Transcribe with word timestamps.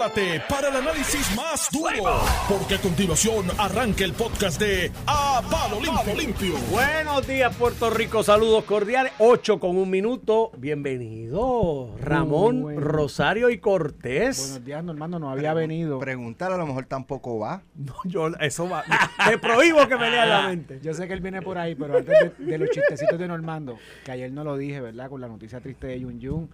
Prepárate 0.00 0.42
para 0.48 0.68
el 0.68 0.76
análisis 0.76 1.36
más 1.36 1.68
duro, 1.70 2.22
porque 2.48 2.76
a 2.76 2.78
continuación 2.80 3.44
arranca 3.58 4.02
el 4.02 4.14
podcast 4.14 4.58
de 4.58 4.90
A 5.06 5.42
Palo 5.50 5.78
Limpio. 5.78 6.14
Limpio. 6.14 6.54
Buenos 6.70 7.26
días, 7.26 7.54
Puerto 7.54 7.90
Rico. 7.90 8.22
Saludos 8.22 8.64
cordiales. 8.64 9.12
8 9.18 9.60
con 9.60 9.76
un 9.76 9.90
minuto. 9.90 10.52
Bienvenido, 10.56 11.94
Ramón, 12.00 12.62
bueno. 12.62 12.80
Rosario 12.80 13.50
y 13.50 13.58
Cortés. 13.58 14.38
Buenos 14.38 14.64
días, 14.64 14.82
Normando, 14.82 15.18
no 15.18 15.28
había 15.28 15.52
venido. 15.52 15.98
Preguntar 15.98 16.50
a 16.50 16.56
lo 16.56 16.66
mejor 16.66 16.86
tampoco 16.86 17.38
va. 17.38 17.62
No, 17.74 17.94
yo, 18.04 18.28
eso 18.40 18.70
va. 18.70 18.82
Te 19.28 19.36
prohíbo 19.36 19.86
que 19.86 19.96
me 19.98 20.10
leas 20.10 20.28
la 20.28 20.48
mente. 20.48 20.80
Yo 20.82 20.94
sé 20.94 21.08
que 21.08 21.12
él 21.12 21.20
viene 21.20 21.42
por 21.42 21.58
ahí, 21.58 21.74
pero 21.74 21.98
antes 21.98 22.38
de, 22.38 22.44
de 22.46 22.58
los 22.58 22.70
chistecitos 22.70 23.18
de 23.18 23.28
Normando, 23.28 23.76
que 24.02 24.12
ayer 24.12 24.32
no 24.32 24.44
lo 24.44 24.56
dije, 24.56 24.80
¿verdad? 24.80 25.10
Con 25.10 25.20
la 25.20 25.28
noticia 25.28 25.60
triste 25.60 25.88
de 25.88 26.00
Yun 26.00 26.20
Yun. 26.20 26.50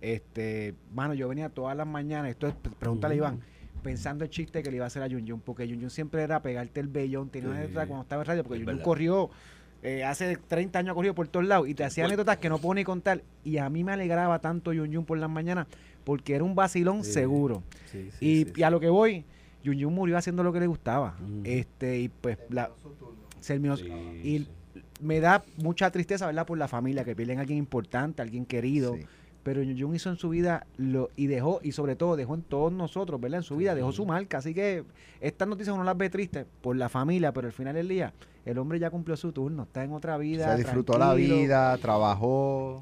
Este, 0.00 0.74
mano, 0.94 1.14
yo 1.14 1.28
venía 1.28 1.48
todas 1.48 1.76
las 1.76 1.86
mañanas, 1.86 2.30
esto 2.30 2.46
es, 2.46 2.54
pregúntale 2.78 3.14
a 3.14 3.16
Iván, 3.16 3.40
pensando 3.82 4.24
el 4.24 4.30
chiste 4.30 4.62
que 4.62 4.70
le 4.70 4.76
iba 4.76 4.84
a 4.84 4.88
hacer 4.88 5.02
a 5.02 5.06
Yun 5.08 5.26
Yun, 5.26 5.40
porque 5.40 5.66
Yun 5.66 5.80
Yun 5.80 5.90
siempre 5.90 6.22
era 6.22 6.40
pegarte 6.40 6.80
el 6.80 6.88
vellón, 6.88 7.30
tenía 7.30 7.48
una 7.50 7.58
anécdota 7.58 7.86
cuando 7.86 8.02
estaba 8.02 8.22
en 8.22 8.28
radio, 8.28 8.42
porque 8.44 8.58
Yun 8.58 8.66
verdad. 8.66 8.84
corrió, 8.84 9.30
eh, 9.82 10.04
hace 10.04 10.36
30 10.36 10.78
años 10.80 10.92
ha 10.92 10.94
corrido 10.94 11.14
por 11.14 11.26
todos 11.28 11.46
lados, 11.46 11.68
y 11.68 11.74
te 11.74 11.84
hacía 11.84 12.04
anécdotas 12.04 12.36
que 12.38 12.48
no 12.48 12.58
puedo 12.58 12.74
ni 12.74 12.84
contar, 12.84 13.22
y 13.44 13.58
a 13.58 13.68
mí 13.70 13.82
me 13.82 13.92
alegraba 13.92 14.38
tanto 14.40 14.72
Yun 14.72 14.90
Yun 14.90 15.04
por 15.04 15.18
las 15.18 15.30
mañanas, 15.30 15.66
porque 16.04 16.34
era 16.36 16.44
un 16.44 16.54
vacilón 16.54 17.02
Sí. 17.02 17.12
seguro. 17.12 17.62
Sí, 17.90 18.10
sí, 18.18 18.26
y, 18.26 18.44
sí, 18.44 18.52
y 18.56 18.62
a 18.62 18.70
lo 18.70 18.78
que 18.80 18.88
voy, 18.88 19.24
Yun 19.64 19.76
Yun 19.78 19.94
murió 19.94 20.16
haciendo 20.16 20.42
lo 20.44 20.52
que 20.52 20.60
le 20.60 20.66
gustaba. 20.68 21.16
Ujú. 21.20 21.42
Este, 21.44 21.98
y 22.00 22.08
pues 22.08 22.38
la, 22.50 22.70
Sí, 23.40 23.54
y 24.24 24.38
sí. 24.38 24.48
me 25.00 25.20
da 25.20 25.44
mucha 25.62 25.90
tristeza, 25.90 26.26
¿verdad? 26.26 26.44
Por 26.46 26.58
la 26.58 26.68
familia, 26.68 27.04
que 27.04 27.14
pierden 27.16 27.38
a 27.38 27.42
alguien 27.42 27.58
importante, 27.58 28.20
a 28.20 28.24
alguien 28.24 28.44
querido. 28.44 28.96
Pero 29.48 29.62
Yun 29.62 29.94
hizo 29.94 30.10
en 30.10 30.16
su 30.16 30.28
vida 30.28 30.66
lo, 30.76 31.08
y 31.16 31.26
dejó, 31.26 31.58
y 31.62 31.72
sobre 31.72 31.96
todo 31.96 32.16
dejó 32.16 32.34
en 32.34 32.42
todos 32.42 32.70
nosotros, 32.70 33.18
¿verdad? 33.18 33.38
En 33.38 33.44
su 33.44 33.56
vida 33.56 33.74
dejó 33.74 33.92
su 33.92 34.04
marca. 34.04 34.36
Así 34.36 34.52
que 34.52 34.84
estas 35.22 35.48
noticias 35.48 35.74
uno 35.74 35.84
las 35.84 35.96
ve 35.96 36.10
tristes 36.10 36.44
por 36.60 36.76
la 36.76 36.90
familia, 36.90 37.32
pero 37.32 37.46
al 37.46 37.54
final 37.54 37.74
del 37.74 37.88
día, 37.88 38.12
el 38.44 38.58
hombre 38.58 38.78
ya 38.78 38.90
cumplió 38.90 39.16
su 39.16 39.32
turno, 39.32 39.62
está 39.62 39.82
en 39.82 39.94
otra 39.94 40.18
vida. 40.18 40.52
Se 40.54 40.64
disfrutó 40.64 40.98
la 40.98 41.14
vida, 41.14 41.74
trabajó, 41.78 42.78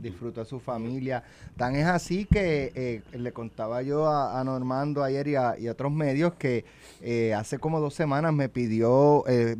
disfrutó 0.00 0.42
a 0.42 0.44
su 0.44 0.60
familia. 0.60 1.24
Tan 1.56 1.74
es 1.74 1.86
así 1.86 2.26
que 2.26 2.70
eh, 2.76 3.02
le 3.18 3.32
contaba 3.32 3.82
yo 3.82 4.06
a, 4.06 4.38
a 4.38 4.44
Normando 4.44 5.02
ayer 5.02 5.26
y 5.26 5.34
a, 5.34 5.58
y 5.58 5.66
a 5.66 5.72
otros 5.72 5.90
medios 5.90 6.34
que 6.34 6.64
eh, 7.00 7.34
hace 7.34 7.58
como 7.58 7.80
dos 7.80 7.94
semanas 7.94 8.32
me 8.32 8.48
pidió, 8.48 9.24
eh, 9.26 9.56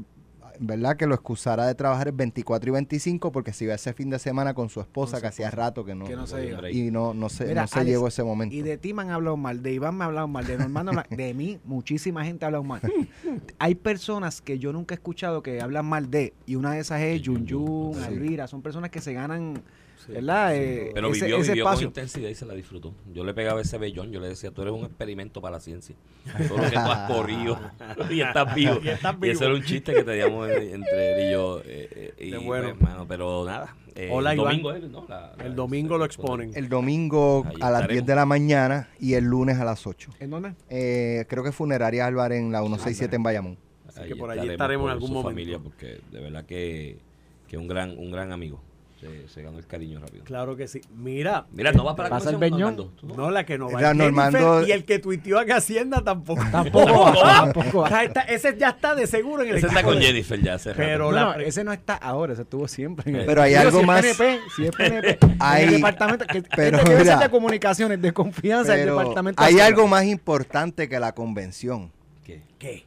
¿verdad? 0.60 0.97
Que 0.97 1.06
lo 1.06 1.14
excusara 1.14 1.66
de 1.66 1.74
trabajar 1.74 2.08
el 2.08 2.14
24 2.14 2.69
y 2.69 2.72
25 2.72 3.33
porque 3.33 3.52
se 3.52 3.64
iba 3.64 3.74
ese 3.74 3.92
fin 3.92 4.10
de 4.10 4.19
semana 4.19 4.55
con 4.55 4.69
su 4.69 4.80
esposa 4.80 5.12
Con 5.12 5.19
su 5.19 5.22
que 5.22 5.27
hacía 5.28 5.50
rato 5.50 5.84
que 5.84 5.94
no, 5.94 6.05
Que 6.05 6.16
no 6.16 6.27
se 6.27 6.70
y 6.72 6.91
no, 6.91 7.14
no 7.14 7.28
se, 7.28 7.47
Mira, 7.47 7.62
no 7.62 7.69
se 7.69 7.78
Alex, 7.80 7.91
llegó 7.91 8.08
ese 8.08 8.22
momento. 8.24 8.55
Y 8.55 8.62
de 8.62 8.77
ti 8.78 8.92
me 8.94 9.02
han 9.02 9.10
hablado 9.10 9.36
mal, 9.36 9.62
de 9.62 9.72
Iván 9.72 9.97
me 9.97 10.05
ha 10.05 10.06
hablado 10.06 10.28
mal, 10.28 10.47
de 10.47 10.56
Normando 10.58 10.92
me 10.92 11.00
ha- 11.00 11.06
de 11.08 11.34
mí 11.34 11.58
muchísima 11.64 12.25
gente 12.25 12.44
ha 12.44 12.48
hablado 12.48 12.64
mal. 12.64 12.80
Hay 13.58 13.75
personas 13.75 14.41
que 14.41 14.58
yo 14.58 14.72
nunca 14.72 14.94
he 14.94 14.97
escuchado 14.97 15.42
que 15.42 15.60
hablan 15.60 15.86
mal 15.86 16.10
de, 16.10 16.34
y 16.47 16.56
una 16.56 16.72
de 16.72 16.80
esas 16.80 17.00
es 17.00 17.22
Yun 17.22 17.47
Yun, 17.47 17.94
Sí. 17.94 18.05
Alvira, 18.05 18.47
son 18.47 18.62
personas 18.62 18.91
que 18.91 19.00
se 19.00 19.12
ganan, 19.12 19.62
¿verdad? 20.12 20.55
Eh, 20.56 20.91
Pero 20.94 21.10
ese, 21.10 21.24
vivió, 21.27 21.38
ese 21.41 21.52
vivió 21.52 21.64
con 21.64 21.83
intensidad 21.83 22.28
y 22.28 22.34
se 22.34 22.47
la 22.47 22.55
disfrutó. 22.55 22.94
Yo 23.12 23.24
le 23.24 23.33
pegaba 23.34 23.60
ese 23.60 23.78
vellón, 23.78 24.10
yo 24.12 24.20
le 24.20 24.28
decía, 24.28 24.50
tú 24.50 24.62
eres 24.62 24.74
un 24.74 24.84
experimento 24.84 25.41
para 25.41 25.56
la 25.56 25.60
ciencia. 25.60 25.94
Todo 26.48 26.58
lo 26.58 26.64
que 26.64 26.70
tú 26.70 26.78
has 26.78 27.10
corrido 27.10 27.58
y 28.10 28.20
estás 28.20 28.55
vivo. 28.55 28.78
Y 28.82 28.88
estás 28.88 29.14
Y 29.16 29.20
vivo. 29.20 29.32
ese 29.32 29.44
era 29.44 29.55
un 29.55 29.62
chiste 29.62 29.92
que 29.94 30.05
teníamos 30.05 30.48
entre 30.50 31.12
él 31.22 31.28
y 31.28 31.32
yo. 31.32 31.60
eh, 31.64 31.88
eh, 31.94 32.14
y, 32.19 32.30
Qué 32.30 32.38
bueno. 32.38 32.69
pues, 32.78 32.80
mano, 32.80 33.06
pero 33.08 33.44
nada. 33.44 33.75
eh, 33.94 34.08
Hola, 34.12 34.32
el 34.32 34.36
domingo, 34.38 34.72
es, 34.72 34.82
¿no? 34.91 35.06
La- 35.08 35.32
la- 35.36 35.44
El 35.44 35.55
domingo 35.55 35.97
lo 35.98 36.05
exponen. 36.05 36.52
El 36.55 36.69
domingo 36.69 37.44
Ahí 37.47 37.55
a 37.60 37.70
las 37.70 37.80
estaremos. 37.82 37.88
10 37.92 38.06
de 38.06 38.14
la 38.14 38.27
mañana 38.27 38.88
y 39.00 39.14
el 39.14 39.25
lunes 39.25 39.58
a 39.58 39.64
las 39.64 39.86
8. 39.86 40.10
¿En 40.20 40.30
dónde? 40.30 40.55
Eh, 40.70 41.25
creo 41.28 41.42
que 41.44 41.52
Funeraria 41.52 42.06
Álvarez 42.06 42.41
en 42.41 42.50
la 42.52 42.60
167 42.60 43.16
en 43.16 43.22
Bayamón. 43.22 43.58
Así 43.88 44.08
que 44.08 44.16
por 44.16 44.28
allí 44.30 44.48
estaremos 44.50 44.86
en 44.86 44.91
algún 44.92 45.06
su 45.08 45.14
momento. 45.14 45.30
familia 45.30 45.58
porque 45.60 46.00
de 46.10 46.20
verdad 46.20 46.44
que, 46.44 46.98
que 47.47 47.56
un 47.56 47.69
gran 47.69 47.97
un 47.97 48.10
gran 48.10 48.32
amigo. 48.32 48.60
Se, 49.04 49.28
se 49.28 49.42
ganó 49.42 49.59
el 49.59 49.66
cariño 49.66 50.00
rápido. 50.00 50.25
Claro 50.25 50.56
que 50.56 50.66
sí. 50.66 50.81
Mira. 50.97 51.44
Mira, 51.53 51.72
no 51.72 51.84
va 51.84 51.94
para 51.94 52.09
la 52.09 52.16
Pasa 52.16 52.31
el 52.31 52.37
comisión, 52.37 52.59
Beñón. 52.59 52.76
Normando. 52.76 53.00
¿Tú 53.00 53.06
no? 53.15 53.31
La 53.31 53.44
que 53.44 53.59
no 53.59 53.70
va. 53.70 53.78
Era 53.78 53.92
Normando- 53.92 54.66
Y 54.66 54.72
el 54.72 54.84
que 54.87 54.98
tuiteó 54.98 55.38
a 55.38 55.42
Hacienda 55.42 56.03
tampoco. 56.03 56.42
Tampoco 56.50 57.87
está- 58.03 58.22
ese 58.22 58.56
ya 58.59 58.70
está 58.70 58.94
de 58.94 59.06
seguro 59.06 59.43
en 59.43 59.50
el 59.50 59.56
Ese 59.56 59.66
está 59.66 59.82
con 59.82 59.97
de- 59.98 60.03
Jennifer 60.06 60.41
ya 60.41 60.54
hace. 60.54 60.72
Pero 60.72 61.12
No, 61.12 61.34
ese 61.34 61.64
no 61.64 61.72
está 61.72 61.94
ahora, 61.97 62.32
ese 62.32 62.43
estuvo 62.43 62.66
siempre. 62.66 63.10
en 63.10 63.16
el- 63.16 63.26
Pero 63.26 63.43
hay 63.43 63.50
Digo, 63.50 63.60
algo 63.62 63.72
si 63.72 63.81
es 63.81 63.87
más- 63.87 64.00
PNP, 64.03 64.41
si 64.56 64.64
es 64.64 64.70
PNP, 64.70 65.19
Hay- 65.41 65.64
el 65.64 65.70
departamento, 65.72 66.25
que, 66.26 66.43
pero 66.56 66.78
debe 66.78 66.91
ser 66.91 66.98
mira, 67.04 67.19
de 67.19 67.28
comunicaciones, 67.31 68.00
de 68.00 68.12
confianza, 68.12 68.75
el 68.75 68.81
Pero 68.84 68.98
departamento. 68.98 69.43
de 69.43 69.48
hay 69.48 69.60
algo 69.60 69.87
más 69.87 70.04
importante 70.04 70.88
que 70.88 70.98
la 70.98 71.12
convención. 71.14 71.93
¿Qué? 72.25 72.41
¿Qué? 72.59 72.87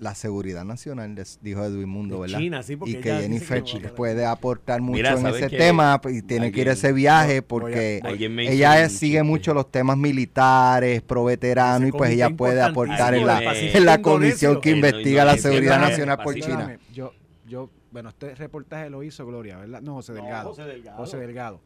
La 0.00 0.14
seguridad 0.16 0.64
nacional, 0.64 1.14
des- 1.14 1.38
dijo 1.40 1.64
Edwin 1.64 1.88
Mundo, 1.88 2.20
¿verdad? 2.20 2.38
China, 2.40 2.62
sí, 2.64 2.74
porque 2.74 2.90
y 2.92 2.96
que 2.96 3.12
Jennifer 3.14 3.62
que 3.62 3.78
no 3.78 3.94
puede 3.94 4.26
aportar 4.26 4.80
mucho 4.82 4.96
Mira, 4.96 5.12
en 5.12 5.20
¿sabes 5.22 5.42
ese 5.44 5.56
tema 5.56 6.00
y 6.10 6.20
tiene 6.22 6.50
que 6.50 6.62
ir 6.62 6.68
a 6.68 6.72
ese 6.72 6.92
viaje 6.92 7.36
a- 7.38 7.42
porque 7.42 8.00
ella 8.48 8.82
es- 8.82 8.92
sigue 8.98 9.18
chiste. 9.18 9.22
mucho 9.22 9.54
los 9.54 9.70
temas 9.70 9.96
militares, 9.96 11.00
pro 11.00 11.24
veterano 11.24 11.86
y 11.86 11.92
pues 11.92 12.10
ella 12.10 12.30
puede 12.30 12.60
aportar 12.60 13.14
en 13.14 13.24
la, 13.26 13.40
en 13.54 13.84
la 13.84 14.02
comisión 14.02 14.60
que 14.60 14.70
investiga 14.70 15.24
la 15.24 15.36
seguridad 15.38 15.80
nacional 15.80 16.18
por. 16.22 16.34
China. 16.34 16.76
Yo, 16.92 17.12
yo, 17.46 17.70
bueno, 17.94 18.08
este 18.08 18.34
reportaje 18.34 18.90
lo 18.90 19.04
hizo 19.04 19.24
Gloria, 19.24 19.56
¿verdad? 19.56 19.80
No, 19.80 19.94
José 19.94 20.12
No, 20.14 20.20
Delgado. 20.22 20.48
José 20.50 20.64
Delgado. 20.64 20.96
José 20.98 21.16
Delgado. 21.16 21.60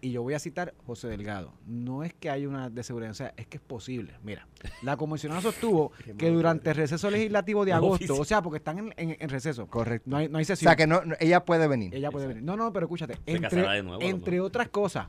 Y 0.00 0.10
yo 0.12 0.22
voy 0.22 0.32
a 0.32 0.38
citar 0.38 0.72
José 0.86 1.08
Delgado. 1.08 1.52
No 1.66 2.02
es 2.02 2.14
que 2.14 2.30
haya 2.30 2.48
una 2.48 2.70
de 2.70 2.82
seguridad, 2.82 3.10
o 3.10 3.14
sea, 3.14 3.34
es 3.36 3.46
que 3.46 3.58
es 3.58 3.62
posible. 3.62 4.14
Mira, 4.24 4.48
la 4.82 4.96
comisionada 4.96 5.42
sostuvo 5.42 5.92
que 6.18 6.30
durante 6.30 6.70
el 6.70 6.76
receso 6.76 7.10
legislativo 7.10 7.66
de 7.66 7.72
agosto, 7.74 8.18
o 8.18 8.24
sea, 8.24 8.40
porque 8.40 8.56
están 8.56 8.78
en, 8.78 8.94
en- 8.96 9.16
en 9.20 9.28
receso, 9.28 9.66
Correcto. 9.66 10.08
no 10.08 10.16
hay, 10.16 10.30
no 10.30 10.38
hay 10.38 10.42
O 10.44 10.46
sesión. 10.46 10.70
sea 10.70 10.76
que 10.76 10.86
no, 10.86 11.04
no- 11.04 11.14
ella 11.20 11.44
puede 11.44 11.68
venir. 11.68 11.94
Ella 11.94 12.10
puede 12.10 12.26
venir. 12.26 12.42
No, 12.42 12.56
no, 12.56 12.72
pero 12.72 12.86
escúchate. 12.86 13.16
Se 13.16 13.20
Entre, 13.26 13.40
casará 13.50 13.72
de 13.74 13.82
nuevo, 13.82 14.02
entre 14.02 14.40
otras 14.40 14.70
cosas, 14.70 15.08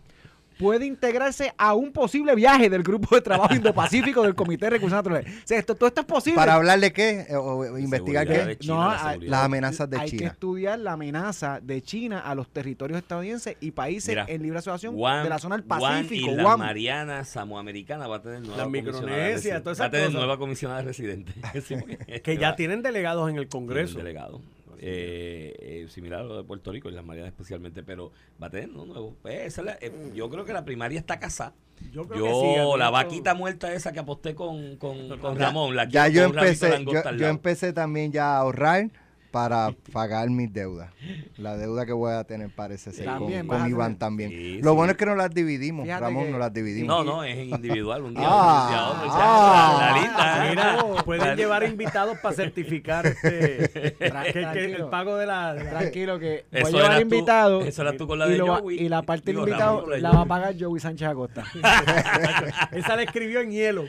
puede 0.60 0.86
integrarse 0.86 1.54
a 1.58 1.74
un 1.74 1.92
posible 1.92 2.36
viaje 2.36 2.70
del 2.70 2.84
Grupo 2.84 3.16
de 3.16 3.22
Trabajo 3.22 3.54
Indo-Pacífico 3.56 4.22
del 4.24 4.36
Comité 4.36 4.66
de 4.66 4.70
Recursos 4.72 4.96
Naturales. 4.96 5.26
O 5.44 5.48
sea, 5.48 5.58
esto, 5.60 5.76
todo 5.76 5.88
esto 5.88 6.02
es 6.02 6.08
posible. 6.08 6.36
Para 6.36 6.54
hablar 6.56 6.80
de 6.80 6.94
qué 6.94 7.26
Eh, 7.30 7.36
o 7.36 7.58
o 7.58 7.78
investigar 7.78 8.28
Seguridad 8.28 8.48
qué. 8.48 8.58
China, 8.60 8.74
No, 8.76 8.90
la. 8.90 9.18
Las 9.30 9.44
amenazas 9.46 9.90
de 9.90 9.98
Hay 10.00 10.10
que 10.12 10.18
China. 10.18 10.30
estudiar 10.32 10.80
la 10.80 10.92
amenaza 10.94 11.60
de 11.62 11.82
China 11.82 12.20
a 12.20 12.36
los 12.36 12.48
territorios 12.50 13.00
estadounidenses 13.00 13.56
y 13.60 13.72
países 13.72 14.10
Mira, 14.10 14.26
en 14.28 14.42
libre 14.44 14.60
asociación 14.60 14.96
Guam- 14.96 15.24
de 15.24 15.30
la 15.30 15.40
zona 15.40 15.58
del 15.58 15.66
Guam 15.66 15.80
Pacífico. 15.82 16.32
y 16.32 16.36
Guam. 16.36 16.60
las 16.60 16.68
Marianas, 16.68 17.30
Samoamericana 17.30 18.08
va 18.08 18.18
a 18.18 18.22
tener 18.22 18.42
nueva 18.42 18.66
resi- 18.66 19.62
todas 19.64 19.80
Va 19.82 19.86
a 19.86 19.90
tener 19.92 20.06
cosas. 20.08 20.20
nueva 20.20 20.38
comisionada 20.38 20.82
residente. 20.82 21.34
Sí, 21.66 21.76
Que 22.24 22.38
ya 22.38 22.56
tienen 22.56 22.82
delegados 22.82 23.30
en 23.30 23.38
el 23.38 23.48
Congreso. 23.48 23.98
un 23.98 24.04
delegado. 24.04 24.42
Eh, 24.84 25.54
eh, 25.60 25.88
similar 25.90 26.22
a 26.22 26.24
lo 26.24 26.38
de 26.38 26.44
Puerto 26.44 26.72
Rico 26.72 26.90
y 26.90 26.92
las 26.92 27.06
Marianas 27.06 27.32
especialmente, 27.32 27.84
pero 27.84 28.12
va 28.42 28.48
a 28.48 28.50
tener 28.50 28.70
uno 28.72 28.86
nuevo. 28.86 29.16
Pues, 29.22 29.42
esa 29.42 29.62
la- 29.62 29.78
eh, 29.80 29.92
yo 30.16 30.28
creo 30.32 30.44
que 30.44 30.54
la 30.54 30.66
primaria 30.66 31.00
está 31.00 31.20
casada. 31.20 31.54
Yo 31.92 32.08
creo 32.08 32.20
Yo, 32.20 32.26
que 32.26 32.74
sí. 32.74 32.80
la 32.80 32.90
vaquita 32.90 33.36
muerta 33.36 33.72
esa 33.74 33.92
que 33.92 34.00
aposté 34.00 34.34
con, 34.34 34.78
con, 34.78 35.38
Ramón, 35.38 35.76
la 35.76 35.88
Ya 35.88 36.08
yo 36.08 36.24
empecé, 36.24 36.84
yo, 36.84 37.12
yo 37.16 37.28
empecé 37.28 37.74
también 37.74 38.12
ya 38.12 38.36
a 38.36 38.40
ahorrar 38.40 38.90
para 39.32 39.74
pagar 39.94 40.30
mis 40.30 40.52
deudas. 40.54 40.92
La 41.38 41.58
deuda 41.58 41.86
que 41.86 41.94
voy 41.94 42.12
a 42.14 42.24
tener 42.26 42.50
parece 42.54 42.92
ser 42.92 43.06
También 43.06 43.48
con, 43.48 43.60
con 43.60 43.70
Iván 43.70 43.98
también. 43.98 44.30
Sí, 44.30 44.60
Lo 44.62 44.72
sí. 44.72 44.76
bueno 44.76 44.92
es 44.92 44.98
que 44.98 45.06
no 45.06 45.16
las 45.16 45.34
dividimos, 45.34 45.86
Fíjate 45.86 46.02
Ramón, 46.04 46.26
que- 46.26 46.32
no 46.32 46.38
las 46.38 46.54
dividimos. 46.54 46.88
No, 46.88 47.04
no, 47.04 47.24
es 47.24 47.38
individual. 47.48 48.04
Un 48.04 48.14
día, 48.14 48.24
Ah, 48.26 48.62
un 48.64 48.70
día 48.72 48.88
otro. 48.90 49.10
o 49.10 49.14
sea, 49.14 49.22
ah. 49.24 49.78
la, 49.80 49.92
la 49.92 50.02
lista. 50.02 50.46
Mira, 50.50 51.04
pueden 51.06 51.38
llevar 51.38 51.64
invitados 51.64 52.18
para 52.20 52.36
certificar 52.36 53.08
este, 53.08 53.94
Tra- 54.00 54.24
que- 54.26 54.34
que 54.34 54.40
tranquilo. 54.42 54.78
el 54.86 54.90
pago 54.90 55.16
de 55.16 55.26
la... 55.26 55.54
la- 55.54 55.70
Tranquilo 55.70 56.20
que 56.20 56.46
voy 56.52 56.62
Eso 56.62 56.68
a 56.78 56.82
llevar 56.82 57.02
invitados 57.02 57.66
eso 57.66 57.82
eras 57.84 57.96
tú 57.98 58.06
con 58.08 58.20
la 58.20 58.28
y, 58.28 58.32
de 58.32 58.38
lo 58.38 58.48
va- 58.48 58.60
Joey. 58.60 58.80
y 58.80 58.90
la 58.90 59.02
parte 59.04 59.32
del 59.32 59.38
invitado 59.40 59.82
con 59.82 59.92
la 59.92 59.98
la 59.98 60.12
va 60.12 60.22
a 60.22 60.26
pagar 60.26 60.56
Joey 60.60 60.80
Sánchez 60.82 61.08
Acosta. 61.08 61.44
Esa 62.72 62.96
le 62.96 63.04
escribió 63.04 63.40
en 63.42 63.52
hielo. 63.52 63.86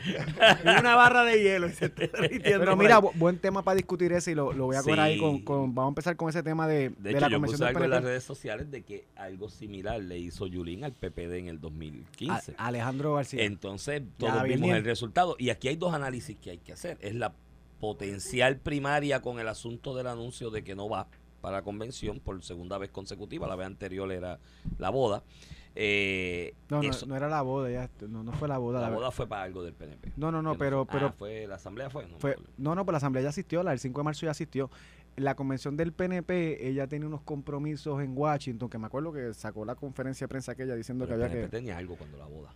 En 0.63 0.79
una 0.79 0.95
barra 0.95 1.23
de 1.23 1.41
hielo. 1.41 1.67
Y 1.67 1.73
se 1.73 1.85
está 1.85 2.03
derritiendo 2.07 2.59
Pero 2.59 2.75
mira, 2.77 2.99
buen 2.99 3.37
tema 3.39 3.63
para 3.63 3.75
discutir 3.75 4.11
ese 4.13 4.31
y 4.31 4.35
lo, 4.35 4.53
lo 4.53 4.65
voy 4.65 4.75
a 4.75 4.81
coger 4.81 4.99
ahí 4.99 5.13
Sí. 5.13 5.19
Con, 5.41 5.65
con- 5.67 5.75
Vamos 5.75 5.89
a 5.89 5.91
empezar 5.91 6.15
con 6.15 6.29
ese 6.29 6.43
tema 6.43 6.67
de, 6.67 6.89
De 6.89 6.95
de 6.97 7.09
hecho, 7.11 7.19
la 7.21 7.27
yo 7.29 7.35
convención 7.37 7.57
puse 7.59 7.65
del 7.65 7.67
algo 7.75 7.83
en 7.85 7.89
las 7.89 7.97
PNP. 7.99 8.09
redes 8.09 8.23
sociales 8.23 8.71
de 8.71 8.83
que 8.83 9.05
algo 9.15 9.49
similar 9.49 9.99
le 10.01 10.19
hizo 10.19 10.45
Yulín 10.47 10.83
al 10.83 10.93
PPD 10.93 11.33
en 11.39 11.47
el 11.47 11.59
2015. 11.59 12.55
A- 12.57 12.67
Alejandro 12.67 13.15
García. 13.15 13.43
Entonces, 13.43 14.01
Ya, 14.19 14.27
todos 14.29 14.43
bien, 14.43 14.55
vimos 14.55 14.67
bien. 14.67 14.77
el 14.77 14.85
resultado. 14.85 15.35
Y 15.39 15.49
aquí 15.49 15.67
hay 15.67 15.75
dos 15.75 15.93
análisis 15.93 16.37
que 16.37 16.51
hay 16.51 16.57
que 16.59 16.73
hacer. 16.73 16.97
Es 17.01 17.15
la 17.15 17.33
potencial 17.79 18.57
primaria 18.57 19.21
con 19.21 19.39
el 19.39 19.47
asunto 19.47 19.95
del 19.95 20.07
anuncio 20.07 20.49
de 20.49 20.63
que 20.63 20.75
no 20.75 20.87
va 20.89 21.07
para 21.41 21.57
la 21.57 21.61
convención 21.63 22.19
por 22.21 22.41
segunda 22.43 22.77
vez 22.77 22.89
consecutiva. 22.91 23.47
La 23.47 23.55
vez 23.57 23.67
anterior 23.67 24.09
era 24.11 24.39
la 24.77 24.89
boda. 24.89 25.23
Eh, 25.75 26.53
no, 26.69 26.83
no, 26.83 26.89
no 27.07 27.15
era 27.15 27.27
la 27.27 27.41
boda, 27.41 27.69
ya, 27.71 27.89
no, 28.07 28.23
no 28.23 28.31
fue 28.33 28.47
la 28.47 28.59
boda. 28.59 28.79
la 28.79 28.89
la- 28.89 28.95
boda 28.95 29.11
fue 29.11 29.27
para 29.27 29.41
algo 29.43 29.63
del 29.63 29.73
PNP. 29.73 30.11
No, 30.17 30.31
no, 30.31 30.41
no, 30.41 30.55
pero- 30.55 30.85
pero- 30.85 31.07
ah, 31.07 31.15
fue 31.17 31.47
la 31.47 31.55
asamblea 31.55 31.89
fue. 31.89 32.05
No, 32.07 32.19
Fue, 32.19 32.37
no, 32.57 32.75
no, 32.75 32.85
pues 32.85 32.93
la 32.93 32.97
asamblea 32.97 33.23
ya 33.23 33.29
asistió, 33.29 33.63
la 33.63 33.71
del 33.71 33.79
5 33.79 33.99
de 33.99 34.03
marzo 34.03 34.25
ya 34.25 34.31
asistió. 34.31 34.69
La 35.15 35.35
convención 35.35 35.77
del 35.77 35.93
PNP, 35.93 36.67
ella 36.67 36.87
tiene 36.87 37.05
unos 37.05 37.21
compromisos 37.21 38.01
en 38.01 38.17
Washington, 38.17 38.69
que 38.69 38.77
me 38.79 38.87
acuerdo 38.87 39.13
que 39.13 39.33
sacó 39.33 39.63
la 39.63 39.75
conferencia 39.75 40.25
de 40.25 40.29
prensa 40.29 40.53
aquella 40.53 40.75
diciendo 40.75 41.05
Pero 41.05 41.17
que 41.17 41.23
el 41.23 41.25
había 41.25 41.35
PNP 41.35 41.51
que... 41.51 41.57
tenía 41.57 41.77
algo 41.77 41.95
cuando 41.95 42.17
la 42.17 42.25
boda. 42.25 42.53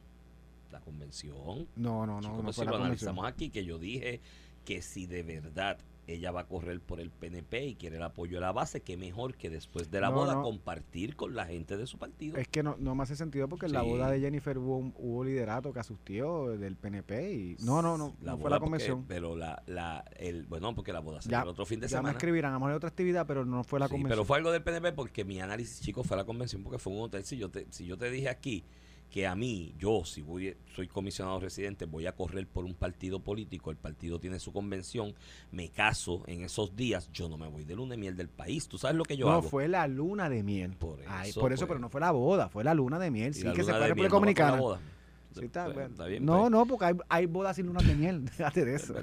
La 0.71 0.79
convención. 0.81 1.67
No, 1.75 2.05
no, 2.05 2.15
no, 2.15 2.21
Chico, 2.21 2.35
no 2.37 2.43
pues 2.43 2.55
si 2.55 2.65
la 2.65 2.71
lo 2.71 2.77
analizamos 2.77 3.25
aquí, 3.25 3.49
que 3.49 3.63
yo 3.63 3.77
dije 3.77 4.21
que 4.65 4.81
si 4.81 5.05
de 5.05 5.23
verdad 5.23 5.77
ella 6.07 6.31
va 6.31 6.41
a 6.41 6.47
correr 6.47 6.79
por 6.79 6.99
el 7.01 7.11
PNP 7.11 7.65
y 7.65 7.75
quiere 7.75 7.97
el 7.97 8.03
apoyo 8.03 8.37
de 8.37 8.41
la 8.41 8.51
base, 8.53 8.81
que 8.81 8.95
mejor 8.97 9.35
que 9.35 9.49
después 9.49 9.91
de 9.91 9.99
la 10.01 10.09
No, 10.09 10.15
boda 10.15 10.35
no. 10.35 10.41
compartir 10.43 11.15
con 11.15 11.35
la 11.35 11.45
gente 11.45 11.75
de 11.77 11.85
su 11.85 11.97
partido. 11.97 12.37
Es 12.37 12.47
que 12.47 12.63
no, 12.63 12.75
no 12.79 12.95
me 12.95 13.03
hace 13.03 13.15
sentido 13.15 13.47
porque 13.49 13.65
en 13.65 13.73
la 13.73 13.81
boda 13.81 14.09
de 14.09 14.19
Jennifer 14.19 14.57
hubo, 14.57 14.77
un- 14.77 14.93
hubo 14.97 15.23
liderato 15.23 15.73
que 15.73 15.79
asustió 15.79 16.57
del 16.57 16.75
PNP 16.77 17.33
y 17.33 17.55
no, 17.65 17.81
no, 17.81 17.97
no, 17.97 18.15
no 18.21 18.37
fue 18.37 18.49
la 18.49 18.57
porque- 18.57 18.59
convención. 18.59 19.05
pero 19.07 19.35
la, 19.35 19.61
la, 19.67 20.03
el, 20.17 20.45
bueno, 20.47 20.73
porque 20.73 20.93
la 20.93 20.99
boda 21.01 21.21
se 21.21 21.29
Ya- 21.29 21.41
el 21.41 21.47
otro 21.49 21.65
fin 21.65 21.79
de 21.79 21.87
ya 21.87 21.97
me 21.97 21.99
semana. 21.99 22.11
escribirán, 22.17 22.51
a 22.51 22.55
lo 22.55 22.59
mejor 22.61 22.73
otra 22.75 22.89
actividad, 22.89 23.27
pero 23.27 23.45
no 23.45 23.63
fue 23.63 23.79
la 23.79 23.87
Sí, 23.87 23.91
convención. 23.91 24.17
pero 24.17 24.25
fue 24.25 24.37
algo 24.37 24.51
del 24.51 24.63
PNP 24.63 24.93
porque 24.93 25.25
mi 25.25 25.39
análisis, 25.41 25.81
chicos, 25.81 26.07
fue 26.07 26.15
la 26.15 26.23
convención 26.23 26.63
porque 26.63 26.79
fue 26.79 26.93
un 26.93 27.01
hotel. 27.01 27.25
Si 27.25 27.37
yo 27.37 27.49
te, 27.49 27.67
si 27.69 27.85
yo 27.85 27.97
te 27.97 28.09
dije 28.09 28.29
aquí 28.29 28.63
que 29.09 29.25
a 29.25 29.35
mí, 29.35 29.73
yo, 29.79 30.03
si 30.05 30.21
voy, 30.21 30.55
soy 30.75 30.87
comisionado 30.87 31.39
residente, 31.39 31.85
voy 31.85 32.05
a 32.07 32.11
correr 32.11 32.45
por 32.47 32.65
un 32.65 32.73
partido 32.73 33.19
político, 33.19 33.71
el 33.71 33.77
partido 33.77 34.19
tiene 34.19 34.39
su 34.39 34.51
convención, 34.51 35.13
me 35.51 35.69
caso 35.69 36.23
en 36.27 36.43
esos 36.43 36.75
días, 36.75 37.09
yo 37.13 37.29
no 37.29 37.37
me 37.37 37.47
voy 37.47 37.63
de 37.63 37.75
luna 37.75 37.91
de 37.91 37.97
miel 37.97 38.17
del 38.17 38.27
país. 38.29 38.67
¿Tú 38.67 38.77
sabes 38.77 38.97
lo 38.97 39.03
que 39.05 39.15
yo 39.17 39.25
no, 39.27 39.31
hago? 39.33 39.41
fue 39.43 39.67
la 39.67 39.87
luna 39.87 40.29
de 40.29 40.43
miel. 40.43 40.73
Por 40.77 40.99
Ay, 41.07 41.29
eso, 41.29 41.39
por 41.39 41.53
eso, 41.53 41.61
pues. 41.61 41.69
pero 41.69 41.79
no 41.79 41.89
fue 41.89 42.01
la 42.01 42.11
boda, 42.11 42.49
fue 42.49 42.63
la 42.63 42.73
luna 42.73 42.99
de 42.99 43.09
miel. 43.11 43.33
Sí, 43.33 43.43
que 43.53 43.63
se 43.63 43.71
fue 43.71 43.75
a 43.83 43.87
República 43.87 44.55
no. 44.57 44.77
Sí, 45.33 45.45
está, 45.45 45.71
Pues, 45.71 45.91
está 45.91 46.05
bien, 46.07 46.25
no, 46.25 46.39
pues. 46.41 46.51
no, 46.51 46.65
porque 46.65 46.85
hay, 46.85 46.93
hay 47.09 47.25
bodas 47.27 47.55
sin 47.55 47.67
luna 47.67 47.81
de 47.83 47.93
miel. 47.93 48.25
Déjate 48.37 48.65
de 48.65 48.75
Es 48.75 48.83
eso. 48.85 48.95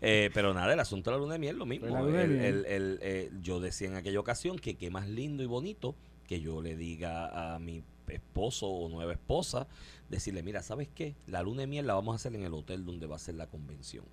Eh, 0.00 0.30
pero 0.32 0.54
nada, 0.54 0.72
el 0.72 0.78
asunto 0.80 1.10
de 1.10 1.16
la 1.16 1.20
luna 1.20 1.32
de 1.34 1.38
miel, 1.40 1.56
lo 1.58 1.66
mismo. 1.66 1.88
El- 2.08 2.14
el- 2.40 2.64
el, 2.66 2.98
eh, 3.02 3.30
yo 3.42 3.58
decía 3.58 3.88
en 3.88 3.96
aquella 3.96 4.20
ocasión 4.20 4.58
que 4.58 4.76
qué 4.76 4.90
más 4.90 5.08
lindo 5.08 5.42
y 5.42 5.46
bonito 5.46 5.96
que 6.28 6.40
yo 6.40 6.62
le 6.62 6.76
diga 6.76 7.54
a 7.54 7.58
mi 7.58 7.82
esposo 8.08 8.68
o 8.68 8.88
nueva 8.88 9.12
esposa, 9.12 9.66
decirle, 10.08 10.42
mira, 10.42 10.62
¿sabes 10.62 10.88
qué? 10.94 11.14
La 11.26 11.42
luna 11.42 11.62
de 11.62 11.66
miel 11.66 11.86
la 11.86 11.94
vamos 11.94 12.12
a 12.14 12.16
hacer 12.16 12.34
en 12.34 12.44
el 12.44 12.54
hotel 12.54 12.84
donde 12.84 13.06
va 13.06 13.16
a 13.16 13.18
ser 13.20 13.34
la 13.36 13.46
convención 13.46 14.04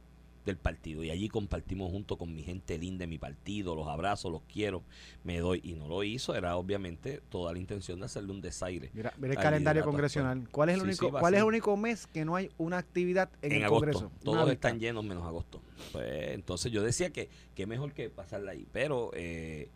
del 0.46 0.58
partido. 0.58 1.04
Y 1.04 1.12
allí 1.12 1.28
compartimos 1.30 1.92
junto 1.92 2.18
con 2.18 2.34
mi 2.34 2.42
gente 2.44 2.78
linda 2.78 3.04
de 3.04 3.08
mi 3.08 3.18
partido, 3.18 3.76
los 3.76 3.88
abrazo, 3.88 4.30
los 4.30 4.42
quiero, 4.52 4.84
me 5.24 5.40
doy. 5.40 5.60
Y 5.64 5.74
no 5.74 5.88
lo 5.88 6.04
hizo, 6.04 6.34
era 6.34 6.56
obviamente 6.56 7.22
toda 7.30 7.52
la 7.54 7.60
intención 7.60 8.00
de 8.00 8.06
hacerle 8.06 8.32
un 8.32 8.42
desaire. 8.42 8.90
Mira, 8.94 9.14
mira 9.18 9.34
el 9.34 9.38
al 9.38 9.44
calendario 9.44 9.84
congresional. 9.84 10.48
¿Cuál 10.50 10.70
es 10.70 10.76
el 10.76 10.82
Sí, 10.82 10.88
único, 10.88 11.06
sí, 11.08 11.12
cuál 11.20 11.34
es 11.34 11.40
el 11.40 11.46
único 11.46 11.76
mes 11.78 12.08
que 12.08 12.26
no 12.26 12.36
hay 12.36 12.50
una 12.58 12.78
actividad 12.78 13.30
en, 13.42 13.52
en, 13.52 13.58
el 13.60 13.64
agosto. 13.66 13.80
Congreso? 13.92 14.12
Todos 14.24 14.44
Una 14.44 14.54
están 14.54 14.74
vista. 14.76 14.88
llenos 14.88 15.04
menos 15.04 15.26
agosto. 15.26 15.62
Pues, 15.92 16.32
entonces 16.32 16.72
yo 16.72 16.82
decía 16.84 17.12
que, 17.12 17.30
que 17.54 17.68
mejor 17.68 17.94
que 17.94 18.10
pasarla 18.10 18.52
ahí. 18.54 18.66
Pero, 18.72 19.12
eh, 19.14 19.70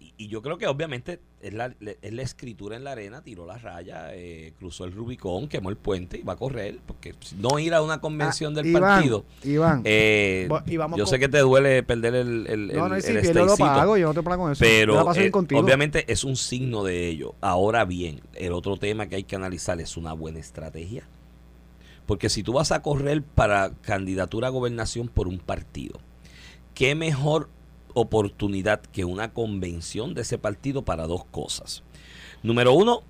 y, 0.00 0.14
y 0.16 0.28
yo 0.28 0.42
creo 0.42 0.58
que 0.58 0.66
obviamente 0.66 1.20
es 1.40 1.52
la, 1.54 1.74
es 2.02 2.12
la 2.12 2.22
escritura 2.22 2.76
en 2.76 2.84
la 2.84 2.92
arena, 2.92 3.22
tiró 3.22 3.46
la 3.46 3.58
raya, 3.58 4.14
eh, 4.14 4.52
cruzó 4.58 4.84
el 4.84 4.92
Rubicón, 4.92 5.48
quemó 5.48 5.70
el 5.70 5.76
puente 5.76 6.18
y 6.18 6.22
va 6.22 6.34
a 6.34 6.36
correr. 6.36 6.78
Porque 6.86 7.14
si 7.20 7.36
no 7.36 7.58
ir 7.58 7.74
a 7.74 7.82
una 7.82 8.00
convención 8.00 8.52
Ah, 8.52 8.56
del 8.56 8.66
Iván, 8.66 8.82
partido. 8.82 9.24
Iván, 9.44 9.82
eh, 9.84 10.48
Va- 10.50 10.62
y 10.66 10.76
vamos 10.76 10.96
yo 10.98 11.04
con- 11.04 11.10
sé 11.10 11.18
que 11.18 11.28
te 11.28 11.38
duele 11.40 11.82
perder 11.82 12.14
el, 12.14 12.46
el, 12.48 12.68
no, 12.68 12.88
no, 12.88 12.94
el- 12.96 13.02
si 13.02 13.10
el 13.12 13.20
pierdo 13.20 13.44
lo 13.46 13.56
pago, 13.56 13.96
yo 13.96 14.06
no 14.08 14.14
te 14.14 14.22
pago 14.22 14.42
con 14.44 14.52
eso. 14.52 14.64
Yo 14.64 14.70
pero 14.70 15.12
eh, 15.14 15.30
obviamente 15.64 16.04
es 16.12 16.24
un 16.24 16.36
signo 16.36 16.84
de 16.84 17.08
ello. 17.08 17.34
Ahora 17.40 17.84
bien, 17.84 18.20
el 18.34 18.52
otro 18.52 18.76
tema 18.76 19.06
que 19.08 19.16
hay 19.16 19.24
que 19.24 19.36
analizar 19.36 19.80
es 19.80 19.96
una 19.96 20.12
buena 20.12 20.38
estrategia. 20.38 21.04
Porque 22.06 22.30
si 22.30 22.42
tú 22.42 22.54
vas 22.54 22.72
a 22.72 22.80
correr 22.82 23.22
para 23.22 23.70
candidatura 23.82 24.46
a 24.48 24.50
gobernación 24.50 25.08
por 25.08 25.28
un 25.28 25.38
partido, 25.38 25.98
¿qué 26.74 26.94
mejor 26.94 27.50
oportunidad 27.94 28.80
que 28.80 29.04
una 29.04 29.32
convención 29.32 30.14
de 30.14 30.22
ese 30.22 30.38
partido 30.38 30.82
para 30.84 31.06
dos 31.06 31.24
cosas? 31.24 31.82
Número 32.42 32.72
uno, 32.72 33.02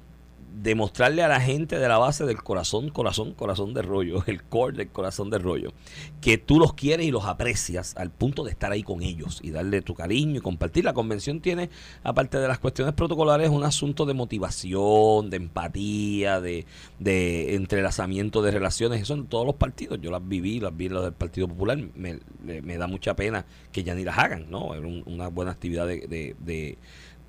demostrarle 0.54 1.22
a 1.22 1.28
la 1.28 1.40
gente 1.40 1.78
de 1.78 1.88
la 1.88 1.98
base 1.98 2.24
del 2.26 2.42
corazón, 2.42 2.88
corazón, 2.90 3.32
corazón 3.34 3.74
de 3.74 3.82
rollo, 3.82 4.24
el 4.26 4.42
core 4.44 4.76
del 4.76 4.88
corazón 4.88 5.30
de 5.30 5.38
rollo, 5.38 5.72
que 6.20 6.38
tú 6.38 6.58
los 6.58 6.74
quieres 6.74 7.06
y 7.06 7.10
los 7.10 7.24
aprecias 7.26 7.94
al 7.96 8.10
punto 8.10 8.44
de 8.44 8.50
estar 8.50 8.72
ahí 8.72 8.82
con 8.82 9.02
ellos 9.02 9.40
y 9.42 9.50
darle 9.50 9.82
tu 9.82 9.94
cariño 9.94 10.38
y 10.38 10.40
compartir. 10.40 10.84
La 10.84 10.94
convención 10.94 11.40
tiene, 11.40 11.70
aparte 12.02 12.38
de 12.38 12.48
las 12.48 12.58
cuestiones 12.58 12.94
protocolares, 12.94 13.50
un 13.50 13.64
asunto 13.64 14.04
de 14.06 14.14
motivación, 14.14 15.30
de 15.30 15.36
empatía, 15.36 16.40
de, 16.40 16.66
de 16.98 17.54
entrelazamiento 17.54 18.42
de 18.42 18.50
relaciones. 18.50 19.02
Eso 19.02 19.14
en 19.14 19.26
todos 19.26 19.46
los 19.46 19.54
partidos. 19.54 20.00
Yo 20.00 20.10
las 20.10 20.26
viví, 20.26 20.60
las 20.60 20.76
vi 20.76 20.86
en 20.86 20.94
las 20.94 21.04
del 21.04 21.12
Partido 21.12 21.48
Popular. 21.48 21.78
Me, 21.94 22.18
me- 22.42 22.62
me 22.62 22.78
da 22.78 22.86
mucha 22.86 23.14
pena 23.14 23.44
que 23.72 23.84
ya 23.84 23.94
ni 23.94 24.04
las 24.04 24.18
hagan, 24.18 24.50
¿no? 24.50 24.74
Era 24.74 24.86
un- 24.86 25.02
una 25.06 25.28
buena 25.28 25.52
actividad 25.52 25.86
de, 25.86 26.06
de- 26.06 26.34
de- 26.40 26.78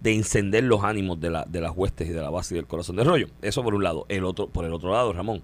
de 0.01 0.15
encender 0.15 0.63
los 0.63 0.83
ánimos 0.83 1.19
de, 1.19 1.29
la, 1.29 1.45
de 1.45 1.61
las 1.61 1.75
huestes 1.75 2.09
y 2.09 2.11
de 2.11 2.21
la 2.21 2.29
base 2.29 2.53
y 2.53 2.57
del 2.57 2.67
corazón 2.67 2.95
de 2.95 3.03
rollo. 3.03 3.27
Eso 3.41 3.63
por 3.63 3.75
un 3.75 3.83
lado. 3.83 4.05
El 4.09 4.23
otro, 4.23 4.47
por 4.47 4.65
el 4.65 4.73
otro 4.73 4.91
lado, 4.91 5.11
Ramón, 5.13 5.41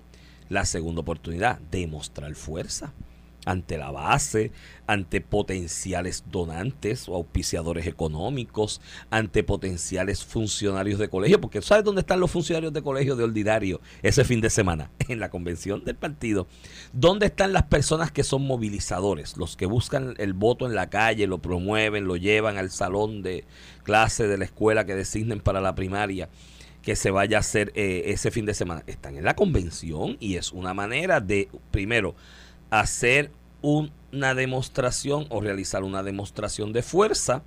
la 0.50 0.66
segunda 0.66 1.02
oportunidad, 1.02 1.60
demostrar 1.72 2.34
fuerza 2.36 2.94
ante 3.46 3.78
la 3.78 3.92
base, 3.92 4.52
ante 4.88 5.22
potenciales 5.22 6.26
donantes 6.30 7.08
o 7.08 7.16
auspiciadores 7.16 7.88
económicos, 7.88 8.82
ante 9.10 9.44
potenciales 9.44 10.26
funcionarios 10.26 11.00
de 11.00 11.10
colegio, 11.10 11.40
porque 11.40 11.62
¿sabes 11.62 11.84
dónde 11.84 12.02
están 12.02 12.20
los 12.20 12.32
funcionarios 12.32 12.74
de 12.74 12.82
colegio 12.82 13.16
de 13.16 13.24
Oldidario 13.24 13.82
ese 14.02 14.24
fin 14.24 14.42
de 14.42 14.50
semana? 14.50 14.92
En 15.08 15.20
la 15.20 15.30
convención 15.30 15.86
del 15.86 15.96
partido. 15.96 16.48
¿Dónde 16.92 17.28
están 17.28 17.54
las 17.54 17.64
personas 17.64 18.12
que 18.12 18.24
son 18.24 18.42
movilizadores? 18.48 19.38
Los 19.38 19.56
que 19.56 19.68
buscan 19.68 20.16
el 20.18 20.34
voto 20.34 20.66
en 20.66 20.74
la 20.74 20.90
calle, 20.90 21.28
lo 21.28 21.38
promueven, 21.38 22.06
lo 22.06 22.16
llevan 22.16 22.58
al 22.58 22.72
salón 22.72 23.22
de 23.22 23.46
clase 23.84 24.28
de 24.28 24.40
la 24.40 24.46
escuela 24.46 24.84
que 24.86 24.96
designen 24.96 25.42
para 25.42 25.62
la 25.62 25.76
primaria 25.76 26.28
que 26.86 26.96
se 26.96 27.10
vaya 27.10 27.38
a 27.38 27.40
hacer 27.40 27.72
eh, 27.76 28.04
ese 28.06 28.30
fin 28.30 28.46
de 28.46 28.54
semana. 28.54 28.84
Están 28.86 29.18
en 29.18 29.26
la 29.26 29.36
convención 29.36 30.18
y 30.20 30.36
es 30.36 30.52
una 30.52 30.74
manera 30.74 31.20
de, 31.20 31.50
primero, 31.72 32.16
hacer 32.80 33.32
un- 33.62 33.92
una 34.12 34.34
demostración 34.36 35.26
o 35.30 35.42
realizar 35.42 35.84
una 35.84 36.04
demostración 36.04 36.72
de 36.74 36.82
fuerza 36.84 37.44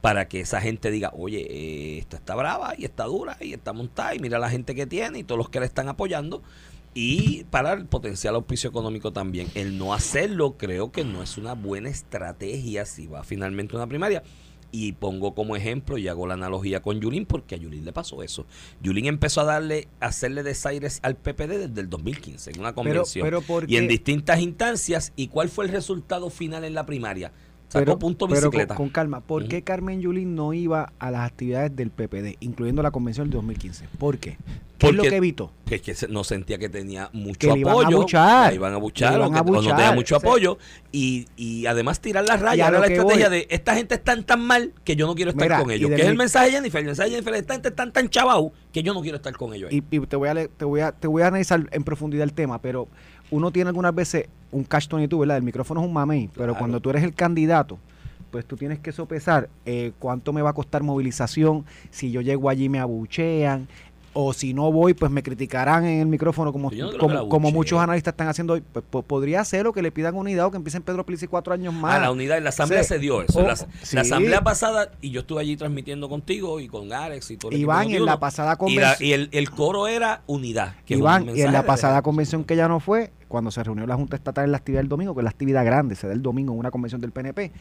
para 0.00 0.28
que 0.28 0.40
esa 0.40 0.60
gente 0.60 0.90
diga, 0.90 1.10
oye, 1.14 1.46
eh, 1.50 1.98
esta 1.98 2.16
está 2.16 2.34
brava 2.34 2.74
y 2.78 2.84
está 2.84 3.04
dura 3.04 3.36
y 3.40 3.52
está 3.52 3.72
montada 3.72 4.14
y 4.14 4.18
mira 4.18 4.38
la 4.38 4.50
gente 4.50 4.74
que 4.74 4.86
tiene 4.86 5.18
y 5.18 5.24
todos 5.24 5.38
los 5.38 5.48
que 5.48 5.60
le 5.60 5.66
están 5.66 5.88
apoyando 5.88 6.42
y 6.94 7.44
para 7.44 7.72
el 7.74 7.86
potencial 7.86 8.34
auspicio 8.36 8.70
económico 8.70 9.12
también. 9.12 9.48
El 9.54 9.76
no 9.78 9.92
hacerlo 9.92 10.56
creo 10.56 10.92
que 10.92 11.04
no 11.04 11.22
es 11.22 11.36
una 11.36 11.54
buena 11.54 11.88
estrategia 11.90 12.86
si 12.86 13.06
va 13.06 13.24
finalmente 13.24 13.74
a 13.74 13.78
una 13.78 13.86
primaria. 13.86 14.22
Y 14.72 14.92
pongo 14.92 15.34
como 15.34 15.56
ejemplo 15.56 15.96
y 15.96 16.08
hago 16.08 16.26
la 16.26 16.34
analogía 16.34 16.82
con 16.82 17.00
Yulín 17.00 17.24
porque 17.24 17.54
a 17.54 17.58
Yulín 17.58 17.84
le 17.84 17.92
pasó 17.92 18.22
eso. 18.22 18.46
Yulín 18.82 19.06
empezó 19.06 19.40
a 19.40 19.44
darle, 19.44 19.88
a 20.00 20.06
hacerle 20.06 20.42
desaires 20.42 21.00
al 21.02 21.16
PPD 21.16 21.68
desde 21.68 21.80
el 21.80 21.88
2015 21.88 22.50
en 22.50 22.60
una 22.60 22.74
convención. 22.74 23.24
pero 23.24 23.40
¿por 23.42 23.70
y 23.70 23.76
en 23.76 23.88
distintas 23.88 24.40
instancias. 24.40 25.12
¿Y 25.16 25.28
cuál 25.28 25.48
fue 25.48 25.64
el 25.64 25.72
resultado 25.72 26.30
final 26.30 26.64
en 26.64 26.74
la 26.74 26.84
primaria? 26.84 27.32
Pero, 27.80 27.98
punto 27.98 28.26
pero 28.28 28.40
con, 28.42 28.50
bicicleta. 28.50 28.74
con 28.74 28.88
calma, 28.88 29.20
¿por 29.20 29.46
qué 29.48 29.62
Carmen 29.62 30.00
Yulín 30.00 30.34
no 30.34 30.52
iba 30.52 30.92
a 30.98 31.10
las 31.10 31.22
actividades 31.28 31.74
del 31.76 31.90
PPD, 31.90 32.36
incluyendo 32.40 32.82
la 32.82 32.90
convención 32.90 33.26
del 33.28 33.34
2015? 33.34 33.88
¿Por 33.98 34.18
qué? 34.18 34.36
¿Qué 34.78 34.88
es 34.88 34.94
lo 34.94 35.04
que 35.04 35.16
evitó? 35.16 35.52
que 35.64 35.76
es 35.76 35.80
que 35.82 36.08
no 36.08 36.22
sentía 36.22 36.58
que 36.58 36.68
tenía 36.68 37.08
mucho 37.14 37.48
Que 37.48 37.54
le 37.54 37.60
iban 37.60 37.70
a 37.74 37.80
apoyo. 37.80 37.88
iban 37.88 38.72
a 38.74 38.76
buchar, 38.76 39.12
o, 39.14 39.16
iban 39.16 39.32
que- 39.32 39.38
a 39.38 39.42
o 39.42 39.62
no 39.62 39.74
tenía 39.74 39.92
mucho 39.92 40.16
O 40.16 40.20
sea- 40.20 40.28
apoyo. 40.28 40.58
Y, 40.92 41.26
y 41.36 41.64
además 41.66 41.98
tirar 42.00 42.24
la 42.28 42.34
Y 42.36 42.38
raya. 42.38 42.66
a 42.66 42.68
Era 42.68 42.78
la 42.80 42.86
estrategia 42.86 43.28
voy. 43.30 43.38
de 43.38 43.46
esta 43.50 43.74
gente 43.74 43.94
están 43.96 44.22
tan 44.24 44.42
mal 44.42 44.72
que 44.84 44.94
yo 44.96 45.06
no 45.06 45.14
quiero 45.14 45.30
estar 45.32 45.44
Mira, 45.46 45.58
con 45.60 45.70
ellos. 45.70 45.88
Que 45.90 46.02
es 46.02 46.06
el 46.06 46.14
mensaje 46.16 46.46
de 46.46 46.52
Jennifer. 46.52 46.80
El 46.80 46.86
mensaje 46.86 47.08
de 47.08 47.14
Jennifer, 47.16 47.34
esta 47.34 47.54
gente 47.54 47.68
están 47.70 47.90
tan 47.92 48.08
chavau 48.10 48.52
que 48.70 48.82
yo 48.82 48.92
no 48.94 49.00
quiero 49.00 49.16
estar 49.16 49.34
con 49.36 49.54
ellos. 49.54 49.70
ahí. 49.72 49.82
Y, 49.90 49.96
y 49.96 50.00
te 50.06 50.14
voy 50.16 50.28
a 50.28 50.34
te 50.46 50.64
voy 50.66 50.80
a 50.80 50.92
te 50.92 51.08
voy 51.08 51.22
a 51.22 51.28
analizar 51.28 51.66
en 51.72 51.82
profundidad 51.82 52.22
el 52.24 52.34
tema, 52.34 52.60
pero 52.60 52.86
uno 53.30 53.50
tiene 53.50 53.68
algunas 53.68 53.94
veces 53.94 54.26
un 54.52 54.64
catch 54.64 54.88
22, 54.88 55.20
¿verdad? 55.20 55.36
El 55.38 55.42
micrófono 55.42 55.80
es 55.80 55.86
un 55.86 55.92
mamey, 55.92 56.28
pero 56.28 56.46
Claro. 56.52 56.58
cuando 56.58 56.80
tú 56.80 56.90
eres 56.90 57.02
el 57.02 57.14
candidato, 57.14 57.78
pues 58.30 58.44
tú 58.46 58.56
tienes 58.56 58.78
que 58.78 58.92
sopesar 58.92 59.48
eh, 59.64 59.92
cuánto 59.98 60.32
me 60.32 60.42
va 60.42 60.50
a 60.50 60.54
costar 60.54 60.82
movilización, 60.82 61.64
si 61.90 62.10
yo 62.10 62.20
llego 62.20 62.48
allí 62.50 62.68
me 62.68 62.78
abuchean, 62.80 63.68
o 64.18 64.32
si 64.32 64.54
no 64.54 64.72
voy, 64.72 64.94
pues 64.94 65.10
me 65.12 65.22
criticarán 65.22 65.84
en 65.84 66.00
el 66.00 66.06
micrófono 66.06 66.50
como, 66.50 66.70
no 66.70 67.38
muchos 67.50 67.78
analistas 67.78 68.12
están 68.12 68.28
haciendo 68.28 68.54
hoy. 68.54 68.62
Pues, 68.72 68.82
po- 68.88 69.02
podría 69.02 69.44
ser 69.44 69.66
o 69.66 69.74
que 69.74 69.82
le 69.82 69.92
pidan 69.92 70.14
unidad 70.14 70.46
o 70.46 70.50
que 70.50 70.56
empiecen 70.56 70.82
Pedro 70.82 71.04
Plici 71.04 71.26
cuatro 71.26 71.52
años 71.52 71.74
más. 71.74 71.96
Ah, 71.96 71.98
la 71.98 72.10
unidad 72.10 72.38
en 72.38 72.44
la 72.44 72.48
asamblea 72.48 72.82
Sí. 72.82 72.88
se 72.88 72.98
dio 72.98 73.20
eso. 73.20 73.40
Oh, 73.40 73.46
la, 73.46 73.56
sí. 73.56 73.66
la 73.92 74.00
asamblea 74.00 74.40
pasada, 74.40 74.90
y 75.02 75.10
yo 75.10 75.20
estuve 75.20 75.42
allí 75.42 75.58
transmitiendo 75.58 76.08
contigo 76.08 76.60
y 76.60 76.66
con 76.68 76.90
Alex 76.94 77.30
y 77.30 77.36
todo 77.36 77.50
el 77.50 77.58
Iván, 77.58 77.90
en 77.90 78.06
la 78.06 78.14
Noti1, 78.16 78.18
pasada 78.20 78.48
y, 78.48 78.52
la- 78.52 78.56
convención. 78.56 79.08
y 79.08 79.12
el, 79.12 79.28
el 79.32 79.50
coro 79.50 79.86
era 79.86 80.22
unidad. 80.26 80.76
que 80.86 80.94
Iván, 80.94 81.36
y 81.36 81.42
en 81.42 81.52
la 81.52 81.66
pasada 81.66 82.00
convención 82.00 82.42
que 82.44 82.56
ya 82.56 82.68
no 82.68 82.80
fue, 82.80 83.12
cuando 83.28 83.50
se 83.50 83.62
reunió 83.62 83.86
la 83.86 83.96
Junta 83.96 84.16
Estatal 84.16 84.44
en 84.44 84.52
la 84.52 84.58
actividad 84.58 84.80
del 84.80 84.88
domingo, 84.88 85.14
que 85.14 85.20
es 85.20 85.24
la 85.24 85.30
actividad 85.30 85.64
grande, 85.64 85.94
se 85.94 86.06
da 86.06 86.12
el 86.12 86.22
domingo 86.22 86.52
en 86.52 86.58
una 86.58 86.70
convención 86.70 87.00
del 87.00 87.12
PNP, 87.12 87.52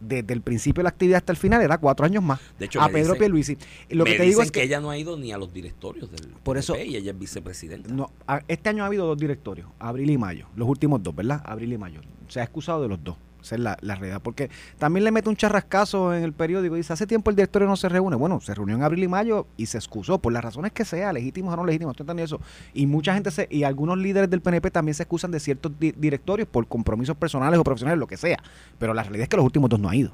desde 0.00 0.32
el 0.32 0.40
principio 0.40 0.80
de 0.80 0.84
la 0.84 0.88
actividad 0.90 1.18
hasta 1.18 1.32
el 1.32 1.36
final 1.38 1.60
era 1.60 1.76
cuatro 1.78 2.06
años 2.06 2.22
más. 2.22 2.40
De 2.58 2.64
hecho, 2.66 2.80
a 2.80 2.88
Pedro 2.88 3.12
dicen- 3.14 3.18
Pierluisi. 3.18 3.58
Lo 3.90 4.04
me 4.04 4.12
que 4.12 4.16
te 4.18 4.22
digo 4.24 4.40
es 4.42 4.50
que, 4.50 4.62
ella 4.62 4.80
no 4.80 4.90
ha 4.90 4.96
ido 4.96 5.16
ni 5.18 5.30
a 5.32 5.36
los 5.38 5.52
directorios 5.52 6.10
del 6.10 6.28
Por 6.42 6.56
eso- 6.56 6.74
y 6.76 6.96
ella 6.96 7.10
es 7.12 7.18
vicepresidenta. 7.18 7.92
no, 7.92 8.10
este 8.48 8.70
año 8.70 8.82
ha 8.82 8.86
habido 8.86 9.06
dos 9.06 9.18
directorios, 9.18 9.68
abril 9.78 10.08
y 10.10 10.16
mayo, 10.16 10.46
los 10.56 10.68
últimos 10.68 11.02
dos, 11.02 11.14
¿verdad? 11.14 11.42
Abril 11.44 11.72
y 11.72 11.78
mayo. 11.78 12.00
Se 12.28 12.40
ha 12.40 12.44
excusado 12.44 12.80
de 12.82 12.88
los 12.88 13.02
dos. 13.04 13.16
Esa 13.42 13.54
es 13.54 13.60
la, 13.60 13.76
la 13.80 13.94
realidad. 13.94 14.20
Porque 14.22 14.50
también 14.78 15.04
le 15.04 15.10
mete 15.12 15.28
un 15.28 15.36
charrascazo 15.36 16.14
en 16.14 16.22
el 16.22 16.32
periódico 16.32 16.74
y 16.74 16.78
dice, 16.80 16.92
hace 16.92 17.06
tiempo 17.06 17.30
el 17.30 17.36
directorio 17.36 17.66
no 17.68 17.76
se 17.76 17.88
reúne. 17.88 18.16
Bueno, 18.16 18.40
se 18.40 18.54
reunió 18.54 18.74
en 18.76 18.82
abril 18.82 19.04
y 19.04 19.08
mayo 19.08 19.46
y 19.56 19.66
se 19.66 19.78
excusó 19.78 20.18
por 20.18 20.32
las 20.32 20.42
razones 20.44 20.72
que 20.72 20.84
sea, 20.84 21.12
legítimos 21.12 21.52
o 21.54 21.56
no 21.56 21.64
legítimos, 21.64 21.92
estoy 21.92 22.04
entendiendo 22.04 22.36
eso. 22.36 22.44
Y 22.74 22.86
mucha 22.86 23.14
gente 23.14 23.30
se, 23.30 23.46
y 23.50 23.64
algunos 23.64 23.98
líderes 23.98 24.30
del 24.30 24.40
PNP 24.40 24.70
también 24.70 24.94
se 24.94 25.02
excusan 25.04 25.30
de 25.30 25.40
ciertos 25.40 25.72
di- 25.78 25.92
directorios 25.92 26.48
por 26.48 26.66
compromisos 26.66 27.16
personales 27.16 27.58
o 27.58 27.64
profesionales, 27.64 27.98
lo 27.98 28.06
que 28.06 28.16
sea. 28.16 28.38
Pero 28.78 28.94
la 28.94 29.02
realidad 29.02 29.22
es 29.24 29.28
que 29.28 29.36
los 29.36 29.44
últimos 29.46 29.70
dos 29.70 29.80
no 29.80 29.88
ha 29.88 29.96
ido. 29.96 30.12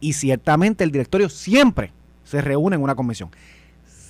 Y 0.00 0.12
ciertamente 0.12 0.84
el 0.84 0.90
directorio 0.90 1.28
siempre 1.28 1.92
se 2.24 2.40
reúne 2.40 2.76
en 2.76 2.82
una 2.82 2.94
convención 2.94 3.30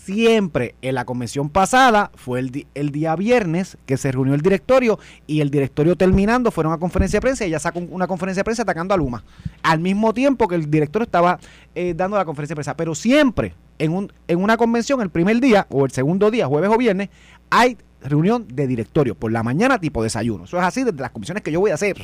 siempre 0.06 0.76
en 0.82 0.94
la 0.94 1.04
convención 1.04 1.50
pasada 1.50 2.12
fue 2.14 2.38
el, 2.38 2.90
día 2.92 3.16
viernes 3.16 3.76
que 3.86 3.96
se 3.96 4.12
reunió 4.12 4.34
el 4.34 4.40
directorio 4.40 5.00
y 5.26 5.40
el 5.40 5.50
directorio 5.50 5.96
terminando 5.96 6.52
fueron 6.52 6.72
a 6.72 6.78
conferencia 6.78 7.16
de 7.16 7.22
prensa 7.22 7.44
y 7.44 7.48
ella 7.48 7.58
sacó 7.58 7.80
un- 7.80 7.88
una 7.90 8.06
conferencia 8.06 8.40
de 8.40 8.44
prensa 8.44 8.62
atacando 8.62 8.94
a 8.94 8.96
Luma. 8.96 9.24
Al 9.64 9.80
mismo 9.80 10.14
tiempo 10.14 10.46
que 10.46 10.54
el 10.54 10.70
directorio 10.70 11.04
estaba 11.06 11.40
eh, 11.74 11.92
dando 11.96 12.16
la 12.16 12.24
conferencia 12.24 12.52
de 12.52 12.56
prensa. 12.58 12.76
Pero 12.76 12.94
siempre 12.94 13.54
en, 13.80 13.92
un, 13.92 14.12
en 14.28 14.40
una 14.40 14.56
convención 14.56 15.00
el 15.00 15.10
primer 15.10 15.40
día 15.40 15.66
o 15.70 15.84
el 15.84 15.90
segundo 15.90 16.30
día 16.30 16.46
jueves 16.46 16.70
o 16.72 16.78
viernes 16.78 17.08
hay 17.50 17.76
reunión 18.00 18.46
de 18.46 18.68
directorio 18.68 19.16
por 19.16 19.32
la 19.32 19.42
mañana 19.42 19.80
tipo 19.80 20.04
desayuno. 20.04 20.44
Eso 20.44 20.56
es 20.56 20.62
así 20.62 20.84
desde 20.84 21.00
las 21.00 21.10
comisiones 21.10 21.42
que 21.42 21.50
yo 21.50 21.58
voy 21.58 21.72
a 21.72 21.74
hacer. 21.74 21.96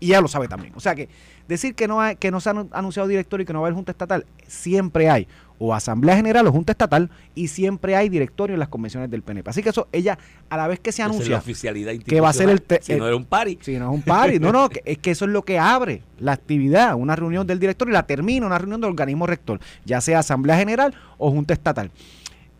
Y 0.00 0.06
ella 0.08 0.22
lo 0.22 0.28
sabe 0.28 0.48
también. 0.48 0.72
O 0.76 0.80
sea 0.80 0.94
que 0.94 1.10
decir 1.46 1.74
que 1.74 1.86
no 1.86 2.00
hay, 2.00 2.16
que 2.16 2.30
no 2.30 2.40
se 2.40 2.48
ha 2.48 2.54
anu- 2.54 2.68
anunciado 2.72 3.06
directorio 3.06 3.42
y 3.42 3.46
que 3.46 3.52
no 3.52 3.60
va 3.60 3.66
a 3.66 3.68
haber 3.68 3.74
junta 3.76 3.92
estatal 3.92 4.24
siempre 4.46 5.10
hay 5.10 5.28
o 5.58 5.72
asamblea 5.72 6.16
general 6.16 6.46
o 6.48 6.52
junta 6.52 6.72
estatal 6.72 7.10
y 7.34 7.48
siempre 7.48 7.94
hay 7.94 8.08
directorio 8.08 8.54
en 8.54 8.60
las 8.60 8.68
convenciones 8.68 9.10
del 9.10 9.22
PNP. 9.22 9.50
Así 9.50 9.62
que 9.62 9.68
eso 9.68 9.86
ella 9.92 10.18
a 10.50 10.56
la 10.56 10.66
vez 10.66 10.80
que 10.80 10.90
se 10.92 11.02
Esa 11.02 11.04
es 11.04 11.08
la 11.10 11.14
anuncia 11.14 11.38
oficialidad 11.38 11.92
que 12.04 12.20
va 12.20 12.28
a 12.28 12.32
ser 12.32 12.48
el 12.48 12.62
Si 12.80 12.94
no 12.96 13.06
era 13.06 13.16
un 13.16 13.24
party. 13.24 13.58
si 13.60 13.78
no 13.78 13.88
es 13.90 13.94
un 13.94 14.02
party, 14.02 14.38
no, 14.40 14.52
no, 14.52 14.68
que- 14.70 14.82
es 14.84 14.98
que 14.98 15.12
eso 15.12 15.24
es 15.26 15.30
lo 15.30 15.42
que 15.42 15.58
abre 15.58 16.02
la 16.18 16.32
actividad, 16.32 16.94
una 16.96 17.14
reunión 17.16 17.46
del 17.46 17.60
directorio 17.60 17.92
y 17.92 17.94
la 17.94 18.06
termina 18.06 18.46
una 18.46 18.58
reunión 18.58 18.80
del 18.80 18.90
organismo 18.90 19.26
rector, 19.26 19.60
ya 19.84 20.00
sea 20.00 20.18
asamblea 20.20 20.56
general 20.56 20.94
o 21.18 21.30
junta 21.30 21.54
estatal. 21.54 21.90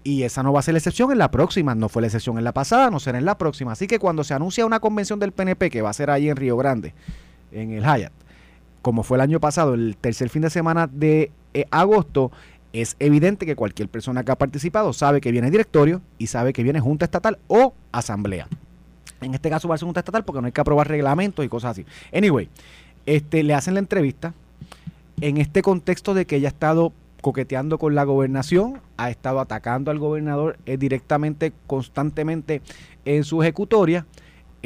Y 0.06 0.22
esa 0.22 0.42
no 0.42 0.52
va 0.52 0.60
a 0.60 0.62
ser 0.62 0.74
la 0.74 0.78
excepción 0.78 1.10
en 1.12 1.18
la 1.18 1.30
próxima, 1.30 1.74
no 1.74 1.88
fue 1.88 2.02
la 2.02 2.08
excepción 2.08 2.36
en 2.38 2.44
la 2.44 2.52
pasada, 2.52 2.90
no 2.90 3.00
será 3.00 3.18
en 3.18 3.24
la 3.24 3.38
próxima. 3.38 3.72
Así 3.72 3.86
que 3.86 3.98
cuando 3.98 4.22
se 4.22 4.34
anuncia 4.34 4.66
una 4.66 4.78
convención 4.78 5.18
del 5.18 5.32
PNP 5.32 5.70
que 5.70 5.80
va 5.82 5.90
a 5.90 5.94
ser 5.94 6.10
ahí 6.10 6.28
en 6.28 6.36
Río 6.36 6.56
Grande, 6.58 6.92
en 7.52 7.70
el 7.72 7.82
Hyatt, 7.84 8.12
como 8.82 9.02
fue 9.02 9.16
el 9.16 9.22
año 9.22 9.40
pasado, 9.40 9.72
el 9.72 9.96
tercer 9.98 10.28
fin 10.28 10.42
de 10.42 10.50
semana 10.50 10.86
de 10.86 11.32
eh, 11.54 11.64
agosto, 11.70 12.30
es 12.74 12.96
evidente 12.98 13.46
que 13.46 13.54
cualquier 13.54 13.88
persona 13.88 14.24
que 14.24 14.32
ha 14.32 14.36
participado 14.36 14.92
sabe 14.92 15.20
que 15.20 15.30
viene 15.30 15.50
directorio 15.50 16.02
y 16.18 16.26
sabe 16.26 16.52
que 16.52 16.64
viene 16.64 16.80
junta 16.80 17.04
estatal 17.04 17.38
o 17.46 17.72
asamblea. 17.92 18.48
En 19.20 19.32
este 19.32 19.48
caso 19.48 19.68
va 19.68 19.76
a 19.76 19.78
ser 19.78 19.86
junta 19.86 20.00
estatal 20.00 20.24
porque 20.24 20.40
no 20.40 20.46
hay 20.46 20.52
que 20.52 20.60
aprobar 20.60 20.88
reglamentos 20.88 21.44
y 21.44 21.48
cosas 21.48 21.70
así. 21.70 21.86
Anyway, 22.12 22.48
este, 23.06 23.44
le 23.44 23.54
hacen 23.54 23.74
la 23.74 23.80
entrevista 23.80 24.34
en 25.20 25.36
este 25.36 25.62
contexto 25.62 26.14
de 26.14 26.26
que 26.26 26.36
ella 26.36 26.48
ha 26.48 26.50
estado 26.50 26.92
coqueteando 27.20 27.78
con 27.78 27.94
la 27.94 28.02
gobernación, 28.02 28.80
ha 28.96 29.08
estado 29.08 29.38
atacando 29.38 29.92
al 29.92 30.00
gobernador 30.00 30.58
eh, 30.66 30.76
directamente, 30.76 31.52
constantemente 31.68 32.60
en 33.04 33.22
su 33.22 33.40
ejecutoria. 33.40 34.04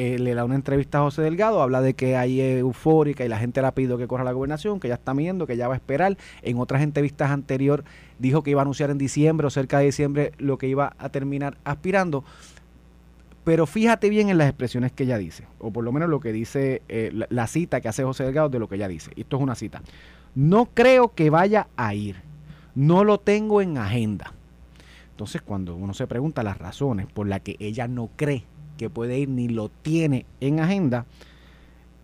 Eh, 0.00 0.16
le 0.16 0.32
da 0.32 0.44
una 0.44 0.54
entrevista 0.54 0.98
a 0.98 1.00
José 1.00 1.22
Delgado, 1.22 1.60
habla 1.60 1.80
de 1.80 1.94
que 1.94 2.16
hay 2.16 2.40
eh, 2.40 2.58
eufórica 2.60 3.24
y 3.24 3.28
la 3.28 3.36
gente 3.36 3.60
le 3.60 3.66
ha 3.66 3.74
pedido 3.74 3.98
que 3.98 4.06
corra 4.06 4.22
la 4.22 4.30
gobernación, 4.30 4.78
que 4.78 4.86
ya 4.86 4.94
está 4.94 5.12
viendo, 5.12 5.44
que 5.44 5.56
ya 5.56 5.66
va 5.66 5.74
a 5.74 5.76
esperar. 5.76 6.16
En 6.42 6.60
otras 6.60 6.82
entrevistas 6.82 7.32
anterior 7.32 7.82
dijo 8.20 8.44
que 8.44 8.52
iba 8.52 8.60
a 8.60 8.62
anunciar 8.62 8.90
en 8.90 8.98
diciembre 8.98 9.48
o 9.48 9.50
cerca 9.50 9.80
de 9.80 9.86
diciembre 9.86 10.30
lo 10.38 10.56
que 10.56 10.68
iba 10.68 10.94
a 10.98 11.08
terminar 11.08 11.58
aspirando. 11.64 12.22
Pero 13.42 13.66
fíjate 13.66 14.08
bien 14.08 14.28
en 14.28 14.38
las 14.38 14.48
expresiones 14.48 14.92
que 14.92 15.02
ella 15.02 15.18
dice, 15.18 15.48
o 15.58 15.72
por 15.72 15.82
lo 15.82 15.90
menos 15.90 16.08
lo 16.08 16.20
que 16.20 16.32
dice 16.32 16.80
eh, 16.88 17.10
la, 17.12 17.26
la 17.28 17.48
cita 17.48 17.80
que 17.80 17.88
hace 17.88 18.04
José 18.04 18.22
Delgado 18.22 18.50
de 18.50 18.60
lo 18.60 18.68
que 18.68 18.76
ella 18.76 18.86
dice. 18.86 19.10
Esto 19.16 19.38
es 19.38 19.42
una 19.42 19.56
cita. 19.56 19.82
No 20.36 20.66
creo 20.66 21.12
que 21.12 21.28
vaya 21.28 21.66
a 21.76 21.92
ir. 21.92 22.22
No 22.76 23.02
lo 23.02 23.18
tengo 23.18 23.60
en 23.62 23.78
agenda. 23.78 24.32
Entonces, 25.10 25.42
cuando 25.42 25.74
uno 25.74 25.92
se 25.92 26.06
pregunta 26.06 26.44
las 26.44 26.58
razones 26.58 27.08
por 27.08 27.26
las 27.26 27.40
que 27.40 27.56
ella 27.58 27.88
no 27.88 28.10
cree 28.14 28.44
que 28.78 28.88
puede 28.88 29.18
ir 29.18 29.28
ni 29.28 29.48
lo 29.48 29.68
tiene 29.68 30.24
en 30.40 30.60
agenda, 30.60 31.04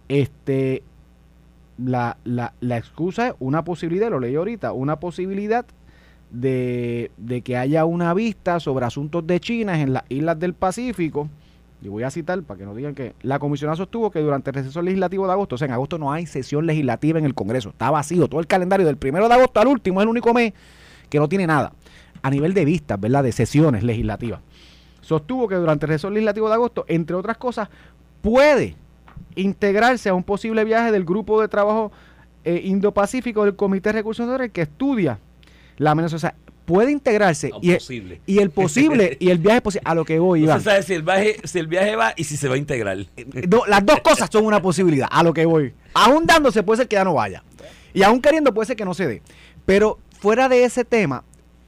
este, 0.09 0.83
la, 1.79 2.19
la, 2.25 2.53
la 2.61 2.77
excusa 2.77 3.29
es 3.29 3.35
una 3.39 3.65
posibilidad, 3.65 4.11
lo 4.11 4.21
leí 4.21 4.35
ahorita, 4.35 4.73
una 4.73 5.01
posibilidad 5.01 5.65
de, 6.31 7.11
de 7.17 7.41
que 7.41 7.57
haya 7.57 7.87
una 7.87 8.13
vista 8.13 8.61
sobre 8.61 8.85
asuntos 8.85 9.27
de 9.27 9.41
China 9.41 9.81
en 9.81 9.95
las 9.95 10.05
islas 10.11 10.39
del 10.39 10.53
Pacífico. 10.53 11.31
Y 11.81 11.89
voy 11.89 12.03
a 12.03 12.11
citar 12.11 12.43
para 12.43 12.59
que 12.59 12.65
no 12.65 12.75
digan 12.75 12.95
que 12.95 13.15
la 13.23 13.39
comisionada 13.39 13.77
sostuvo 13.77 14.11
que 14.11 14.21
durante 14.21 14.51
el 14.51 14.55
receso 14.55 14.81
legislativo 14.81 15.27
de 15.27 15.33
agosto, 15.33 15.57
o 15.57 15.59
sea, 15.59 15.67
en 15.67 15.73
agosto 15.73 15.99
no 15.99 16.13
hay 16.13 16.25
sesión 16.25 16.67
legislativa 16.67 17.19
en 17.19 17.27
el 17.27 17.35
Congreso, 17.35 17.71
está 17.71 17.91
vacío, 17.91 18.27
todo 18.27 18.41
el 18.41 18.47
calendario 18.47 18.87
del 18.87 18.97
primero 18.97 19.29
de 19.29 19.35
agosto 19.35 19.61
al 19.61 19.69
último 19.69 20.01
es 20.01 20.05
el 20.05 20.09
único 20.09 20.33
mes 20.33 20.55
que 21.11 21.19
no 21.19 21.29
tiene 21.29 21.47
nada 21.47 21.73
a 22.23 22.31
nivel 22.31 22.55
de 22.55 22.65
vistas, 22.65 22.99
¿verdad? 22.99 23.23
De 23.23 23.33
sesiones 23.33 23.83
legislativas. 23.83 24.41
Sostuvo 25.05 25.47
que 25.49 25.55
durante 25.57 25.87
el 25.87 25.91
receso 25.91 26.11
legislativo 26.11 26.49
de 26.49 26.55
agosto, 26.55 26.85
entre 26.89 27.15
otras 27.17 27.37
cosas, 27.37 27.69
puede 28.23 28.75
integrarse 29.37 30.09
a 30.09 30.15
un 30.15 30.23
posible 30.23 30.65
viaje 30.65 30.93
del 30.93 31.05
grupo 31.05 31.41
de 31.41 31.49
trabajo 31.49 31.93
eh, 32.45 32.61
Indo-Pacífico 32.65 33.45
del 33.45 33.57
Comité 33.57 33.91
de 33.91 33.95
Recursos 33.95 34.25
Naturales 34.27 34.53
que 34.53 34.63
estudia 34.63 35.19
la 35.77 35.91
amenaza. 35.93 36.17
O 36.17 36.19
sea, 36.19 36.35
puede 36.65 36.91
integrarse 36.93 37.51
No, 37.51 37.59
y, 37.61 37.71
el- 37.73 37.77
posible. 37.79 38.21
y 38.27 38.39
el 38.39 38.51
posible 38.51 39.17
y 39.21 39.31
el 39.31 39.39
viaje 39.39 39.61
posible 39.61 39.83
a 39.85 39.95
lo 39.95 40.05
que 40.05 40.19
voy, 40.19 40.45
Iván. 40.45 40.61
sabe 40.63 40.83
si 40.83 40.95
el, 40.95 41.03
viaje, 41.03 41.37
si 41.45 41.59
el 41.59 41.67
viaje 41.67 41.97
va 41.97 42.15
y 42.17 42.25
si 42.25 42.37
se 42.37 42.49
va 42.49 42.55
a 42.55 42.59
integrar. 42.59 42.97
No, 43.49 43.67
las 43.67 43.85
dos 43.85 44.01
cosas 44.01 44.29
son 44.33 44.47
una 44.47 44.63
posibilidad, 44.63 45.09
a 45.11 45.23
lo 45.23 45.35
que 45.35 45.45
voy. 45.47 45.75
Aún 45.95 46.27
dándose 46.27 46.63
puede 46.63 46.79
ser 46.79 46.89
que 46.89 46.97
ya 46.97 47.05
no 47.05 47.15
vaya. 47.15 47.43
Y 47.93 48.03
aún 48.03 48.21
queriendo 48.21 48.55
puede 48.55 48.67
ser 48.67 48.77
que 48.77 48.85
no 48.85 48.95
se 48.95 49.07
dé. 49.07 49.23
Pero 49.67 49.99
fuera 50.21 50.49
de 50.49 50.65
ese 50.65 50.85
tema, 50.85 51.25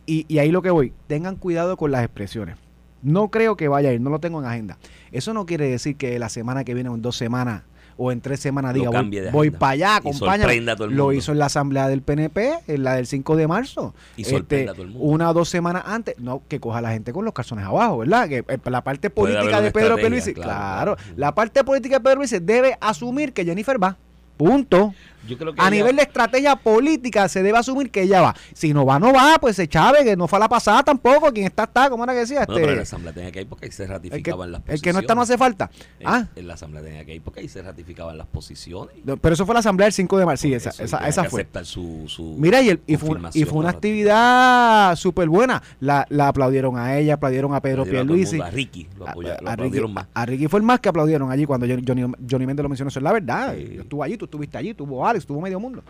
y, 0.07 0.25
y 0.29 0.39
ahí 0.39 0.51
lo 0.51 0.63
que 0.63 0.71
voy, 0.71 0.93
tengan 1.07 1.37
cuidado 1.37 1.77
con 1.77 1.91
las 1.91 2.03
expresiones. 2.05 2.57
No 3.03 3.29
creo 3.31 3.57
que 3.57 3.69
vaya 3.69 3.91
a 3.91 3.93
ir, 3.93 4.01
no 4.01 4.11
lo 4.11 4.19
tengo 4.19 4.41
en 4.41 4.47
agenda. 4.47 4.79
Eso 5.13 5.33
no 5.35 5.47
quiere 5.47 5.69
decir 5.69 5.97
que 5.97 6.19
la 6.19 6.29
semana 6.29 6.65
que 6.65 6.75
viene 6.75 6.89
o 6.91 6.95
en 6.95 7.03
dos 7.03 7.17
semanas 7.17 7.63
o 7.99 8.13
en 8.13 8.21
tres 8.21 8.41
semanas 8.41 8.75
diga 8.75 8.91
voy, 8.91 9.31
voy 9.33 9.51
para 9.51 9.73
allá, 9.73 9.93
Y 9.95 10.09
acompáñame. 10.09 10.43
sorprenda 10.43 10.73
a 10.73 10.77
todo 10.77 10.89
el 10.89 10.97
Lo 10.97 11.13
hizo 11.15 11.33
en 11.33 11.39
la 11.39 11.47
asamblea 11.47 11.89
del 11.89 12.03
PNP, 12.03 12.59
en 12.67 12.85
la 12.85 12.95
del 12.97 13.07
5 13.07 13.37
de 13.37 13.47
marzo. 13.49 13.95
Y 14.17 14.23
Este, 14.23 14.35
sorprenda 14.35 14.73
a 14.73 14.75
todo 14.75 14.85
el 14.85 14.91
mundo. 14.91 15.07
una 15.07 15.31
o 15.31 15.33
dos 15.35 15.49
semanas 15.49 15.83
antes, 15.87 16.15
no, 16.19 16.43
que 16.47 16.61
coja 16.61 16.79
a 16.79 16.83
la 16.83 16.91
gente 16.91 17.13
con 17.15 17.25
los 17.25 17.33
calzones 17.33 17.65
abajo, 17.65 17.99
¿verdad? 17.99 18.29
Que 18.29 18.45
eh, 18.47 18.59
la 18.67 18.83
parte 18.85 19.09
política 19.09 19.61
de 19.63 19.71
Pedro 19.71 19.97
Pierluisi, 19.97 20.35
claro, 20.35 20.51
claro, 20.51 20.97
claro. 20.97 21.13
la 21.17 21.35
parte 21.35 21.65
política 21.65 21.97
de 21.97 22.01
Pedro 22.01 22.21
Pierluisi 22.21 22.39
debe 22.45 22.77
asumir 22.83 23.33
que 23.33 23.45
Jennifer 23.47 23.83
va. 23.83 23.97
Punto. 24.37 24.93
Yo 25.27 25.37
creo 25.39 25.55
que 25.55 25.61
A 25.61 25.65
ella- 25.69 25.71
nivel 25.77 25.97
de 25.97 26.03
estrategia 26.03 26.57
política 26.57 27.29
se 27.29 27.43
debe 27.43 27.59
asumir 27.59 27.91
que 27.91 28.03
ella 28.03 28.21
va. 28.21 28.35
Si 28.55 28.73
no 28.73 28.85
va, 28.87 28.99
no 28.99 29.13
va, 29.13 29.37
pues 29.41 29.57
se 29.57 29.69
chave, 29.69 30.05
que 30.05 30.17
no 30.17 30.29
fue 30.29 30.37
a 30.39 30.41
la 30.41 30.49
pasada 30.49 30.83
tampoco. 30.83 31.33
Quien 31.33 31.47
está, 31.47 31.65
está, 31.65 31.91
como 31.91 32.05
era 32.05 32.13
que 32.13 32.21
decía. 32.21 32.41
No, 32.41 32.47
pero 32.55 32.59
en 32.59 32.67
la 32.67 32.73
Este, 32.73 32.83
asamblea 32.83 33.13
tenía 33.13 33.33
que 33.33 33.41
ir 33.43 33.49
porque 33.49 33.67
ahí 33.67 33.73
se 33.73 33.83
el, 33.85 33.89
que, 33.89 33.95
ratificaban 33.95 34.53
las 34.53 34.59
el 34.61 34.65
posiciones. 34.65 34.83
que 34.83 34.93
no 34.93 34.99
está 35.01 35.15
no 35.15 35.21
hace 35.23 35.39
falta. 35.39 35.71
En, 36.01 36.07
Ah, 36.09 36.29
en 36.37 36.47
la 36.49 36.55
asamblea 36.55 36.83
tenía 36.83 37.05
que 37.05 37.15
ir 37.15 37.23
porque 37.23 37.41
ahí 37.41 37.49
se 37.49 37.63
ratificaban 37.63 38.17
las 38.19 38.27
posiciones. 38.27 38.95
no, 39.05 39.17
pero 39.17 39.35
eso 39.35 39.45
fue 39.47 39.55
la 39.55 39.61
asamblea 39.61 39.87
del 39.87 39.93
5 39.93 40.19
de 40.19 40.27
marzo. 40.27 40.43
Sí, 40.43 40.55
esa, 40.55 40.71
eso, 40.71 40.83
esa, 40.85 41.09
esa 41.09 41.25
fue. 41.25 41.47
su, 41.63 42.05
su 42.07 42.37
Mira, 42.39 42.61
y, 42.63 42.71
el- 42.71 42.81
y, 42.87 42.97
fue, 42.97 43.19
y 43.35 43.45
fue 43.45 43.59
una 43.59 43.71
actividad 43.71 44.97
súper 44.97 45.29
buena. 45.29 45.63
La, 45.81 46.07
la 46.11 46.29
aplaudieron 46.29 46.77
a 46.79 46.97
ella, 46.99 47.15
aplaudieron 47.15 47.55
a 47.55 47.61
Pedro. 47.61 47.83
Aplaudieron 47.83 48.09
el 48.11 48.27
Pierluisi. 48.27 48.41
A 48.41 48.51
Ricky 48.51 48.89
lo, 48.99 49.07
A, 49.09 49.15
lo 49.15 49.21
Ricky, 49.21 49.35
aplaudieron 49.47 49.93
más. 49.95 50.07
a 50.15 50.27
Ricky 50.27 50.49
fue 50.49 50.61
el 50.61 50.67
más 50.67 50.81
que 50.81 50.89
aplaudieron 50.89 51.31
allí 51.31 51.45
cuando 51.47 51.67
Johnny, 51.67 52.13
Johnny, 52.31 52.47
Méndez 52.47 52.63
lo 52.63 52.69
mencionó. 52.69 52.89
Eso 52.89 52.99
es 52.99 53.03
la 53.03 53.13
verdad. 53.13 53.55
Sí. 53.57 53.73
Yo 53.77 53.83
estuve 53.83 54.05
allí, 54.05 54.17
tú 54.17 54.25
estuviste 54.27 54.59
allí, 54.59 54.71
estuvo 54.71 55.07
Estuvo 55.19 55.41
medio 55.41 55.59
mundo. 55.61 55.83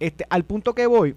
Este, 0.00 0.24
al 0.28 0.44
punto 0.44 0.74
que 0.74 0.86
voy 0.86 1.14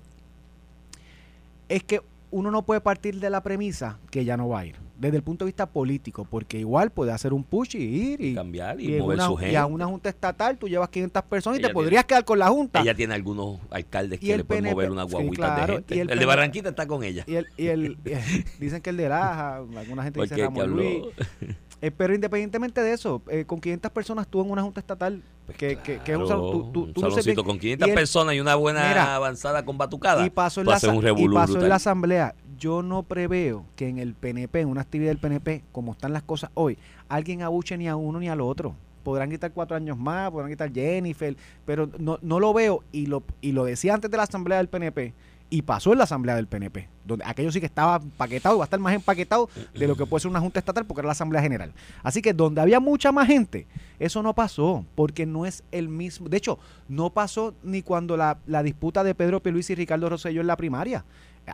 es 1.70 1.84
que 1.84 2.01
uno 2.32 2.51
no 2.51 2.62
puede 2.63 2.82
partir 2.82 3.20
de 3.20 3.29
la 3.29 3.41
premisa 3.41 3.98
que 4.12 4.25
ya 4.25 4.38
no 4.38 4.50
va 4.50 4.60
a 4.60 4.65
ir. 4.65 4.75
Desde 5.00 5.17
el 5.17 5.24
punto 5.24 5.46
de 5.46 5.50
vista 5.50 5.67
político, 5.67 6.25
porque 6.29 6.58
igual 6.60 6.89
puede 6.89 7.12
hacer 7.12 7.32
un 7.32 7.44
push 7.44 7.75
y 7.75 7.79
ir 8.13 8.22
y, 8.22 8.34
cambiar 8.34 8.82
y, 8.82 8.96
y 8.96 9.00
mover 9.00 9.17
una- 9.17 9.27
su 9.27 9.34
y 9.34 9.38
gente. 9.38 9.58
a 9.58 9.65
una 9.67 9.86
junta 9.86 10.10
estatal 10.10 10.58
tú 10.58 10.67
llevas 10.67 10.89
500 10.89 11.24
personas 11.24 11.60
y 11.60 11.62
Ella 11.62 11.67
te 11.70 11.74
podrías 11.74 12.06
quedar 12.06 12.25
con 12.25 12.39
la 12.39 12.48
junta. 12.50 12.82
Ella 12.82 12.96
tiene 12.96 13.13
algunos 13.13 13.60
alcaldes 13.70 14.20
Y 14.24 14.27
que 14.27 14.38
le 14.38 14.44
pueden 14.44 14.63
PNP, 14.63 14.74
mover 14.89 15.08
sí, 15.08 15.12
guaguitas 15.13 15.36
claro, 15.38 15.74
de 15.74 15.74
gente. 15.79 15.96
y 15.96 16.00
el 16.00 16.20
de 16.20 16.25
Barranquita 16.25 16.70
está 16.70 16.88
con 16.88 17.03
ella. 17.03 17.24
Y 17.27 17.36
el, 17.36 17.48
y 17.58 17.67
el, 17.67 17.98
y- 18.06 18.44
dicen 18.60 18.82
que 18.82 18.89
el 18.89 18.98
de 18.98 19.08
Laja, 19.10 19.58
alguna 19.58 20.03
gente 20.03 20.20
Porque 20.20 20.34
dice 20.36 20.46
Ramón. 20.46 20.70
Luis. 20.72 21.03
Eh, 21.81 21.91
pero 21.91 22.15
independientemente 22.15 22.81
de 22.81 22.93
eso, 22.93 23.22
eh, 23.29 23.46
con 23.46 23.60
500 23.62 23.91
personas 23.91 24.27
tú 24.27 24.41
en 24.41 24.50
una 24.50 24.63
junta 24.63 24.79
estatal, 24.79 25.22
Pues 25.46 25.57
que, 25.57 25.75
que, 25.77 26.00
que 26.00 26.12
es 26.12 26.17
un, 26.17 26.27
sal- 26.27 26.38
tú, 26.39 26.72
tú, 26.74 26.84
un 26.86 26.93
tú 26.93 27.01
saloncito 27.01 27.43
con 27.43 27.60
500 27.60 27.88
Y 27.88 27.91
el- 27.91 27.96
personas 27.96 28.34
y 28.36 28.39
una 28.39 28.55
buena 28.55 28.88
Mira, 28.88 29.15
avanzada 29.15 29.63
con 29.63 29.77
batucada. 29.77 30.25
y 30.25 30.29
pasó, 30.31 30.62
en 30.62 30.65
tú 30.65 30.72
la, 30.72 30.77
y 31.17 31.29
pasó 31.29 31.60
en 31.62 31.69
la 31.69 31.75
asamblea. 31.75 32.34
Yo 32.57 32.81
no 32.81 33.03
preveo 33.03 33.63
que 33.75 33.88
en 33.88 34.00
el 34.00 34.15
PNP, 34.15 34.62
en 34.62 34.69
una 34.69 34.81
actividad 34.81 35.12
del 35.12 35.19
PNP, 35.19 35.63
como 35.72 35.91
están 35.91 36.13
las 36.13 36.24
cosas 36.24 36.50
hoy, 36.55 36.79
alguien 37.07 37.43
abuche 37.43 37.77
ni 37.77 37.88
a 37.88 37.96
uno 37.96 38.19
ni 38.19 38.27
al 38.29 38.41
otro. 38.41 38.75
Podrán 39.03 39.29
quitar 39.29 39.51
cuatro 39.53 39.77
años 39.77 39.96
más, 39.98 40.31
podrán 40.31 40.50
quitar 40.50 40.74
Jennifer, 40.74 41.38
pero 41.65 41.88
no, 42.00 42.17
no 42.24 42.39
lo 42.39 42.53
veo 42.53 42.84
y 42.91 43.05
lo, 43.05 43.24
y 43.39 43.51
lo 43.51 43.63
decía 43.65 43.93
antes 43.93 44.10
de 44.10 44.17
la 44.17 44.24
asamblea 44.24 44.57
del 44.57 44.67
PNP 44.67 45.13
y 45.50 45.62
pasó 45.62 45.94
en 45.94 46.00
la 46.00 46.04
asamblea 46.04 46.36
del 46.36 46.48
PNP, 46.48 46.89
donde 47.06 47.24
aquello 47.25 47.51
sí 47.54 47.60
que 47.62 47.66
estaba 47.66 47.96
empaquetado 47.98 48.56
y 48.56 48.58
va 48.60 48.63
a 48.63 48.68
estar 48.68 48.80
más 48.82 48.94
empaquetado 48.94 49.50
de 49.74 49.88
lo 49.88 49.96
que 49.96 50.06
puede 50.06 50.22
ser 50.22 50.30
una 50.32 50.42
junta 50.42 50.60
estatal 50.60 50.86
porque 50.86 51.00
era 51.01 51.08
la 51.08 51.13
asamblea 51.13 51.42
general. 51.42 51.72
Así 52.04 52.22
que 52.22 52.34
donde 52.34 52.60
había 52.60 52.80
mucha 52.82 53.12
más 53.13 53.27
gente, 53.27 53.66
eso 54.00 54.22
no 54.22 54.34
pasó, 54.34 54.86
porque 54.96 55.25
no 55.25 55.46
es 55.46 55.63
el 55.72 55.88
mismo. 55.88 56.27
De 56.27 56.36
hecho, 56.38 56.60
no 56.89 57.10
pasó 57.12 57.54
ni 57.63 57.82
cuando 57.82 58.18
la, 58.18 58.39
la 58.46 58.62
disputa 58.62 59.04
de 59.06 59.16
Pedro 59.16 59.42
Luis 59.46 59.70
y 59.70 59.75
Ricardo 59.75 60.10
Rosselló 60.10 60.42
en 60.42 60.48
la 60.48 60.58
primaria. 60.58 61.06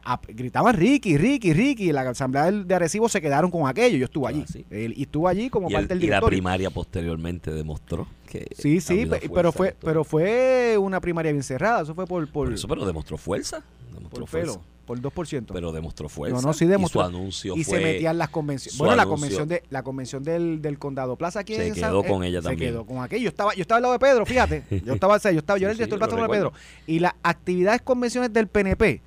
A- 0.05 0.19
gritaban 0.27 0.75
Ricky, 0.75 1.17
Ricky, 1.19 1.53
Ricky, 1.53 1.89
y 1.89 1.91
la 1.91 2.01
asamblea 2.01 2.51
de 2.51 2.73
Arecibo 2.73 3.07
se 3.07 3.21
quedaron 3.21 3.51
con 3.51 3.67
aquello. 3.67 3.95
Yo 3.95 4.05
estuve 4.05 4.27
allí. 4.27 4.41
Ah, 4.43 4.49
sí. 4.51 4.65
El- 4.71 4.97
y 4.97 5.03
estuve 5.03 5.29
allí 5.29 5.51
como 5.51 5.69
Y, 5.69 5.73
el- 5.75 5.81
parte 5.81 5.89
del 5.89 5.97
y 5.99 6.01
la 6.07 6.15
directorio. 6.15 6.35
primaria 6.35 6.69
posteriormente 6.71 7.51
demostró 7.53 8.07
que 8.27 8.47
Sí, 8.57 8.81
sí, 8.81 9.07
pero 9.31 9.51
fue, 9.51 9.75
pero 9.79 10.03
fue 10.03 10.75
una 10.79 10.99
primaria 10.99 11.31
bien 11.31 11.43
cerrada. 11.43 11.83
Eso 11.83 11.93
fue 11.93 12.07
por, 12.07 12.23
por, 12.27 12.45
Por 12.47 12.53
eso, 12.55 12.67
pero 12.67 12.83
demostró 12.87 13.17
fuerza. 13.19 13.63
Demostró 13.93 14.19
por 14.21 14.27
fuerza. 14.29 14.53
pelo, 14.53 14.63
por 14.85 14.99
2%. 14.99 15.45
Pero 15.53 15.71
demostró 15.71 16.09
fuerza. 16.09 16.35
No, 16.35 16.41
no, 16.41 16.53
sí 16.53 16.65
demostró. 16.65 17.01
Y 17.01 17.03
su 17.03 17.07
anuncio 17.07 17.55
y 17.55 17.63
fue. 17.63 17.77
se 17.79 17.83
metían 17.85 18.17
las 18.17 18.29
convenciones. 18.29 18.77
Bueno, 18.77 18.95
la 18.95 19.05
convención 19.05 19.47
de 19.47 19.63
la 19.69 19.81
convención 19.83 20.23
del, 20.23 20.61
del 20.61 20.77
condado 20.79 21.15
Plaza 21.15 21.39
aquí 21.39 21.55
Se 21.55 21.67
en 21.67 21.73
quedó 21.73 22.01
San- 22.01 22.11
con 22.11 22.23
eh, 22.23 22.27
ella 22.27 22.41
se 22.41 22.49
también. 22.49 22.71
queddo 22.71 22.85
con 22.85 23.01
aquello. 23.01 23.23
Yo 23.23 23.29
estaba, 23.29 23.53
yo 23.53 23.61
estaba 23.61 23.77
al 23.77 23.81
lado 23.83 23.93
de 23.93 23.99
Pedro, 23.99 24.25
fíjate. 24.25 24.63
Yo 24.85 24.93
estaba, 24.93 25.17
yo 25.17 25.39
estaba, 25.39 25.57
yo 25.59 25.65
era 25.67 25.71
el 25.71 25.77
Sí, 25.77 25.83
sí, 25.83 25.85
director 25.87 25.99
Plaza 26.09 26.21
de 26.21 26.29
Pedro. 26.29 26.53
Y 26.87 26.99
las 26.99 27.13
actividades, 27.23 27.81
convenciones 27.81 28.33
del 28.33 28.47
PNP, 28.47 29.01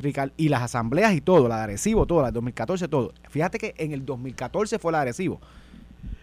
Rical- 0.00 0.32
y 0.36 0.48
las 0.48 0.62
asambleas 0.62 1.14
y 1.14 1.20
todo, 1.20 1.48
la 1.48 1.56
de 1.58 1.62
Arecibo, 1.62 2.04
todo, 2.06 2.20
la 2.20 2.26
de 2.28 2.32
2014, 2.32 2.88
todo. 2.88 3.12
Fíjate 3.30 3.58
que 3.58 3.74
en 3.78 3.92
el 3.92 4.04
2014 4.04 4.78
fue 4.78 4.92
la 4.92 4.98
de 4.98 5.02
Arecibo. 5.02 5.40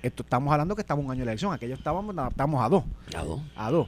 Esto 0.03 0.23
estamos 0.23 0.51
hablando 0.51 0.75
que 0.75 0.81
estamos 0.81 1.03
un 1.03 1.11
año 1.11 1.25
de 1.25 1.31
elección. 1.31 1.51
Aquello 1.53 1.73
estábamos, 1.75 2.15
estábamos 2.29 2.63
a 2.63 2.69
dos. 2.69 2.83
A 3.15 3.23
dos. 3.23 3.41
A 3.55 3.71
dos. 3.71 3.87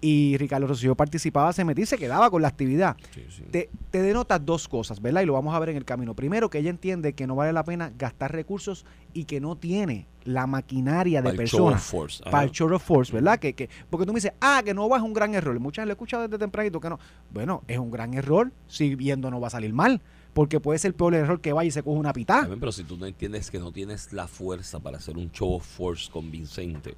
Y 0.00 0.36
Ricardo 0.36 0.66
Rosselló 0.66 0.94
participaba, 0.94 1.52
se 1.52 1.64
metía 1.64 1.84
y 1.84 1.86
se 1.86 1.96
quedaba 1.96 2.30
con 2.30 2.42
la 2.42 2.48
actividad 2.48 2.96
Sí, 3.14 3.24
sí. 3.30 3.42
te, 3.50 3.70
te 3.90 4.02
denota 4.02 4.38
dos 4.38 4.68
cosas, 4.68 5.00
¿verdad? 5.00 5.22
Y 5.22 5.26
lo 5.26 5.32
vamos 5.32 5.54
a 5.54 5.58
ver 5.58 5.70
en 5.70 5.76
el 5.76 5.84
camino. 5.84 6.14
Primero, 6.14 6.50
que 6.50 6.58
ella 6.58 6.70
entiende 6.70 7.14
que 7.14 7.26
no 7.26 7.34
vale 7.34 7.52
la 7.52 7.64
pena 7.64 7.92
gastar 7.96 8.32
recursos 8.32 8.84
y 9.14 9.24
que 9.24 9.40
no 9.40 9.56
tiene 9.56 10.06
la 10.24 10.46
maquinaria 10.46 11.22
de 11.22 11.32
personas 11.32 11.90
para 12.30 12.44
el 12.44 12.50
show 12.50 12.72
of 12.72 12.82
force, 12.82 13.12
¿verdad? 13.12 13.38
Que, 13.38 13.54
que, 13.54 13.70
porque 13.88 14.04
tú 14.04 14.12
me 14.12 14.18
dices, 14.18 14.32
ah, 14.40 14.60
que 14.64 14.74
no 14.74 14.88
va 14.88 14.98
es 14.98 15.02
un 15.02 15.14
gran 15.14 15.34
error. 15.34 15.58
Muchas 15.60 15.82
veces 15.82 15.86
lo 15.86 15.92
he 15.92 15.94
escuchado 15.94 16.22
desde 16.24 16.38
tempranito 16.38 16.80
que 16.80 16.90
no. 16.90 16.98
Bueno, 17.32 17.62
es 17.66 17.78
un 17.78 17.90
gran 17.90 18.12
error 18.14 18.52
si 18.66 18.94
viendo 18.96 19.30
no 19.30 19.40
va 19.40 19.46
a 19.46 19.50
salir 19.50 19.72
mal, 19.72 20.02
porque 20.34 20.60
puede 20.60 20.78
ser 20.78 20.90
el 20.90 20.94
peor 20.94 21.14
error 21.14 21.40
que 21.40 21.52
vaya 21.52 21.68
y 21.68 21.70
se 21.70 21.82
coge 21.82 21.98
una 21.98 22.12
bien, 22.12 22.60
pero 22.60 22.72
si 22.72 22.84
tú 22.84 22.96
no 22.98 23.06
entiendes 23.06 23.50
que 23.50 23.58
no 23.58 23.72
tienes 23.72 24.12
la 24.12 24.28
fuerza 24.28 24.80
para 24.80 24.98
hacer 24.98 25.16
un 25.16 25.30
show 25.30 25.54
of 25.54 25.64
force 25.64 26.10
convincente, 26.10 26.96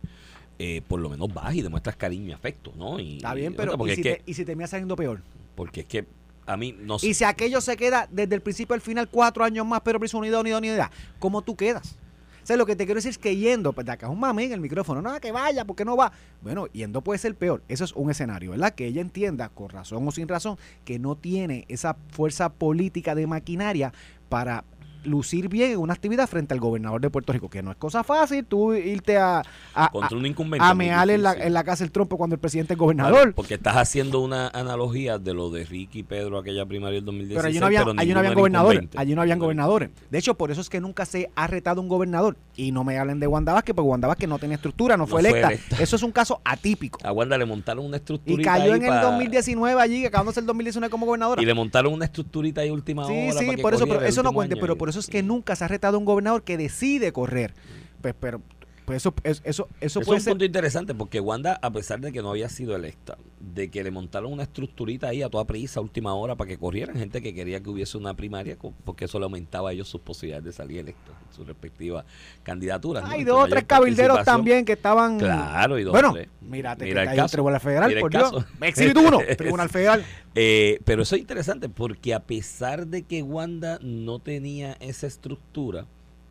eh, 0.58 0.82
por 0.86 1.00
lo 1.00 1.08
menos 1.08 1.32
vas 1.32 1.54
y 1.54 1.62
demuestras 1.62 1.96
cariño 1.96 2.26
y 2.28 2.32
afecto, 2.32 2.72
¿no? 2.76 2.98
Y, 2.98 3.16
Está 3.16 3.34
bien, 3.34 3.52
y- 3.52 3.56
pero 3.56 3.76
porque 3.78 3.92
¿y 3.92 3.96
si, 3.96 4.00
es 4.02 4.06
que, 4.18 4.22
te- 4.24 4.30
y 4.30 4.34
si 4.34 4.44
termina 4.44 4.66
saliendo 4.66 4.96
peor? 4.96 5.20
porque 5.54 5.80
es 5.80 5.86
que 5.86 6.06
a 6.46 6.56
mí 6.56 6.74
no 6.78 6.98
sé. 6.98 7.08
Y 7.08 7.14
si 7.14 7.24
aquello 7.24 7.60
se 7.60 7.76
queda 7.76 8.08
desde 8.10 8.34
el 8.34 8.40
principio 8.40 8.74
al 8.74 8.80
final 8.80 9.08
cuatro 9.08 9.44
años 9.44 9.66
más, 9.66 9.80
pero 9.82 9.98
prisa 10.00 10.16
unidad, 10.16 10.40
unidad, 10.40 10.58
unidad, 10.58 10.90
¿cómo 11.18 11.42
tú 11.42 11.56
quedas? 11.56 11.96
O 12.42 12.46
sea, 12.48 12.56
lo 12.56 12.64
que 12.64 12.74
te 12.76 12.86
quiero 12.86 12.96
decir 12.96 13.10
es 13.10 13.18
que 13.18 13.36
yendo, 13.36 13.74
pues 13.74 13.84
de 13.84 13.92
acá 13.92 14.06
es 14.06 14.12
un 14.12 14.18
mame 14.20 14.44
en 14.44 14.52
el 14.52 14.60
micrófono, 14.60 15.02
no, 15.02 15.20
que 15.20 15.30
vaya, 15.32 15.66
porque 15.66 15.84
no 15.84 15.96
va. 15.98 16.10
Bueno, 16.40 16.66
yendo 16.68 17.02
puede 17.02 17.18
ser 17.18 17.34
peor. 17.34 17.62
Eso 17.68 17.84
es 17.84 17.92
un 17.92 18.10
escenario, 18.10 18.52
¿verdad? 18.52 18.72
Que 18.74 18.86
ella 18.86 19.02
entienda, 19.02 19.50
con 19.50 19.68
razón 19.68 20.08
o 20.08 20.10
sin 20.12 20.26
razón, 20.28 20.56
que 20.86 20.98
no 20.98 21.14
tiene 21.14 21.66
esa 21.68 21.96
fuerza 22.10 22.48
política 22.50 23.14
de 23.14 23.26
maquinaria 23.26 23.92
para 24.30 24.64
lucir 25.04 25.48
bien 25.48 25.72
en 25.72 25.78
una 25.78 25.92
actividad 25.94 26.26
frente 26.28 26.54
al 26.54 26.60
gobernador 26.60 27.00
de 27.00 27.10
Puerto 27.10 27.32
Rico, 27.32 27.48
que 27.48 27.62
no 27.62 27.70
es 27.70 27.76
cosa 27.76 28.02
fácil 28.04 28.44
tú 28.44 28.74
irte 28.74 29.16
a, 29.16 29.42
a, 29.74 29.90
contra 29.90 30.16
un 30.16 30.26
incumbente. 30.26 30.64
a 30.64 30.72
en 31.08 31.22
la, 31.22 31.32
en 31.34 31.52
la 31.54 31.64
casa 31.64 31.84
el 31.84 31.90
trompo 31.90 32.16
cuando 32.16 32.34
el 32.34 32.40
presidente 32.40 32.74
es 32.74 32.78
gobernador. 32.78 33.34
porque 33.34 33.54
estás 33.54 33.76
haciendo 33.76 34.20
una 34.20 34.48
analogía 34.48 35.18
de 35.18 35.34
lo 35.34 35.50
de 35.50 35.64
Ricky 35.64 36.00
y 36.00 36.02
Pedro 36.02 36.38
aquella 36.38 36.66
primaria 36.66 36.96
del 36.96 37.04
2016. 37.04 37.36
Pero 37.38 37.48
allí 37.48 37.58
no 37.60 37.66
había, 37.66 38.00
allí 38.00 38.12
no 38.12 38.18
habían 38.18 38.34
gobernadores. 38.34 38.88
Allí 38.96 39.14
no 39.14 39.22
habían 39.22 39.38
gobernadores. 39.38 39.90
De 40.10 40.18
hecho, 40.18 40.34
por 40.34 40.50
eso 40.50 40.60
es 40.60 40.68
que 40.68 40.80
nunca 40.80 41.04
se 41.06 41.30
ha 41.34 41.46
retado 41.46 41.80
un 41.80 41.88
gobernador. 41.88 42.36
Y 42.56 42.72
no 42.72 42.82
me 42.84 42.98
hablen 42.98 43.20
de 43.20 43.26
Wanda 43.26 43.52
Vázquez, 43.52 43.74
porque 43.74 43.88
Wanda 43.88 44.08
Vázquez 44.08 44.28
no 44.28 44.38
tenía 44.38 44.56
estructura, 44.56 44.96
no, 44.96 45.04
No 45.04 45.06
fue, 45.06 45.20
fue 45.22 45.40
electa. 45.40 45.52
Eso 45.80 45.96
es 45.96 46.02
un 46.02 46.10
caso 46.12 46.40
atípico. 46.44 46.98
A 47.04 47.12
Wanda 47.12 47.38
le 47.38 47.44
montaron 47.46 47.84
una 47.84 47.96
Y 47.96 48.00
estructurita 48.00 48.54
cayó 48.58 48.74
en 48.74 48.82
el 48.82 48.88
pa- 48.88 49.02
2019 49.02 49.80
allí, 49.80 50.04
acabándose 50.06 50.40
el 50.40 50.46
2019 50.46 50.90
como 50.90 51.06
gobernadora. 51.06 51.40
Y 51.40 51.44
le 51.46 51.54
montaron 51.54 51.92
una 51.92 52.04
estructurita 52.04 52.60
ahí 52.62 52.70
última 52.70 53.06
Sí, 53.06 53.12
hora. 53.12 53.32
sí, 53.38 53.46
para 53.46 53.56
que 53.56 53.62
por 53.62 53.74
eso, 53.74 53.86
pero 53.86 54.00
el 54.00 54.06
eso 54.06 54.22
no 54.22 54.32
cuente, 54.32 54.56
pero 54.56 54.74
y- 54.74 54.76
por 54.88 54.92
eso 54.92 55.00
es 55.00 55.08
que 55.08 55.22
nunca 55.22 55.54
se 55.54 55.66
ha 55.66 55.68
retado 55.68 55.98
un 55.98 56.06
gobernador 56.06 56.44
que 56.44 56.56
decide 56.56 57.12
correr. 57.12 57.52
Pues, 58.00 58.14
pero, 58.18 58.40
pues 58.88 59.02
eso, 59.02 59.14
eso, 59.22 59.42
eso, 59.44 59.68
eso 59.82 60.00
puede 60.00 60.16
es 60.16 60.22
un 60.22 60.24
ser. 60.24 60.30
punto 60.32 60.44
interesante 60.46 60.94
porque 60.94 61.20
Wanda, 61.20 61.58
a 61.60 61.70
pesar 61.70 62.00
de 62.00 62.10
que 62.10 62.22
no 62.22 62.30
había 62.30 62.48
sido 62.48 62.74
electa, 62.74 63.18
de 63.38 63.70
que 63.70 63.84
le 63.84 63.90
montaron 63.90 64.32
una 64.32 64.44
estructurita 64.44 65.08
ahí 65.08 65.20
a 65.22 65.28
toda 65.28 65.44
prisa, 65.44 65.80
a 65.80 65.82
última 65.82 66.14
hora, 66.14 66.36
para 66.36 66.48
que 66.48 66.56
corrieran 66.56 66.96
gente 66.96 67.20
que 67.20 67.34
quería 67.34 67.62
que 67.62 67.68
hubiese 67.68 67.98
una 67.98 68.14
primaria, 68.14 68.56
porque 68.86 69.04
eso 69.04 69.18
le 69.18 69.24
aumentaba 69.26 69.68
a 69.68 69.72
ellos 69.74 69.88
sus 69.88 70.00
posibilidades 70.00 70.44
de 70.46 70.52
salir 70.52 70.78
electos 70.78 71.14
en 71.28 71.36
sus 71.36 71.46
respectivas 71.46 72.06
candidaturas. 72.42 73.04
Hay 73.06 73.24
dos 73.24 73.44
o 73.44 73.48
tres 73.48 73.64
cabilderos 73.64 74.24
también 74.24 74.64
que 74.64 74.72
estaban. 74.72 75.18
Claro, 75.18 75.78
y 75.78 75.82
dos 75.84 75.92
Bueno, 75.92 76.14
tres. 76.14 76.28
mírate, 76.40 76.86
Mira 76.86 77.04
que 77.04 77.10
el 77.10 77.16
caso. 77.16 77.32
Tribunal 77.32 77.60
Federal, 77.60 77.88
Mira 77.88 77.98
el 78.00 78.02
por 78.02 78.10
Dios. 78.10 78.22
caso. 78.32 78.44
Exhibit 78.62 78.96
1, 78.96 79.18
Tribunal 79.36 79.68
Federal. 79.68 80.04
Eh, 80.34 80.80
pero 80.86 81.02
eso 81.02 81.14
es 81.14 81.20
interesante 81.20 81.68
porque 81.68 82.14
a 82.14 82.20
pesar 82.20 82.86
de 82.86 83.02
que 83.02 83.22
Wanda 83.22 83.78
no 83.82 84.18
tenía 84.18 84.78
esa 84.80 85.06
estructura, 85.06 85.84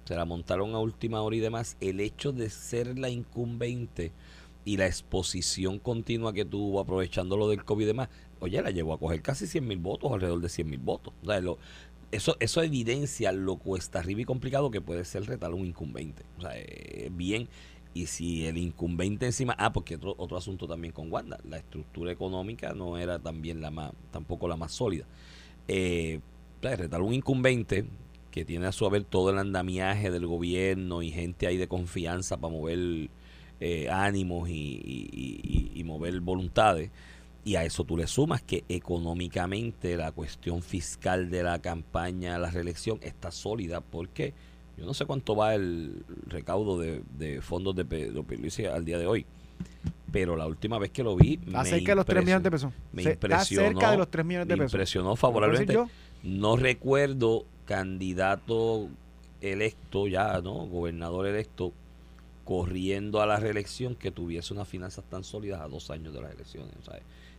se 0.07 0.15
la 0.15 0.23
montaron 0.23 0.73
a 0.73 0.79
última 0.79 1.21
hora 1.21 1.35
y 1.35 1.39
demás, 1.39 1.75
el 1.81 1.99
hecho 1.99 2.31
de 2.31 2.49
ser 2.49 2.97
la 2.97 3.09
incumbente 3.09 4.13
y 4.63 4.77
la 4.77 4.87
exposición 4.87 5.79
continua 5.79 6.31
que 6.31 6.45
tuvo 6.45 6.79
aprovechando 6.79 7.35
lo 7.35 7.49
del 7.49 7.65
COVID 7.65 7.83
y 7.83 7.87
demás, 7.87 8.09
oye, 8.39 8.61
la 8.61 8.71
llevó 8.71 8.93
a 8.93 8.99
coger 8.99 9.21
casi 9.21 9.47
100 9.47 9.67
mil 9.67 9.79
votos, 9.79 10.11
alrededor 10.11 10.39
de 10.39 10.47
100 10.47 10.69
mil 10.69 10.79
votos. 10.79 11.13
O 11.23 11.25
sea, 11.25 11.41
eso, 12.11 12.37
eso 12.39 12.61
evidencia 12.61 13.33
lo 13.33 13.57
cuesta 13.57 13.99
arriba 13.99 14.21
y 14.21 14.25
complicado 14.25 14.71
que 14.71 14.79
puede 14.79 15.03
ser 15.03 15.25
retar 15.25 15.53
un 15.53 15.65
incumbente. 15.65 16.23
O 16.37 16.41
sea, 16.41 16.51
eh, 16.55 17.09
bien. 17.11 17.49
Y 17.93 18.05
si 18.05 18.45
el 18.45 18.57
incumbente 18.57 19.25
encima, 19.25 19.55
ah, 19.57 19.73
porque 19.73 19.95
otro, 19.95 20.15
otro 20.17 20.37
asunto 20.37 20.67
también 20.67 20.93
con 20.93 21.11
Wanda, 21.11 21.37
la 21.43 21.57
estructura 21.57 22.11
económica 22.11 22.73
no 22.73 22.97
era 22.97 23.19
también 23.19 23.59
la 23.59 23.71
más, 23.71 23.91
tampoco 24.11 24.47
la 24.47 24.55
más 24.55 24.71
sólida. 24.71 25.05
Eh, 25.67 26.21
retar 26.61 27.01
un 27.01 27.13
incumbente 27.13 27.85
que 28.31 28.45
tiene 28.45 28.67
a 28.67 28.71
su 28.71 28.85
haber 28.85 29.03
todo 29.03 29.29
el 29.31 29.37
andamiaje 29.39 30.11
del 30.11 30.25
gobierno 30.27 31.01
y 31.01 31.11
gente 31.11 31.47
ahí 31.47 31.57
de 31.57 31.67
confianza 31.67 32.37
para 32.37 32.53
mover 32.53 33.09
eh, 33.59 33.89
ánimos 33.89 34.49
y, 34.49 34.53
y- 34.53 35.09
y- 35.11 35.71
y- 35.75 35.79
y 35.79 35.83
mover 35.83 36.19
voluntades. 36.21 36.91
Y 37.43 37.55
a 37.55 37.63
eso 37.63 37.83
tú 37.85 37.95
le 37.97 38.05
sumas 38.07 38.41
que 38.41 38.63
económicamente 38.67 39.95
la 39.97 40.11
cuestión 40.11 40.61
fiscal 40.61 41.29
de 41.31 41.43
la 41.43 41.59
campaña, 41.59 42.37
la 42.37 42.51
reelección, 42.51 42.99
está 43.01 43.31
sólida 43.31 43.81
porque 43.81 44.33
yo 44.77 44.85
no 44.85 44.93
sé 44.93 45.05
cuánto 45.05 45.35
va 45.35 45.55
el 45.55 46.03
recaudo 46.27 46.77
de, 46.77 47.01
de 47.17 47.41
fondos 47.41 47.75
de 47.75 47.85
Pierluisi 47.85 48.65
al 48.65 48.85
día 48.85 48.97
de 48.99 49.07
hoy. 49.07 49.25
Pero 50.11 50.35
la 50.35 50.45
última 50.45 50.77
vez 50.77 50.91
que 50.91 51.03
lo 51.03 51.15
vi, 51.15 51.39
Está 51.45 51.63
me 51.63 51.69
cerca 51.69 51.91
de 51.91 51.95
los 51.95 52.05
3 52.05 52.23
millones 52.23 52.43
de 52.43 52.51
pesos. 52.51 52.73
me 52.93 53.03
Se- 53.03 53.11
Está 53.13 53.27
impresionó, 53.27 53.69
cerca 53.79 53.91
de 53.91 53.97
los 53.97 54.11
3 54.11 54.25
millones 54.25 54.47
de 54.47 54.55
me 54.55 54.63
pesos. 54.63 54.73
impresionó 54.73 55.09
¿Lo 55.09 55.15
puedo 55.15 55.49
decir 55.51 55.67
favorablemente. 55.67 55.73
yo? 55.73 55.87
No 56.23 56.55
recuerdo 56.57 57.45
candidato 57.67 58.89
electo 59.41 60.07
ya, 60.07 60.41
¿no? 60.41 60.65
Gobernador 60.65 61.27
electo 61.27 61.73
corriendo 62.43 63.21
a 63.21 63.25
la 63.25 63.37
reelección 63.37 63.95
que 63.95 64.09
tuviese 64.09 64.53
unas 64.53 64.67
finanzas 64.67 65.03
tan 65.09 65.23
sólidas 65.23 65.61
a 65.61 65.67
dos 65.67 65.91
años 65.91 66.13
de 66.13 66.21
las 66.21 66.31
elecciones. 66.31 66.73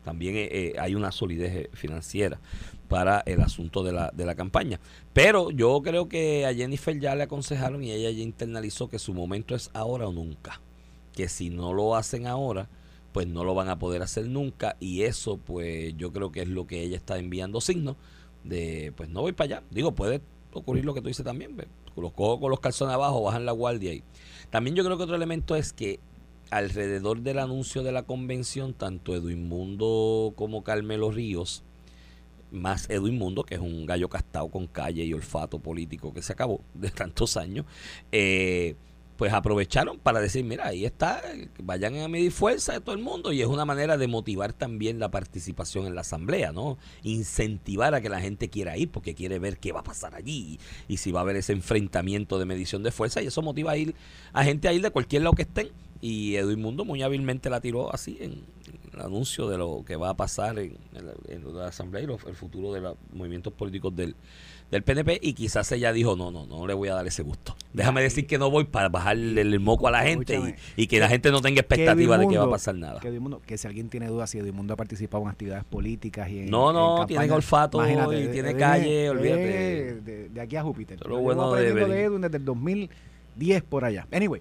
También 0.05 0.37
eh, 0.37 0.49
eh, 0.53 0.75
hay 0.79 0.95
una 0.95 1.11
solidez 1.11 1.55
eh, 1.55 1.71
financiera 1.73 2.38
para 2.88 3.21
el 3.27 3.41
asunto 3.41 3.83
de 3.83 3.93
la, 3.93 4.11
de 4.14 4.27
la 4.27 4.35
campaña. 4.35 4.79
Pero 5.14 5.51
yo 5.51 5.81
creo 5.83 6.09
que 6.09 6.47
a 6.47 6.55
Jennifer 6.55 6.99
ya 7.01 7.14
le 7.14 7.25
aconsejaron 7.25 7.83
y 7.83 7.91
ella 7.91 8.11
ya 8.11 8.23
internalizó 8.23 8.88
que 8.88 8.99
su 8.99 9.14
momento 9.14 9.55
es 9.55 9.71
ahora 9.73 10.07
o 10.07 10.12
nunca. 10.12 10.61
Que 11.14 11.29
si 11.29 11.49
no 11.49 11.73
lo 11.73 11.97
hacen 11.97 12.27
ahora, 12.27 12.69
pues 13.12 13.27
no 13.27 13.45
lo 13.45 13.55
van 13.55 13.71
a 13.71 13.79
poder 13.79 14.03
hacer 14.03 14.27
nunca. 14.29 14.77
Y 14.79 15.03
eso, 15.03 15.38
pues 15.38 15.97
yo 15.97 16.12
creo 16.12 16.33
que 16.33 16.43
es 16.43 16.49
lo 16.49 16.67
que 16.67 16.83
ella 16.83 16.97
está 16.97 17.19
enviando 17.19 17.62
signos 17.62 17.97
de, 18.49 18.93
pues 18.97 19.09
no 19.09 19.21
voy 19.21 19.33
para 19.33 19.59
allá. 19.59 19.67
Digo, 19.71 19.93
puede 19.93 20.21
ocurrir 20.53 20.85
lo 20.85 20.95
que 20.95 21.01
tú 21.01 21.09
dices 21.09 21.25
también. 21.25 21.57
Los 21.97 22.13
cojo 22.13 22.41
con 22.41 22.51
los 22.51 22.61
calzones 22.61 22.95
abajo, 22.95 23.23
bajan 23.23 23.45
la 23.45 23.53
guardia 23.53 23.93
y 23.93 24.03
también 24.51 24.77
yo 24.77 24.85
creo 24.85 24.97
que 24.97 25.03
otro 25.03 25.17
elemento 25.17 25.57
es 25.57 25.73
que 25.73 26.01
alrededor 26.51 27.21
del 27.21 27.39
anuncio 27.39 27.83
de 27.83 27.93
la 27.93 28.05
convención, 28.05 28.73
tanto 28.73 29.15
Edwin 29.15 29.49
Mundo 29.49 30.33
como 30.37 30.63
Carmelo 30.63 31.11
Ríos, 31.11 31.65
más 32.51 32.89
Edwin 32.89 33.19
Mundo, 33.19 33.45
que 33.45 33.57
es 33.57 33.61
un 33.61 33.85
gallo 33.85 34.09
castado 34.09 34.49
con 34.49 34.67
calle 34.67 35.05
y 35.05 35.13
olfato 35.13 35.59
político 35.59 36.15
que 36.15 36.23
se 36.23 36.33
acabó 36.33 36.63
de 36.73 36.91
tantos 36.91 37.37
años, 37.37 37.67
eh, 38.13 38.77
pues 39.19 39.33
aprovecharon 39.33 39.99
para 39.99 40.21
decir, 40.21 40.45
mira, 40.45 40.69
ahí 40.69 40.85
está, 40.85 41.21
vayan 41.61 41.97
a 41.97 42.07
medir 42.07 42.31
fuerza 42.31 42.75
de 42.75 42.81
todo 42.81 42.95
el 42.95 43.03
mundo 43.03 43.33
y 43.33 43.43
es 43.43 43.49
una 43.49 43.65
manera 43.65 43.97
de 43.97 44.07
motivar 44.07 44.53
también 44.53 45.01
la 45.01 45.11
participación 45.11 45.87
en 45.87 45.97
la 45.97 46.03
asamblea, 46.03 46.53
¿no? 46.53 46.79
Incentivar 47.03 47.97
a 47.97 48.01
que 48.01 48.09
la 48.09 48.21
gente 48.21 48.49
quiera 48.49 48.77
ir 48.77 48.93
porque 48.93 49.17
quiere 49.17 49.41
ver 49.41 49.59
qué 49.59 49.73
va 49.73 49.81
a 49.81 49.83
pasar 49.83 50.15
allí 50.15 50.61
y, 50.87 50.99
si 50.99 51.11
va 51.11 51.19
a 51.19 51.23
haber 51.25 51.35
ese 51.35 51.53
enfrentamiento 51.53 52.39
de 52.39 52.45
medición 52.45 52.85
de 52.85 52.93
fuerza 52.93 53.21
y 53.21 53.27
eso 53.27 53.43
motiva 53.43 53.73
a 53.73 53.77
ir 53.77 53.97
a 54.33 54.45
gente 54.45 54.69
a 54.69 54.73
ir 54.73 54.83
de 54.83 54.91
cualquier 54.91 55.23
lado 55.23 55.35
que 55.35 55.43
estén 55.43 55.71
y 56.01 56.37
Edwin 56.37 56.63
Mundo 56.63 56.85
muy 56.85 57.03
hábilmente 57.03 57.51
la 57.51 57.61
tiró 57.61 57.93
así 57.93 58.19
en 58.21 58.45
el 58.99 59.07
anuncio 59.07 59.49
de 59.49 59.59
lo 59.59 59.83
que 59.87 59.97
va 59.97 60.11
a 60.11 60.15
pasar 60.17 60.59
en, 60.59 60.77
en 60.95 61.07
la, 61.07 61.13
en 61.29 61.57
la 61.57 61.69
Asamblea 61.69 62.03
y 62.03 62.07
lo- 62.07 62.19
el 62.27 62.35
futuro 62.35 62.73
de 62.73 62.81
los 62.81 62.97
movimientos 63.13 63.53
políticos 63.53 63.95
del, 63.97 64.15
del 64.71 64.83
PNP 64.83 65.19
y 65.23 65.33
quizás 65.33 65.71
ella 65.73 65.93
dijo, 65.93 66.15
no, 66.17 66.31
no, 66.31 66.45
no 66.47 66.67
le 66.67 66.75
voy 66.75 66.89
a 66.89 66.95
dar 66.95 67.07
ese 67.07 67.23
gusto. 67.23 67.57
Déjame 67.73 68.03
decir 68.03 68.27
que 68.27 68.37
no 68.39 68.51
voy 68.51 68.65
para 68.65 68.89
bajarle 68.89 69.41
el 69.41 69.61
moco 69.61 69.89
a 69.89 69.91
la 69.91 70.03
gente 70.03 70.55
y, 70.77 70.87
que 70.87 70.99
la 71.01 71.09
gente 71.09 71.31
no 71.31 71.41
tenga 71.41 71.61
expectativa 71.61 72.19
de 72.19 72.29
que 72.29 72.37
va 72.39 72.45
a 72.45 72.51
pasar 72.51 72.75
nada. 72.75 73.01
Que, 73.01 73.57
si 73.59 73.67
alguien 73.67 73.89
tiene 73.89 74.09
dudas 74.09 74.29
si 74.31 74.39
Edmundo 74.39 74.75
ha 74.75 74.77
participado 74.77 75.23
en 75.25 75.31
actividades 75.31 75.65
políticas 75.65 76.29
y 76.31 76.41
en, 76.41 76.51
No, 76.51 76.73
no, 76.73 77.03
en 77.03 77.07
tiene 77.07 77.31
olfato 77.31 77.87
y 77.89 77.95
de- 77.95 78.29
tiene 78.29 78.53
de- 78.55 78.59
calle, 78.61 78.91
de- 78.91 79.11
olvídate. 79.11 80.29
De, 80.29 80.41
aquí 80.41 80.57
a 80.57 80.63
Júpiter. 80.63 80.99
Yo 81.09 81.19
bueno 81.19 81.53
de 81.55 81.73
desde 81.73 82.37
el 82.37 82.45
2010 82.45 83.63
por 83.63 83.85
allá. 83.85 84.07
Anyway, 84.13 84.41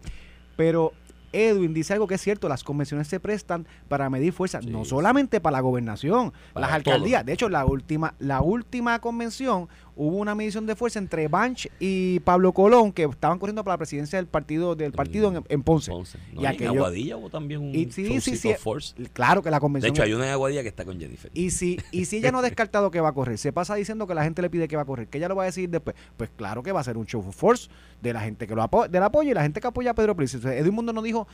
pero 0.55 0.93
Edwin 1.33 1.73
dice 1.73 1.93
algo 1.93 2.07
que 2.07 2.15
es 2.15 2.21
cierto, 2.21 2.47
las 2.49 2.63
convenciones 2.63 3.07
se 3.07 3.19
prestan 3.19 3.67
para 3.87 4.09
medir 4.09 4.33
fuerza, 4.33 4.61
Sí, 4.61 4.69
no 4.69 4.85
solamente 4.85 5.39
para 5.41 5.57
la 5.57 5.61
gobernación, 5.61 6.33
Para 6.53 6.67
las 6.67 6.75
alcaldías. 6.75 7.21
todo. 7.21 7.25
De 7.27 7.33
hecho, 7.33 7.49
la 7.49 7.65
última, 7.65 8.13
la 8.19 8.41
última 8.41 8.99
convención 8.99 9.67
hubo 9.97 10.17
una 10.17 10.35
medición 10.35 10.65
de 10.65 10.75
fuerza 10.75 10.99
entre 10.99 11.27
Banch 11.27 11.67
y 11.79 12.19
Pablo 12.21 12.53
Colón, 12.53 12.91
que 12.93 13.03
estaban 13.03 13.39
corriendo 13.39 13.63
para 13.63 13.73
la 13.73 13.77
presidencia 13.79 14.17
del 14.19 14.27
partido, 14.27 14.75
del 14.75 14.91
partido 14.93 15.29
en, 15.35 15.43
en 15.49 15.63
Ponce. 15.63 15.91
Ponce. 15.91 16.17
No, 16.33 16.41
Y 16.41 16.45
en 16.45 16.51
aquello- 16.51 16.69
Aguadilla 16.71 17.17
hubo 17.17 17.29
también 17.29 17.61
un 17.61 17.75
Y 17.75 17.91
sí, 17.91 18.21
sí, 18.21 18.53
force. 18.59 18.93
Claro 19.13 19.41
que 19.43 19.49
la 19.49 19.57
De 19.57 19.61
convención. 19.61 19.93
hecho, 19.93 20.03
hay 20.03 20.13
una 20.13 20.25
en 20.27 20.31
Aguadilla 20.31 20.61
que 20.61 20.69
está 20.69 20.85
con 20.85 20.99
Jennifer. 20.99 21.31
Y 21.33 21.49
si, 21.49 21.79
y 21.91 22.05
si 22.05 22.17
ella 22.17 22.31
no 22.31 22.39
ha 22.39 22.41
descartado 22.43 22.91
que 22.91 23.01
va 23.01 23.09
a 23.09 23.13
correr, 23.13 23.37
se 23.37 23.51
pasa 23.51 23.75
diciendo 23.75 24.07
que 24.07 24.13
la 24.13 24.23
gente 24.23 24.41
le 24.41 24.49
pide 24.49 24.67
que 24.67 24.75
va 24.75 24.83
a 24.83 24.85
correr, 24.85 25.07
que 25.07 25.17
ella 25.17 25.27
lo 25.27 25.35
va 25.35 25.43
a 25.43 25.47
decir 25.47 25.69
después, 25.69 25.95
pues 26.15 26.29
claro 26.35 26.61
que 26.63 26.71
va 26.71 26.79
a 26.81 26.83
ser 26.83 26.97
un 26.97 27.05
show 27.05 27.21
of 27.27 27.35
force 27.35 27.69
de 28.01 28.13
la 28.13 28.21
gente 28.21 28.45
que 28.47 28.53
lo 28.55 28.61
apo 28.61 28.87
del 28.87 29.01
apoyo 29.03 29.31
y 29.31 29.33
la 29.33 29.41
gente 29.41 29.59
que 29.59 29.67
apoya 29.67 29.91
a 29.91 29.93
Pedro 29.95 30.15
Pérez. 30.15 30.35
O 30.35 30.39
sea, 30.41 30.55
Edwin 30.55 30.73
Mundo 30.75 30.93
no 30.93 31.01
dijo, 31.01 31.27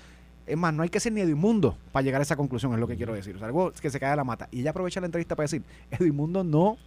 es 0.45 0.57
más, 0.57 0.73
no 0.73 0.83
hay 0.83 0.89
que 0.89 0.99
ser 0.99 1.13
ni 1.13 1.21
Edwin 1.21 1.37
Mundo 1.37 1.77
para 1.91 2.03
llegar 2.03 2.19
a 2.19 2.23
esa 2.23 2.35
conclusión, 2.35 2.73
es 2.73 2.79
lo 2.79 2.87
que 2.87 2.95
quiero 2.97 3.13
decir. 3.13 3.35
O 3.35 3.39
sea, 3.39 3.47
algo 3.47 3.71
que 3.71 3.89
se 3.89 3.99
cae 3.99 4.09
de 4.11 4.15
la 4.17 4.23
mata. 4.25 4.47
Y 4.51 4.59
ella 4.61 4.71
aprovecha 4.71 4.99
la 4.99 5.05
entrevista 5.05 5.35
para 5.35 5.45
decir, 5.45 5.61
Edwin 5.91 6.15
Mundo 6.15 6.43
no, 6.43 6.77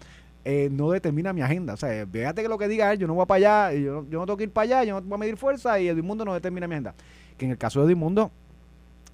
eh, 0.49 0.69
no 0.71 0.91
determina 0.93 1.33
mi 1.33 1.41
agenda. 1.43 1.75
O 1.75 1.77
sea, 1.77 2.07
fíjate 2.07 2.41
que 2.43 2.49
lo 2.49 2.57
que 2.57 2.69
diga 2.69 2.93
él, 2.93 2.99
yo 3.01 3.07
no 3.09 3.15
voy 3.15 3.27
para 3.27 3.67
allá, 3.67 3.79
yo, 3.79 4.03
no- 4.03 4.09
yo 4.09 4.19
no 4.21 4.27
tengo 4.27 4.37
que 4.37 4.45
ir 4.45 4.51
para 4.53 4.63
allá, 4.65 4.85
yo 4.85 4.95
no 4.95 5.03
voy 5.03 5.17
a 5.17 5.19
medir 5.19 5.37
fuerza 5.37 5.81
y 5.81 5.89
Edwin 5.89 6.05
Mundo 6.07 6.25
no 6.25 6.33
determina 6.35 6.69
mi 6.69 6.75
agenda. 6.75 6.95
Que 7.37 7.45
en 7.47 7.51
el 7.51 7.59
caso 7.59 7.81
de 7.81 7.87
Edwin 7.87 7.99
Mundo, 7.99 8.31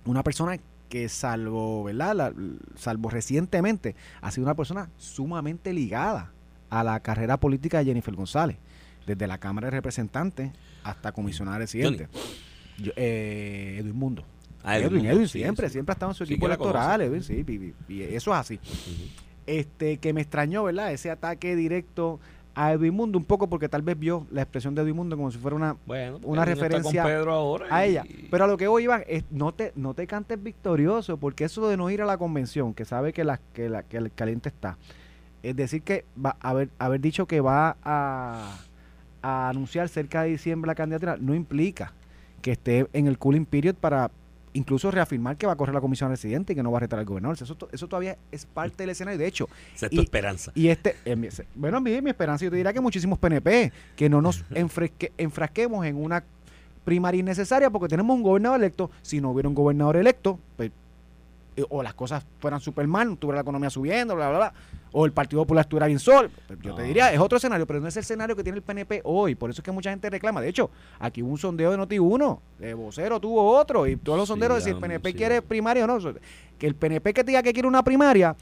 una 0.05 0.23
persona 0.23 0.59
que 0.90 1.09
salvo, 1.09 1.85
¿verdad? 1.85 2.14
La- 2.14 2.33
salvo 2.77 3.09
recientemente, 3.09 3.97
ha 4.21 4.31
sido 4.31 4.45
una 4.45 4.55
persona 4.55 4.90
sumamente 4.99 5.73
ligada 5.73 6.33
a 6.68 6.85
la 6.85 7.01
carrera 7.01 7.38
política 7.38 7.79
de 7.79 7.87
Jennifer 7.87 8.14
González, 8.14 8.59
desde 9.07 9.27
la 9.27 9.38
Cámara 9.38 9.68
de 9.68 9.71
Representantes 9.71 10.51
hasta 10.85 11.12
comisionada 11.12 11.57
residente. 11.59 12.09
Yo- 12.79 12.92
eh, 12.97 13.79
Edwin 13.81 13.97
Mundo. 13.97 14.25
Ah, 14.64 14.79
Edwin, 14.79 15.07
Edwin 15.07 15.29
siempre, 15.29 15.68
sí. 15.68 15.73
siempre 15.73 15.92
ha 15.92 15.95
estado 15.95 16.12
en 16.12 16.14
su 16.16 16.25
equipo 16.25 16.47
electoral. 16.47 17.01
Edwin, 17.01 17.23
sí, 17.23 17.42
y, 17.88 17.92
y 17.95 18.03
eso 18.03 18.33
es 18.33 18.38
así. 18.38 18.61
Este, 19.47 19.97
que 19.99 20.13
me 20.13 20.21
extrañó, 20.21 20.65
¿verdad? 20.65 20.93
Ese 20.93 21.11
ataque 21.11 21.57
directo 21.57 22.21
a 22.55 22.73
Edwin 22.73 22.93
Mundo, 22.95 23.19
un 23.19 23.25
poco 23.25 23.49
porque 23.49 23.69
tal 23.69 23.81
vez 23.83 23.99
vio 23.99 24.27
la 24.31 24.43
expresión 24.43 24.75
de 24.75 24.83
Edwin 24.83 24.95
Mundo 24.97 25.17
como 25.17 25.31
si 25.31 25.39
fuera 25.39 25.57
una 25.57 25.77
Bueno, 25.87 26.21
una 26.23 26.45
referencia 26.45 27.03
a 27.71 27.87
y- 27.87 27.91
ella. 27.91 28.05
Pero 28.31 28.45
a 28.45 28.47
lo 28.47 28.57
que 28.59 28.69
voy, 28.69 28.85
Iván, 28.85 29.05
es 29.09 29.25
no 29.31 29.53
te, 29.53 29.73
no 29.75 29.95
te 29.95 30.07
cantes 30.07 30.43
victorioso, 30.43 31.17
porque 31.17 31.45
eso 31.45 31.67
de 31.69 31.77
no 31.79 31.89
ir 31.91 32.03
a 32.03 32.05
la 32.07 32.19
convención, 32.19 32.75
que 32.75 32.85
sabe 32.85 33.13
que, 33.13 33.25
la, 33.25 33.41
que, 33.55 33.69
la, 33.71 33.83
que 33.85 33.97
el 33.97 34.13
caliente 34.13 34.51
está, 34.51 34.77
es 35.43 35.57
decir, 35.57 35.83
que 35.83 36.05
va 36.25 36.37
a 36.41 36.51
haber, 36.51 36.69
haber 36.79 37.01
dicho 37.01 37.27
que 37.27 37.41
va 37.41 37.77
a, 37.83 38.59
a 39.23 39.49
anunciar 39.49 39.89
cerca 39.89 40.23
de 40.23 40.29
diciembre 40.31 40.69
la 40.69 40.75
candidatura, 40.75 41.17
no 41.19 41.35
implica 41.35 41.95
que 42.43 42.53
esté 42.53 42.87
en 42.93 43.07
el 43.07 43.19
cooling 43.19 43.47
period 43.47 43.75
para 43.77 44.11
incluso 44.55 44.91
reafirmar 44.91 45.37
que 45.37 45.47
va 45.47 45.53
a 45.53 45.57
correr 45.57 45.75
la 45.75 45.81
comisión 45.81 46.11
residente 46.11 46.53
y 46.53 46.57
que 46.57 46.62
no 46.62 46.71
va 46.71 46.79
a 46.79 46.81
retar 46.81 46.99
al 46.99 47.05
gobernador. 47.05 47.37
Eso, 47.41 47.57
eso 47.73 47.88
todavía 47.88 48.17
es 48.31 48.45
parte 48.47 48.83
del 48.83 48.91
escenario. 48.91 49.19
De 49.19 49.27
hecho, 49.27 49.49
Esa 49.75 49.87
es 49.87 49.91
tu 49.93 50.01
y- 50.01 50.05
esperanza. 50.05 50.53
y 50.55 50.69
este, 50.69 50.97
mi- 51.17 51.29
bueno, 51.55 51.81
mí 51.81 52.01
mi 52.03 52.11
esperanza, 52.11 52.45
yo 52.45 52.51
te 52.51 52.57
diría 52.57 52.73
que 52.73 52.81
muchísimos 52.81 53.19
PNP, 53.19 53.73
que 53.97 54.09
no 54.09 54.21
nos 54.21 54.45
enfresque- 54.51 55.12
enfrasquemos 55.19 55.87
en 55.87 55.97
una 55.97 56.23
primaria 56.85 57.21
innecesaria 57.21 57.71
porque 57.71 57.88
tenemos 57.88 58.15
un 58.15 58.23
gobernador 58.23 58.59
electo. 58.61 58.91
Si 59.03 59.21
no 59.21 59.31
hubiera 59.31 59.49
un 59.49 59.55
gobernador 59.55 59.97
electo, 59.97 60.38
pues, 60.57 60.71
eh, 60.71 60.73
o 61.69 61.83
las 61.83 61.95
cosas 61.95 62.25
fueran 62.38 62.61
super 62.61 62.87
mal, 62.87 63.17
tuviera 63.19 63.37
la 63.37 63.43
economía 63.43 63.71
subiendo, 63.71 64.15
bla, 64.15 64.29
bla, 64.31 64.38
bla, 64.38 64.55
o 64.93 65.07
el 65.07 65.12
Partido 65.12 65.43
Popular 65.43 65.62
estuviera 65.65 65.87
bien 65.87 65.99
sol, 65.99 66.31
pues, 66.47 66.59
yo 66.61 66.75
te 66.75 66.83
diría, 66.83 67.12
es 67.12 67.19
otro 67.19 67.38
escenario, 67.38 67.67
pero 67.67 67.81
no 67.81 67.88
es 67.88 67.97
el 67.97 68.03
escenario 68.03 68.37
que 68.37 68.43
tiene 68.43 68.57
el 68.59 68.62
PNP 68.62 69.01
hoy. 69.05 69.35
Por 69.35 69.51
eso 69.51 69.61
es 69.61 69.65
que 69.65 69.73
mucha 69.73 69.91
gente 69.91 70.09
reclama. 70.11 70.41
De 70.41 70.49
hecho, 70.49 70.71
aquí 70.99 71.23
hubo 71.23 71.31
un 71.33 71.38
sondeo 71.38 71.71
de 71.71 71.79
Noti1, 71.79 72.38
de 72.59 72.75
vocero 72.75 73.19
tuvo 73.21 73.57
otro, 73.59 73.87
y 73.87 73.97
todos 73.97 74.19
los 74.19 74.27
Sí, 74.29 74.33
sonderos 74.33 74.59
de 74.59 74.62
si 74.65 74.71
el 74.71 74.77
PNP 74.79 75.11
sí. 75.11 75.15
quiere 75.15 75.43
primaria 75.43 75.85
o 75.85 75.87
no. 75.87 75.99
Que 76.59 76.67
el 76.67 76.75
PNP 76.75 77.12
que 77.15 77.25
diga 77.25 77.43
que 77.43 77.53
quiere 77.53 77.67
una 77.69 77.83
primaria 77.83 78.37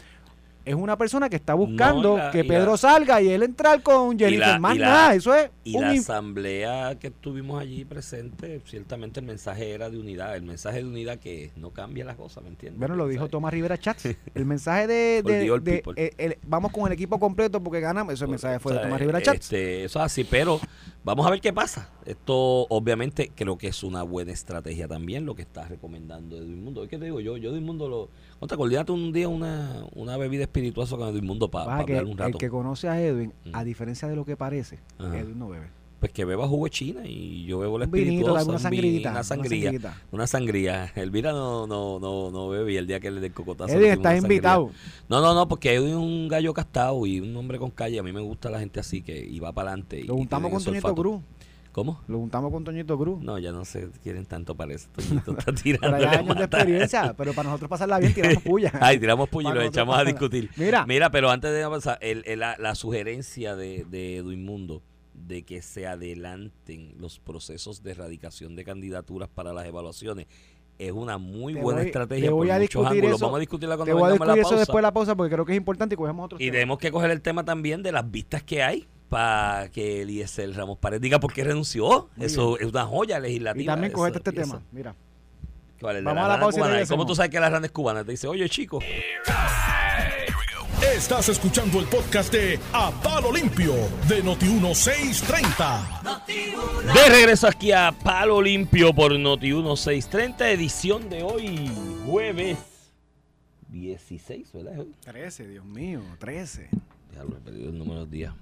es 0.65 0.75
una 0.75 0.97
persona 0.99 1.29
que 1.29 1.37
está 1.37 1.55
buscando 1.55 2.17
la- 2.19 2.31
que 2.31 2.45
Pedro 2.45 2.73
la- 2.73 2.77
salga 2.77 3.21
y 3.23 3.29
él 3.29 3.43
entrar 3.43 3.83
con 3.83 4.19
Jennifer. 4.19 4.61
más 4.61 4.77
nada, 4.77 5.15
eso 5.15 5.35
es 5.35 5.51
Y 5.65 5.77
un 5.77 5.83
la 5.83 5.91
asamblea 5.93 6.99
que 6.99 7.11
tuvimos 7.11 7.61
allí 7.61 7.85
presente, 7.85 8.61
ciertamente 8.67 9.21
el 9.21 9.27
mensaje 9.27 9.71
era 9.71 9.91
de 9.91 9.99
unidad. 9.99 10.37
El 10.37 10.43
mensaje 10.43 10.79
de 10.79 10.85
unidad 10.85 11.19
que 11.19 11.51
no 11.57 11.71
cambia 11.71 12.05
las 12.05 12.17
cosas, 12.17 12.43
¿me 12.43 12.51
entiendes? 12.51 12.79
Bueno, 12.79 12.95
lo 12.97 13.09
dijo. 13.09 13.29
Tomás 13.29 13.53
Rivera 13.53 13.79
Chats. 13.79 14.07
El 14.35 14.45
mensaje 14.45 14.87
de, 14.87 15.19
eh, 15.97 16.13
el- 16.19 16.39
vamos 16.47 16.73
con 16.73 16.87
el 16.87 16.93
equipo 16.93 17.19
completo 17.19 17.63
porque 17.63 17.81
ganamos. 17.81 18.15
Ese 18.15 18.27
mensaje 18.27 18.59
fue 18.59 18.73
de 18.73 18.79
O 18.79 18.81
sea, 18.81 18.89
Tomás 18.89 19.01
Rivera 19.01 19.23
Chats. 19.23 19.45
este, 19.47 19.85
eso 19.85 19.99
es 20.01 20.05
así, 20.05 20.25
pero 20.25 20.61
vamos 21.11 21.27
a 21.27 21.31
ver 21.31 21.41
qué 21.41 21.53
pasa. 21.53 21.91
Esto, 22.05 22.67
obviamente, 22.69 23.31
creo 23.35 23.57
que 23.59 23.69
es 23.69 23.83
una 23.83 24.03
buena 24.03 24.33
estrategia 24.33 24.89
también 24.89 25.27
lo 25.27 25.35
que 25.35 25.43
está 25.43 25.67
recomendando 25.69 26.37
Edwin 26.37 26.65
Mundo. 26.65 26.87
¿Qué 26.89 26.99
te 26.99 27.05
digo 27.07 27.21
yo? 27.21 27.37
Yo, 27.37 27.51
Edwin 27.51 27.65
Mundo, 27.65 27.89
lo. 27.89 28.09
Contra, 28.39 28.57
coordinate 28.57 28.93
un 28.93 29.13
día 29.13 29.29
una, 29.29 29.85
una 29.95 30.17
bebida 30.17 30.43
espirituosa 30.43 30.97
con 30.97 31.09
Edwin 31.09 31.27
Mundo 31.27 31.51
para 31.51 31.85
que 31.85 31.93
hablar 31.93 32.05
un 32.05 32.13
el 32.13 32.19
rato. 32.19 32.39
que 32.39 32.49
conoce 32.51 32.89
a 32.89 33.01
Edwin, 33.01 33.33
Mm. 33.45 33.51
a 33.55 33.65
diferencia 33.65 34.09
de 34.09 34.17
lo 34.17 34.25
que 34.25 34.37
parece, 34.37 34.79
Ajá. 34.99 35.19
Edwin 35.19 35.39
no 35.39 35.49
bebe. 35.49 35.69
Pues 36.01 36.13
que 36.13 36.25
beba 36.25 36.49
jugo 36.49 36.65
de 36.65 36.71
China 36.71 37.03
y 37.05 37.45
yo 37.45 37.59
bebo 37.59 37.79
la 37.79 37.85
Un 37.85 37.91
vinito, 37.91 38.11
espirituosa. 38.11 38.39
alguna 38.41 38.57
un 38.57 38.63
vin- 38.63 38.63
sangrita, 38.63 39.11
Una 39.11 39.19
una 39.19 39.23
sangría. 39.25 39.99
Una 40.13 40.27
sangría. 40.27 40.93
Elvira 40.97 41.33
no, 41.33 41.67
no, 41.67 41.99
no, 42.01 42.31
no 42.31 42.49
bebe 42.49 42.73
y 42.73 42.77
el 42.79 42.87
día 42.87 43.01
que 43.01 43.11
le 43.11 43.21
dé 43.21 43.31
cocotazo. 43.31 43.73
Edwin, 43.75 43.91
estás 43.93 44.13
una 44.15 44.19
invitado. 44.23 44.71
No, 45.11 45.21
no, 45.21 45.35
no, 45.35 45.47
porque 45.47 45.75
es 45.77 45.81
un 45.83 46.29
gallo 46.29 46.55
castado 46.55 47.05
y 47.07 47.21
un 47.21 47.37
hombre 47.37 47.59
con 47.59 47.71
calle. 47.71 47.99
A 47.99 48.03
mí 48.03 48.13
me 48.13 48.21
gusta 48.23 48.49
la 48.49 48.59
gente 48.61 48.81
así 48.81 49.03
que 49.03 49.19
y 49.23 49.39
va 49.41 49.53
para 49.53 49.69
adelante. 49.73 50.03
Lo 50.05 50.15
juntamos 50.15 50.51
con 50.51 50.65
Toñito 50.65 50.95
Cruz. 50.95 51.21
¿Cómo? 51.73 52.01
Lo 52.09 52.19
juntamos 52.19 52.51
con 52.51 52.65
Toñito 52.65 52.99
Cruz. 52.99 53.23
No, 53.23 53.39
ya 53.39 53.53
no 53.53 53.65
se 53.65 53.91
quieren 54.03 54.25
tanto 54.27 54.57
para 54.57 54.73
eso. 54.75 54.89
Toñito 54.97 55.37
está 55.39 55.53
tirando. 55.53 55.97
Pero 55.99 56.11
hay 56.11 56.17
años 56.17 56.37
de 56.37 56.45
experiencia, 56.45 57.15
pero 57.17 57.33
para 57.35 57.49
nosotros 57.51 57.69
pasarla 57.69 57.99
bien 57.99 58.15
tiramos 58.15 58.43
puya. 58.43 58.73
Ay, 58.81 58.99
tiramos 58.99 59.29
puño 59.29 59.51
y 59.51 59.53
nosotros 59.53 59.75
echamos 59.75 59.99
a 59.99 60.05
discutir. 60.05 60.51
Mira, 60.57 60.87
Mira, 60.87 61.11
pero 61.11 61.31
antes 61.31 61.53
de 61.53 61.63
avanzar, 61.63 61.99
el, 62.01 62.25
el- 62.27 62.41
la, 62.41 62.57
la 62.59 62.75
sugerencia 62.75 63.55
de, 63.55 63.85
de 63.85 64.17
Edwin 64.17 64.43
Mundo 64.45 64.83
de 65.31 65.43
que 65.45 65.63
se 65.63 65.87
adelanten 65.87 66.93
los 66.99 67.19
procesos 67.19 67.83
de 67.83 67.93
erradicación 67.93 68.55
de 68.57 68.65
candidaturas 68.65 69.29
para 69.29 69.53
las 69.55 69.65
evaluaciones 69.65 70.27
es 70.79 70.93
una 70.93 71.19
muy 71.19 71.55
Te 71.55 71.61
buena 71.61 71.81
voy- 71.81 71.87
estrategia 71.89 72.25
te 72.27 72.31
voy 72.31 72.49
por 72.49 72.55
a 72.57 72.59
muchos 72.59 72.69
discutir 72.71 72.89
ángulos. 73.05 73.17
eso- 73.17 73.25
Vamos 73.27 73.37
a 73.37 73.41
discutirla 73.41 73.75
te 73.75 73.79
cuando 73.79 73.95
voy 73.95 74.03
a 74.03 74.07
la 74.09 74.13
discutir 74.15 74.33
eso 74.41 74.43
pausa. 74.49 74.57
después 74.59 74.77
de 74.77 74.83
la 74.83 74.93
pausa 74.93 75.15
porque 75.15 75.33
creo 75.35 75.45
que 75.47 75.53
es 75.53 75.57
importante 75.59 75.95
y 75.95 75.97
cogemos 75.99 76.25
otro 76.25 76.39
Y 76.41 76.51
tenemos 76.51 76.79
que 76.79 76.91
coger 76.91 77.11
el 77.11 77.21
tema 77.23 77.45
también 77.45 77.83
de 77.83 77.93
las 77.93 78.11
vistas 78.11 78.43
que 78.43 78.63
hay 78.63 78.87
para 79.09 79.69
que 79.71 80.03
Eliezer 80.03 80.55
Ramos 80.57 80.79
Pared 80.79 81.01
diga 81.01 81.21
por 81.21 81.33
qué 81.33 81.45
renunció. 81.45 82.09
Muy 82.17 82.27
eso 82.27 82.59
es 82.59 82.67
una 82.67 82.85
joya 82.87 83.19
legislativa. 83.21 83.63
Y 83.63 83.67
también 83.67 83.93
cogete 83.93 84.19
este 84.19 84.33
tema. 84.33 84.63
Mira. 84.73 84.95
De 85.81 85.87
Vamos 86.03 86.15
la 86.15 86.25
a 86.27 86.29
la 86.29 86.41
pausa 86.41 86.57
y 86.57 86.61
cubana. 86.61 86.71
¿Y 86.73 86.75
regresamos. 86.77 86.97
¿Cómo 87.05 87.07
tú 87.09 87.15
sabes 87.15 87.31
que 87.31 87.41
la 87.41 87.51
rana 87.51 87.67
es 87.67 87.73
cubana? 87.73 88.05
Te 88.05 88.11
dice, 88.13 88.27
oye, 88.29 88.49
chico. 88.49 88.79
Estás 90.83 91.29
escuchando 91.29 91.79
el 91.79 91.87
podcast 91.87 92.33
de 92.33 92.59
A 92.73 92.91
Palo 92.91 93.31
Limpio 93.31 93.75
de 94.09 94.25
Noti1630. 94.25 96.25
De 96.95 97.09
regreso 97.09 97.47
aquí 97.47 97.71
a 97.71 97.93
Palo 97.93 98.41
Limpio 98.41 98.95
por 98.95 99.17
Noti 99.19 99.53
1630, 99.53 100.51
edición 100.51 101.11
de 101.11 101.23
hoy, 101.23 101.71
jueves 102.07 102.57
16, 103.69 104.53
¿verdad? 104.55 104.73
Es 104.73 104.79
hoy. 104.81 104.95
13, 105.05 105.49
Dios 105.49 105.67
mío, 105.67 106.01
13. 106.19 106.71
Ya 107.15 107.25
lo 107.25 107.37
he 107.37 107.41
perdido 107.41 107.69
el 107.69 107.79
número 107.79 108.07
de 108.07 108.17
días. 108.17 108.33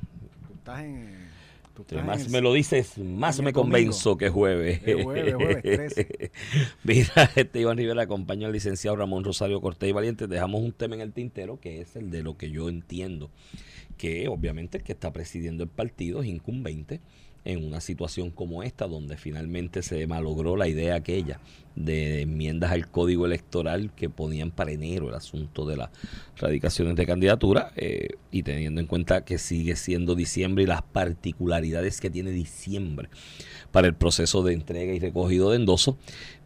Estás 0.54 0.80
en. 0.80 1.28
Entre 1.78 2.02
más 2.02 2.26
el- 2.26 2.30
me 2.30 2.40
lo 2.40 2.52
dices, 2.52 2.98
más 2.98 3.40
me 3.40 3.48
el 3.48 3.54
convenzo 3.54 4.16
que 4.16 4.26
es 4.26 4.32
jueves. 4.32 4.80
Es 4.84 5.02
jueves, 5.04 5.34
jueves 5.34 5.62
13. 5.62 6.30
Mira, 6.84 7.30
este 7.36 7.60
Iván 7.60 7.76
Rivera 7.78 8.02
acompaña 8.02 8.46
al 8.46 8.52
licenciado 8.52 8.96
Ramón 8.96 9.24
Rosario 9.24 9.60
Cortés 9.60 9.88
y 9.88 9.92
Valiente. 9.92 10.26
Dejamos 10.26 10.62
un 10.62 10.72
tema 10.72 10.94
en 10.96 11.00
el 11.02 11.12
tintero 11.12 11.60
que 11.60 11.80
es 11.80 11.96
el 11.96 12.10
de 12.10 12.22
lo 12.22 12.36
que 12.36 12.50
yo 12.50 12.68
entiendo. 12.68 13.30
Que 13.96 14.28
obviamente 14.28 14.78
el 14.78 14.84
que 14.84 14.92
está 14.92 15.12
presidiendo 15.12 15.64
el 15.64 15.70
partido 15.70 16.22
es 16.22 16.28
incumbente 16.28 17.00
en 17.44 17.64
una 17.64 17.80
situación 17.80 18.30
como 18.30 18.62
esta, 18.62 18.86
donde 18.86 19.16
finalmente 19.16 19.82
se 19.82 20.06
malogró 20.06 20.56
la 20.56 20.68
idea 20.68 20.96
aquella 20.96 21.40
de 21.76 22.22
enmiendas 22.22 22.72
al 22.72 22.88
código 22.90 23.24
electoral 23.24 23.92
que 23.94 24.10
ponían 24.10 24.50
para 24.50 24.72
enero 24.72 25.08
el 25.08 25.14
asunto 25.14 25.64
de 25.64 25.76
las 25.76 25.90
radicaciones 26.36 26.96
de 26.96 27.06
candidatura 27.06 27.72
eh, 27.76 28.08
y 28.30 28.42
teniendo 28.42 28.80
en 28.80 28.86
cuenta 28.86 29.24
que 29.24 29.38
sigue 29.38 29.76
siendo 29.76 30.14
diciembre 30.14 30.64
y 30.64 30.66
las 30.66 30.82
particularidades 30.82 32.00
que 32.00 32.10
tiene 32.10 32.32
diciembre 32.32 33.08
para 33.70 33.86
el 33.86 33.94
proceso 33.94 34.42
de 34.42 34.54
entrega 34.54 34.92
y 34.92 34.98
recogido 34.98 35.50
de 35.50 35.56
endoso, 35.56 35.96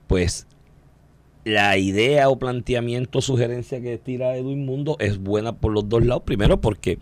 pues 0.07 0.46
la 1.44 1.76
idea 1.76 2.28
o 2.28 2.38
planteamiento 2.38 3.18
o 3.18 3.22
sugerencia 3.22 3.81
que 3.81 3.98
tira 3.98 4.37
Edwin 4.37 4.64
Mundo 4.64 4.96
es 5.00 5.18
buena 5.18 5.57
por 5.57 5.72
los 5.72 5.88
dos 5.88 6.05
lados. 6.05 6.22
Primero 6.24 6.61
porque 6.61 6.98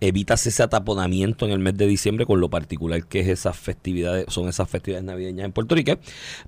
evitas 0.00 0.46
ese 0.46 0.62
ataponamiento 0.62 1.44
en 1.46 1.52
el 1.52 1.58
mes 1.58 1.76
de 1.76 1.86
diciembre 1.86 2.26
con 2.26 2.40
lo 2.40 2.48
particular 2.50 3.04
que 3.06 3.20
es 3.20 3.28
esas 3.28 3.56
festividades, 3.58 4.26
son 4.28 4.48
esas 4.48 4.68
festividades 4.68 5.04
navideñas 5.04 5.44
en 5.46 5.52
Puerto 5.52 5.74
Rico, 5.74 5.98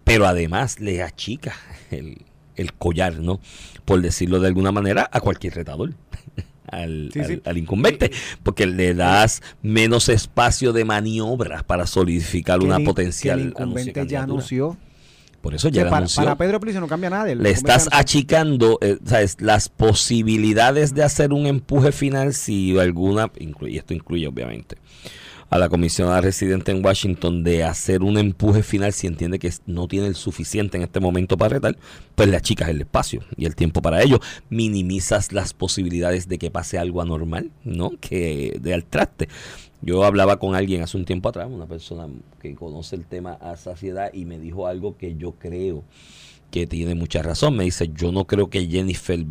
pero 0.04 0.26
además 0.26 0.80
le 0.80 1.02
achica 1.02 1.54
el, 1.90 2.18
el 2.56 2.72
collar, 2.72 3.18
¿no? 3.18 3.40
Por 3.84 4.00
decirlo 4.00 4.40
de 4.40 4.48
alguna 4.48 4.72
manera, 4.72 5.08
a 5.12 5.20
cualquier 5.20 5.54
retador. 5.54 5.94
Al, 6.68 7.10
Sí, 7.12 7.20
sí. 7.24 7.32
al- 7.34 7.42
al 7.44 7.58
incumbente, 7.58 8.10
porque 8.42 8.64
le 8.66 8.94
das 8.94 9.42
menos 9.60 10.08
espacio 10.08 10.72
de 10.72 10.86
maniobras 10.86 11.64
para 11.64 11.86
solidificar 11.86 12.60
Que 12.60 12.64
una 12.64 12.76
el 12.76 12.84
potencial 12.84 13.36
que 13.38 13.42
el 13.42 13.48
incumbente 13.50 14.06
ya 14.06 14.22
anunció. 14.22 14.78
Por 15.42 15.54
eso 15.54 15.68
ya 15.68 15.82
le 15.84 15.90
para, 15.90 15.98
anunció. 15.98 16.22
para 16.22 16.36
Pedro 16.36 16.60
Pelicio 16.60 16.80
no 16.80 16.88
cambia 16.88 17.10
nada. 17.10 17.34
Le 17.34 17.50
estás 17.50 17.88
achicando 17.92 18.78
eh, 18.80 18.98
¿sabes? 19.04 19.36
las 19.40 19.68
posibilidades 19.68 20.94
de 20.94 21.02
hacer 21.02 21.32
un 21.32 21.46
empuje 21.46 21.92
final 21.92 22.32
si 22.32 22.78
alguna, 22.78 23.30
y 23.38 23.76
esto 23.76 23.92
incluye 23.92 24.26
obviamente 24.26 24.76
a 25.52 25.58
la 25.58 25.68
comisionada 25.68 26.22
residente 26.22 26.72
en 26.72 26.82
Washington 26.82 27.44
de 27.44 27.62
hacer 27.62 28.02
un 28.02 28.16
empuje 28.16 28.62
final 28.62 28.94
si 28.94 29.06
entiende 29.06 29.38
que 29.38 29.52
no 29.66 29.86
tiene 29.86 30.06
el 30.06 30.14
suficiente 30.14 30.78
en 30.78 30.82
este 30.82 30.98
momento 30.98 31.36
para 31.36 31.56
retar, 31.56 31.76
pues 32.14 32.30
le 32.30 32.38
achicas 32.38 32.70
el 32.70 32.80
espacio 32.80 33.22
y 33.36 33.44
el 33.44 33.54
tiempo 33.54 33.82
para 33.82 34.00
ello. 34.00 34.18
Minimizas 34.48 35.30
las 35.32 35.52
posibilidades 35.52 36.26
de 36.26 36.38
que 36.38 36.50
pase 36.50 36.78
algo 36.78 37.02
anormal, 37.02 37.50
¿no? 37.64 37.90
Que 38.00 38.56
de 38.62 38.72
al 38.72 38.84
traste. 38.86 39.28
Yo 39.82 40.04
hablaba 40.04 40.38
con 40.38 40.54
alguien 40.54 40.82
hace 40.82 40.96
un 40.96 41.04
tiempo 41.04 41.28
atrás, 41.28 41.48
una 41.50 41.66
persona 41.66 42.06
que 42.40 42.54
conoce 42.54 42.94
el 42.94 43.04
tema 43.04 43.32
a 43.34 43.56
saciedad 43.56 44.12
y 44.14 44.24
me 44.24 44.38
dijo 44.38 44.68
algo 44.68 44.96
que 44.96 45.16
yo 45.16 45.32
creo 45.32 45.82
que 46.52 46.68
tiene 46.68 46.94
mucha 46.94 47.22
razón. 47.22 47.56
Me 47.56 47.64
dice, 47.64 47.90
yo 47.92 48.12
no 48.12 48.26
creo 48.26 48.48
que 48.48 48.66
Jennifer 48.66 49.24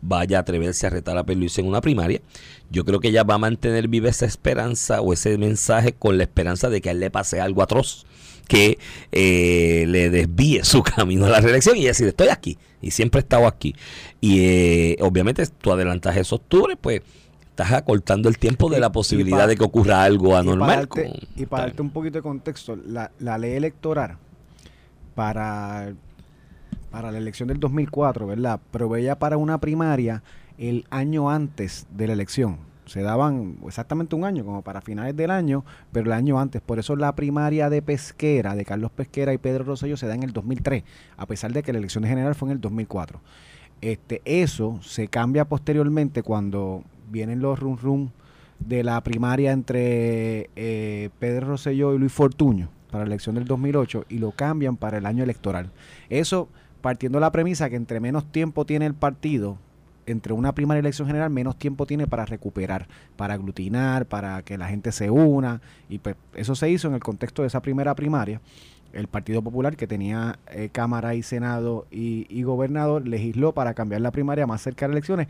vaya 0.00 0.38
a 0.38 0.40
atreverse 0.40 0.86
a 0.86 0.90
retar 0.90 1.16
a 1.16 1.24
Pierluisi 1.24 1.60
en 1.60 1.68
una 1.68 1.80
primaria. 1.80 2.20
Yo 2.68 2.84
creo 2.84 2.98
que 2.98 3.08
ella 3.08 3.22
va 3.22 3.34
a 3.34 3.38
mantener 3.38 3.86
viva 3.86 4.10
esa 4.10 4.26
esperanza 4.26 5.00
o 5.00 5.12
ese 5.12 5.38
mensaje 5.38 5.92
con 5.92 6.18
la 6.18 6.24
esperanza 6.24 6.68
de 6.68 6.80
que 6.80 6.88
a 6.88 6.92
él 6.92 7.00
le 7.00 7.10
pase 7.10 7.40
algo 7.40 7.62
atroz 7.62 8.04
que 8.48 8.78
eh, 9.12 9.84
le 9.86 10.10
desvíe 10.10 10.64
su 10.64 10.82
camino 10.96 11.26
a 11.26 11.30
la 11.30 11.40
reelección 11.40 11.76
y 11.76 11.84
decir, 11.84 12.08
estoy 12.08 12.28
aquí 12.28 12.58
y 12.80 12.90
siempre 12.90 13.20
he 13.20 13.22
estado 13.22 13.46
aquí. 13.46 13.74
Y 14.20 14.40
eh, 14.40 14.96
obviamente 15.00 15.46
tú 15.46 15.72
adelantas 15.72 16.16
esos 16.16 16.40
octubre, 16.40 16.76
pues 16.76 17.02
estás 17.52 17.72
acortando 17.72 18.28
el 18.28 18.38
tiempo 18.38 18.68
de 18.70 18.80
la 18.80 18.90
posibilidad 18.92 19.46
de 19.46 19.56
que 19.56 19.62
ocurra 19.64 20.02
algo 20.02 20.30
Y 20.30 20.34
anormal. 20.34 20.68
para 20.68 20.80
darte, 20.80 21.02
con- 21.20 21.42
y 21.42 21.46
para 21.46 21.62
darte 21.64 21.82
un 21.82 21.90
poquito 21.90 22.18
de 22.18 22.22
contexto, 22.22 22.76
la, 22.76 23.10
la 23.18 23.36
ley 23.38 23.52
electoral 23.52 24.16
para, 25.14 25.92
para 26.90 27.10
la 27.12 27.18
elección 27.18 27.48
del 27.48 27.60
2004, 27.60 28.26
¿verdad? 28.26 28.60
Proveía 28.70 29.18
para 29.18 29.36
una 29.36 29.58
primaria 29.58 30.22
el 30.58 30.86
año 30.90 31.30
antes 31.30 31.86
de 31.90 32.06
la 32.06 32.12
elección. 32.14 32.58
Se 32.86 33.02
daban 33.02 33.58
exactamente 33.66 34.16
un 34.16 34.24
año, 34.24 34.44
como 34.44 34.62
para 34.62 34.80
finales 34.80 35.16
del 35.16 35.30
año, 35.30 35.64
pero 35.92 36.06
el 36.06 36.12
año 36.12 36.40
antes. 36.40 36.60
Por 36.60 36.78
eso 36.78 36.96
la 36.96 37.14
primaria 37.14 37.70
de 37.70 37.80
Pesquera, 37.80 38.54
de 38.56 38.64
Carlos 38.64 38.90
Pesquera 38.90 39.32
y 39.32 39.38
Pedro 39.38 39.64
Rosselló, 39.64 39.96
se 39.96 40.06
da 40.06 40.14
en 40.14 40.24
el 40.24 40.32
2003, 40.32 40.82
a 41.16 41.26
pesar 41.26 41.52
de 41.52 41.62
que 41.62 41.72
la 41.72 41.78
elección 41.78 42.04
general 42.04 42.34
fue 42.34 42.48
en 42.48 42.52
el 42.54 42.60
2004. 42.60 43.20
Este, 43.80 44.20
eso 44.24 44.78
se 44.82 45.08
cambia 45.08 45.44
posteriormente 45.44 46.22
cuando 46.22 46.82
vienen 47.12 47.40
los 47.40 47.60
rum 47.60 47.76
rum 47.76 48.10
de 48.58 48.82
la 48.82 49.00
primaria 49.02 49.52
entre 49.52 50.50
eh, 50.56 51.10
Pedro 51.18 51.48
Rosselló 51.48 51.94
y 51.94 51.98
Luis 51.98 52.12
Fortuño 52.12 52.70
para 52.90 53.04
la 53.04 53.08
elección 53.08 53.34
del 53.34 53.44
2008 53.44 54.06
y 54.08 54.18
lo 54.18 54.32
cambian 54.32 54.76
para 54.76 54.98
el 54.98 55.06
año 55.06 55.22
electoral. 55.22 55.70
Eso 56.08 56.48
partiendo 56.80 57.18
de 57.18 57.20
la 57.20 57.32
premisa 57.32 57.70
que 57.70 57.76
entre 57.76 58.00
menos 58.00 58.30
tiempo 58.30 58.66
tiene 58.66 58.86
el 58.86 58.94
partido, 58.94 59.58
entre 60.04 60.32
una 60.32 60.52
primaria 60.52 60.80
y 60.80 60.80
elección 60.80 61.06
general, 61.06 61.30
menos 61.30 61.56
tiempo 61.56 61.86
tiene 61.86 62.06
para 62.06 62.26
recuperar, 62.26 62.88
para 63.16 63.34
aglutinar, 63.34 64.06
para 64.06 64.42
que 64.42 64.58
la 64.58 64.66
gente 64.66 64.90
se 64.92 65.10
una. 65.10 65.62
Y 65.88 65.98
pues 65.98 66.16
eso 66.34 66.54
se 66.54 66.68
hizo 66.68 66.88
en 66.88 66.94
el 66.94 67.00
contexto 67.00 67.42
de 67.42 67.48
esa 67.48 67.62
primera 67.62 67.94
primaria. 67.94 68.40
El 68.92 69.06
Partido 69.06 69.40
Popular, 69.42 69.76
que 69.76 69.86
tenía 69.86 70.38
eh, 70.50 70.68
Cámara 70.70 71.14
y 71.14 71.22
Senado 71.22 71.86
y, 71.90 72.26
y 72.28 72.42
Gobernador, 72.42 73.06
legisló 73.08 73.52
para 73.52 73.72
cambiar 73.72 74.02
la 74.02 74.10
primaria 74.10 74.46
más 74.46 74.60
cerca 74.60 74.86
de 74.86 74.90
las 74.90 74.96
elecciones 74.96 75.28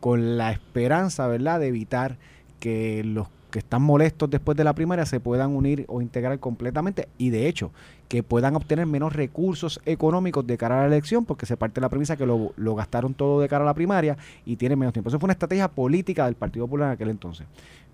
con 0.00 0.38
la 0.38 0.52
esperanza, 0.52 1.26
¿verdad?, 1.26 1.60
de 1.60 1.68
evitar 1.68 2.16
que 2.60 3.02
los 3.04 3.28
que 3.50 3.58
están 3.60 3.82
molestos 3.82 4.28
después 4.28 4.56
de 4.56 4.64
la 4.64 4.74
primaria 4.74 5.06
se 5.06 5.20
puedan 5.20 5.54
unir 5.54 5.84
o 5.88 6.02
integrar 6.02 6.38
completamente 6.38 7.08
y 7.16 7.30
de 7.30 7.48
hecho 7.48 7.70
que 8.08 8.22
puedan 8.22 8.56
obtener 8.56 8.86
menos 8.86 9.14
recursos 9.14 9.80
económicos 9.86 10.46
de 10.46 10.58
cara 10.58 10.78
a 10.78 10.80
la 10.82 10.86
elección 10.86 11.24
porque 11.24 11.46
se 11.46 11.56
parte 11.56 11.76
de 11.76 11.80
la 11.82 11.88
premisa 11.88 12.16
que 12.16 12.26
lo, 12.26 12.52
gastaron 12.74 13.14
todo 13.14 13.40
de 13.40 13.48
cara 13.48 13.64
a 13.64 13.66
la 13.66 13.74
primaria 13.74 14.16
y 14.44 14.56
tienen 14.56 14.78
menos 14.78 14.92
tiempo. 14.92 15.08
Eso 15.08 15.18
fue 15.18 15.26
una 15.26 15.32
estrategia 15.32 15.68
política 15.68 16.26
del 16.26 16.34
Partido 16.34 16.66
Popular 16.66 16.88
en 16.88 16.92
aquel 16.94 17.10
entonces. 17.10 17.46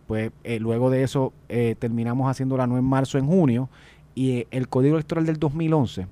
Pues 0.07 0.31
eh, 0.45 0.61
luego 0.61 0.90
de 0.90 1.03
eso 1.03 1.33
eh, 1.49 1.77
terminamos 1.79 2.29
haciéndola 2.29 2.67
no 2.67 2.77
en 2.77 2.85
marzo, 2.85 3.19
en 3.19 3.27
junio 3.27 3.69
y 4.14 4.38
eh, 4.38 4.47
el 4.51 4.69
Código 4.69 4.97
Electoral 4.97 5.27
del 5.27 5.38
2011 5.38 6.07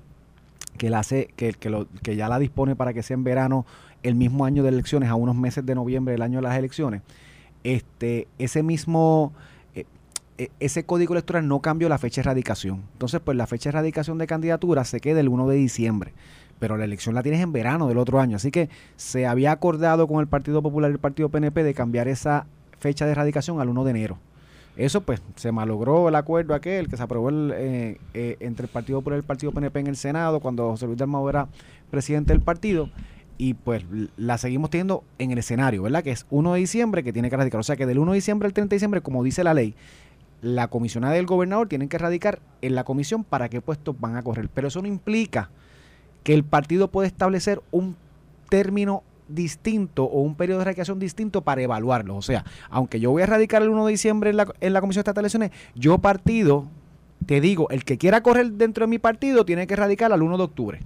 que 0.77 0.89
la 0.89 0.99
hace 0.99 1.29
que, 1.35 1.53
que, 1.53 1.69
lo, 1.69 1.87
que 2.01 2.15
ya 2.15 2.27
la 2.27 2.39
dispone 2.39 2.75
para 2.75 2.93
que 2.93 3.03
sea 3.03 3.13
en 3.13 3.23
verano 3.23 3.65
el 4.03 4.15
mismo 4.15 4.45
año 4.45 4.63
de 4.63 4.69
elecciones 4.69 5.09
a 5.09 5.15
unos 5.15 5.35
meses 5.35 5.65
de 5.65 5.75
noviembre 5.75 6.11
del 6.11 6.21
año 6.21 6.39
de 6.39 6.43
las 6.43 6.57
elecciones 6.57 7.01
este 7.63 8.27
ese 8.37 8.63
mismo 8.63 9.33
eh, 9.75 9.85
eh, 10.37 10.49
ese 10.59 10.85
código 10.85 11.13
electoral 11.13 11.47
no 11.47 11.61
cambió 11.61 11.89
la 11.89 11.97
fecha 11.97 12.21
de 12.21 12.27
erradicación. 12.27 12.83
Entonces 12.93 13.21
pues 13.23 13.37
la 13.37 13.47
fecha 13.47 13.69
de 13.69 13.77
erradicación 13.77 14.17
de 14.17 14.27
candidatura 14.27 14.83
se 14.83 14.99
queda 14.99 15.19
el 15.19 15.29
1 15.29 15.47
de 15.47 15.55
diciembre 15.55 16.13
pero 16.59 16.77
la 16.77 16.85
elección 16.85 17.13
la 17.13 17.23
tienes 17.23 17.41
en 17.41 17.51
verano 17.51 17.89
del 17.89 17.97
otro 17.97 18.21
año. 18.21 18.37
Así 18.37 18.49
que 18.49 18.69
se 18.95 19.25
había 19.25 19.51
acordado 19.51 20.07
con 20.07 20.21
el 20.21 20.27
Partido 20.27 20.61
Popular 20.61 20.91
y 20.91 20.93
el 20.93 20.99
Partido 20.99 21.27
PNP 21.27 21.61
de 21.61 21.73
cambiar 21.73 22.07
esa 22.07 22.45
fecha 22.79 23.05
de 23.05 23.11
erradicación 23.11 23.59
al 23.59 23.67
1 23.67 23.83
de 23.83 23.91
enero. 23.91 24.17
Eso 24.77 25.01
pues 25.01 25.21
se 25.35 25.51
malogró 25.51 26.07
el 26.07 26.15
acuerdo 26.15 26.53
aquel 26.53 26.87
que 26.87 26.95
se 26.95 27.03
aprobó 27.03 27.31
eh, 27.31 27.97
entre 28.13 28.67
el 28.67 28.71
Partido 28.71 28.99
Popular 28.99 29.17
y 29.17 29.21
el 29.21 29.25
Partido 29.25 29.51
PNP 29.51 29.81
en 29.81 29.87
el 29.87 29.97
Senado 29.97 30.39
cuando 30.39 30.69
José 30.69 30.85
Luis 30.85 30.97
Dalmau 30.97 31.27
era 31.27 31.49
presidente 31.91 32.31
del 32.31 32.41
partido 32.41 32.89
y 33.37 33.55
pues 33.55 33.83
la 34.17 34.37
seguimos 34.37 34.69
teniendo 34.69 35.03
en 35.17 35.31
el 35.31 35.37
escenario, 35.37 35.83
¿verdad? 35.83 36.03
Que 36.03 36.11
es 36.11 36.25
1 36.29 36.53
de 36.53 36.59
diciembre 36.59 37.03
que 37.03 37.13
tiene 37.13 37.29
que 37.29 37.37
radicar. 37.37 37.59
O 37.59 37.63
sea 37.63 37.75
que 37.75 37.85
del 37.85 37.99
1 37.99 38.11
de 38.11 38.15
diciembre 38.15 38.47
al 38.47 38.53
30 38.53 38.69
de 38.69 38.75
diciembre, 38.75 39.01
como 39.01 39.23
dice 39.23 39.43
la 39.43 39.53
ley, 39.53 39.75
la 40.41 40.67
comisionada 40.67 41.13
del 41.13 41.25
gobernador 41.25 41.67
tienen 41.67 41.89
que 41.89 41.97
radicar 41.97 42.39
en 42.61 42.75
la 42.75 42.83
comisión 42.83 43.23
para 43.23 43.49
qué 43.49 43.61
puestos 43.61 43.99
van 43.99 44.15
a 44.15 44.23
correr. 44.23 44.49
Pero 44.53 44.67
eso 44.67 44.81
no 44.81 44.87
implica 44.87 45.49
que 46.23 46.33
el 46.33 46.43
partido 46.43 46.89
puede 46.89 47.07
establecer 47.07 47.61
un 47.71 47.95
término 48.49 49.03
distinto 49.27 50.03
o 50.03 50.21
un 50.21 50.35
periodo 50.35 50.59
de 50.59 50.65
radicación 50.65 50.99
distinto 50.99 51.41
para 51.41 51.61
evaluarlo. 51.61 52.15
O 52.15 52.21
sea, 52.21 52.45
aunque 52.69 52.99
yo 52.99 53.11
voy 53.11 53.23
a 53.23 53.25
radicar 53.25 53.61
el 53.61 53.69
1 53.69 53.85
de 53.85 53.91
diciembre 53.91 54.29
en 54.29 54.37
la, 54.37 54.53
en 54.61 54.73
la 54.73 54.81
Comisión 54.81 55.03
de 55.03 55.19
Elecciones, 55.19 55.51
yo 55.75 55.97
partido, 55.97 56.67
te 57.25 57.41
digo, 57.41 57.69
el 57.69 57.83
que 57.83 57.97
quiera 57.97 58.21
correr 58.21 58.51
dentro 58.53 58.85
de 58.85 58.89
mi 58.89 58.99
partido 58.99 59.45
tiene 59.45 59.65
que 59.65 59.75
radicar 59.75 60.11
al 60.11 60.21
1 60.21 60.37
de 60.37 60.43
octubre. 60.43 60.79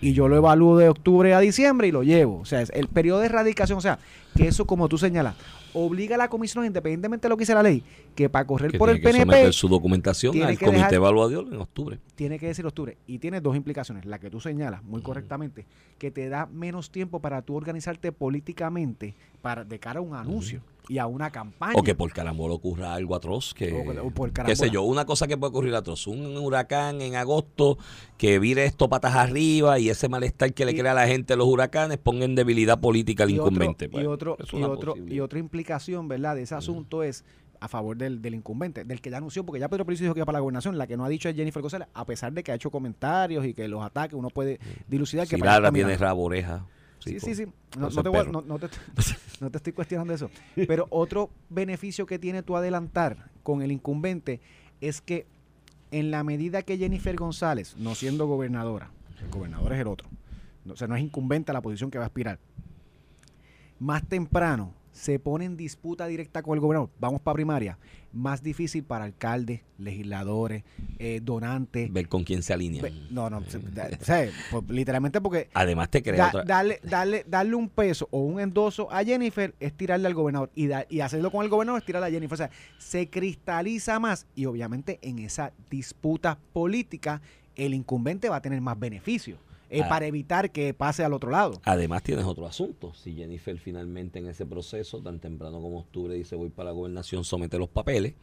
Y 0.00 0.12
yo 0.12 0.28
lo 0.28 0.36
evalúo 0.36 0.76
de 0.76 0.88
octubre 0.88 1.32
a 1.34 1.40
diciembre 1.40 1.88
y 1.88 1.92
lo 1.92 2.02
llevo. 2.02 2.38
O 2.40 2.44
sea, 2.44 2.60
es 2.60 2.70
el 2.74 2.88
periodo 2.88 3.20
de 3.20 3.26
erradicación, 3.26 3.78
o 3.78 3.80
sea, 3.80 3.98
que 4.36 4.46
eso 4.48 4.66
como 4.66 4.88
tú 4.88 4.98
señalas, 4.98 5.34
obliga 5.72 6.14
a 6.14 6.18
la 6.18 6.28
comisión, 6.28 6.64
independientemente 6.64 7.26
de 7.26 7.28
lo 7.30 7.36
que 7.36 7.42
dice 7.42 7.54
la 7.54 7.62
ley, 7.62 7.82
que 8.14 8.28
para 8.28 8.46
correr 8.46 8.70
que 8.72 8.78
por 8.78 8.88
el 8.90 9.00
que 9.00 9.08
PNP 9.10 9.52
su 9.52 9.68
documentación 9.68 10.32
tiene 10.32 10.48
al 10.48 10.58
que 10.58 10.64
comité 10.64 10.78
dejar- 10.84 10.94
evaluador 10.94 11.46
en 11.52 11.60
octubre. 11.60 11.98
tiene 12.14 12.38
que 12.38 12.46
decir 12.46 12.64
octubre. 12.66 12.96
Y 13.06 13.18
tiene 13.18 13.40
dos 13.40 13.56
implicaciones. 13.56 14.04
La 14.06 14.18
que 14.18 14.30
tú 14.30 14.40
señalas 14.40 14.82
muy 14.84 15.02
correctamente, 15.02 15.66
que 15.98 16.10
te 16.10 16.28
da 16.28 16.46
menos 16.46 16.90
tiempo 16.90 17.20
para 17.20 17.42
tú 17.42 17.54
organizarte 17.56 18.12
políticamente 18.12 19.14
para 19.42 19.64
de 19.64 19.78
cara 19.78 20.00
a 20.00 20.02
un 20.02 20.14
anuncio 20.14 20.60
y 20.88 20.98
a 20.98 21.06
una 21.06 21.30
campaña. 21.30 21.74
O 21.76 21.82
que 21.82 21.94
por 21.94 22.12
carambola 22.12 22.54
ocurra 22.54 22.94
algo 22.94 23.14
atroz, 23.14 23.54
que, 23.54 23.72
O 23.72 23.84
que- 23.90 24.10
por 24.12 24.32
qué 24.32 24.54
sé 24.56 24.70
yo, 24.70 24.82
una 24.82 25.04
cosa 25.04 25.26
que 25.26 25.36
puede 25.36 25.50
ocurrir 25.50 25.74
atroz, 25.74 26.06
un 26.06 26.36
huracán 26.36 27.00
en 27.02 27.16
agosto 27.16 27.78
que 28.18 28.38
vire 28.38 28.64
esto 28.64 28.88
patas 28.88 29.14
arriba 29.14 29.78
y 29.78 29.88
ese 29.90 30.08
malestar 30.08 30.52
que 30.54 30.64
le 30.64 30.72
Y- 30.72 30.76
crea 30.78 30.92
a 30.92 30.94
la 30.94 31.06
gente 31.06 31.36
los 31.36 31.46
huracanes 31.48 31.98
ponga 31.98 32.24
en 32.24 32.34
debilidad 32.34 32.78
política 32.80 33.24
al 33.24 33.30
otro- 33.32 33.46
incumbente. 33.46 33.90
y, 33.92 34.04
otro, 34.06 34.36
y, 34.52 34.62
otro, 34.62 34.94
y 34.96 35.20
otra 35.20 35.38
implicación, 35.38 36.08
¿verdad? 36.08 36.36
De 36.36 36.42
ese 36.42 36.54
asunto 36.54 37.02
es 37.02 37.24
a 37.58 37.68
favor 37.68 37.96
del, 37.96 38.20
del 38.20 38.34
incumbente, 38.34 38.84
del 38.84 39.00
que 39.00 39.10
ya 39.10 39.16
anunció, 39.16 39.42
porque 39.44 39.58
ya 39.58 39.68
Pedro 39.68 39.86
Pérez 39.86 40.00
dijo 40.00 40.12
que 40.12 40.20
iba 40.20 40.26
para 40.26 40.36
la 40.36 40.40
gobernación, 40.40 40.76
la 40.76 40.86
que 40.86 40.96
no 40.98 41.06
ha 41.06 41.08
dicho 41.08 41.28
es 41.30 41.34
Jennifer 41.34 41.62
González, 41.62 41.88
a 41.94 42.04
pesar 42.04 42.32
de 42.34 42.42
que 42.44 42.52
ha 42.52 42.54
hecho 42.54 42.70
comentarios 42.70 43.46
y 43.46 43.54
que 43.54 43.66
los 43.66 43.82
ataques 43.82 44.14
uno 44.14 44.28
puede 44.28 44.60
dilucidar 44.86 45.26
que 45.26 45.38
Lara 45.38 45.68
está 45.68 45.72
tiene 45.72 45.96
rabo 45.96 46.24
oreja. 46.24 46.66
Sí, 47.06 47.20
sí, 47.20 47.34
sí. 47.34 47.46
No, 47.78 47.88
te 48.02 48.08
voy 48.08 48.26
no- 48.32 48.58
te, 48.58 48.68
no 49.40 49.50
te 49.50 49.56
estoy 49.58 49.72
cuestionando 49.72 50.12
eso. 50.12 50.30
Pero 50.54 50.86
otro 50.90 51.30
beneficio 51.48 52.06
que 52.06 52.18
tiene 52.18 52.42
tu 52.42 52.56
adelantar 52.56 53.30
con 53.42 53.62
el 53.62 53.70
incumbente 53.72 54.40
es 54.80 55.00
que 55.00 55.26
en 55.90 56.10
la 56.10 56.24
medida 56.24 56.62
que 56.62 56.76
Jennifer 56.78 57.14
González, 57.16 57.76
no 57.78 57.94
siendo 57.94 58.26
gobernadora, 58.26 58.90
el 59.22 59.28
gobernador 59.30 59.72
es 59.72 59.80
el 59.80 59.86
otro, 59.86 60.08
o 60.68 60.76
sea, 60.76 60.88
no 60.88 60.96
es 60.96 61.02
incumbente 61.02 61.52
a 61.52 61.54
la 61.54 61.60
posición 61.62 61.90
que 61.90 61.98
va 61.98 62.04
a 62.04 62.08
aspirar, 62.08 62.38
más 63.78 64.02
temprano 64.06 64.72
se 64.96 65.18
pone 65.18 65.44
en 65.44 65.56
disputa 65.58 66.06
directa 66.06 66.42
con 66.42 66.54
el 66.54 66.60
gobernador, 66.60 66.88
vamos 66.98 67.20
para 67.20 67.34
primaria, 67.34 67.78
más 68.14 68.42
difícil 68.42 68.82
para 68.82 69.04
alcaldes, 69.04 69.60
legisladores, 69.76 70.64
eh, 70.98 71.20
donantes. 71.22 71.92
Ver 71.92 72.08
con 72.08 72.24
quién 72.24 72.42
se 72.42 72.54
alinea. 72.54 72.82
No, 73.10 73.28
no, 73.28 73.42
se- 73.44 73.58
da- 73.58 73.90
o 74.00 74.04
sea, 74.04 74.26
pues, 74.50 74.64
literalmente 74.68 75.20
porque 75.20 75.50
Además 75.52 75.90
te 75.90 76.02
crea 76.02 76.16
da- 76.16 76.28
otra... 76.28 76.44
darle, 76.44 76.80
darle, 76.82 77.24
darle 77.28 77.54
un 77.56 77.68
peso 77.68 78.08
o 78.10 78.20
un 78.20 78.40
endoso 78.40 78.90
a 78.90 79.04
Jennifer 79.04 79.54
es 79.60 79.74
tirarle 79.74 80.06
al 80.06 80.14
gobernador 80.14 80.50
y, 80.54 80.66
da- 80.66 80.86
y 80.88 81.00
hacerlo 81.00 81.30
con 81.30 81.44
el 81.44 81.50
gobernador 81.50 81.80
es 81.80 81.84
tirarle 81.86 82.08
a 82.08 82.10
Jennifer. 82.10 82.32
O 82.34 82.38
sea, 82.38 82.50
se 82.78 83.10
cristaliza 83.10 84.00
más 84.00 84.26
y 84.34 84.46
obviamente 84.46 84.98
en 85.02 85.18
esa 85.18 85.52
disputa 85.70 86.38
política 86.54 87.20
el 87.54 87.74
incumbente 87.74 88.30
va 88.30 88.36
a 88.36 88.42
tener 88.42 88.62
más 88.62 88.78
beneficios 88.78 89.38
eh, 89.70 89.82
Ah. 89.82 89.88
para 89.88 90.06
evitar 90.06 90.50
que 90.52 90.72
pase 90.74 91.04
al 91.04 91.12
otro 91.12 91.30
lado. 91.30 91.60
Además 91.64 92.02
tienes 92.02 92.24
otro 92.24 92.46
asunto. 92.46 92.94
Si 92.94 93.14
Jennifer 93.14 93.58
finalmente 93.58 94.18
en 94.18 94.26
ese 94.28 94.46
proceso, 94.46 95.02
tan 95.02 95.18
temprano 95.20 95.60
como 95.60 95.80
octubre, 95.80 96.14
dice 96.14 96.36
voy 96.36 96.50
para 96.50 96.70
la 96.70 96.72
gobernación, 96.72 97.24
somete 97.24 97.58
los 97.58 97.68
papeles, 97.68 98.14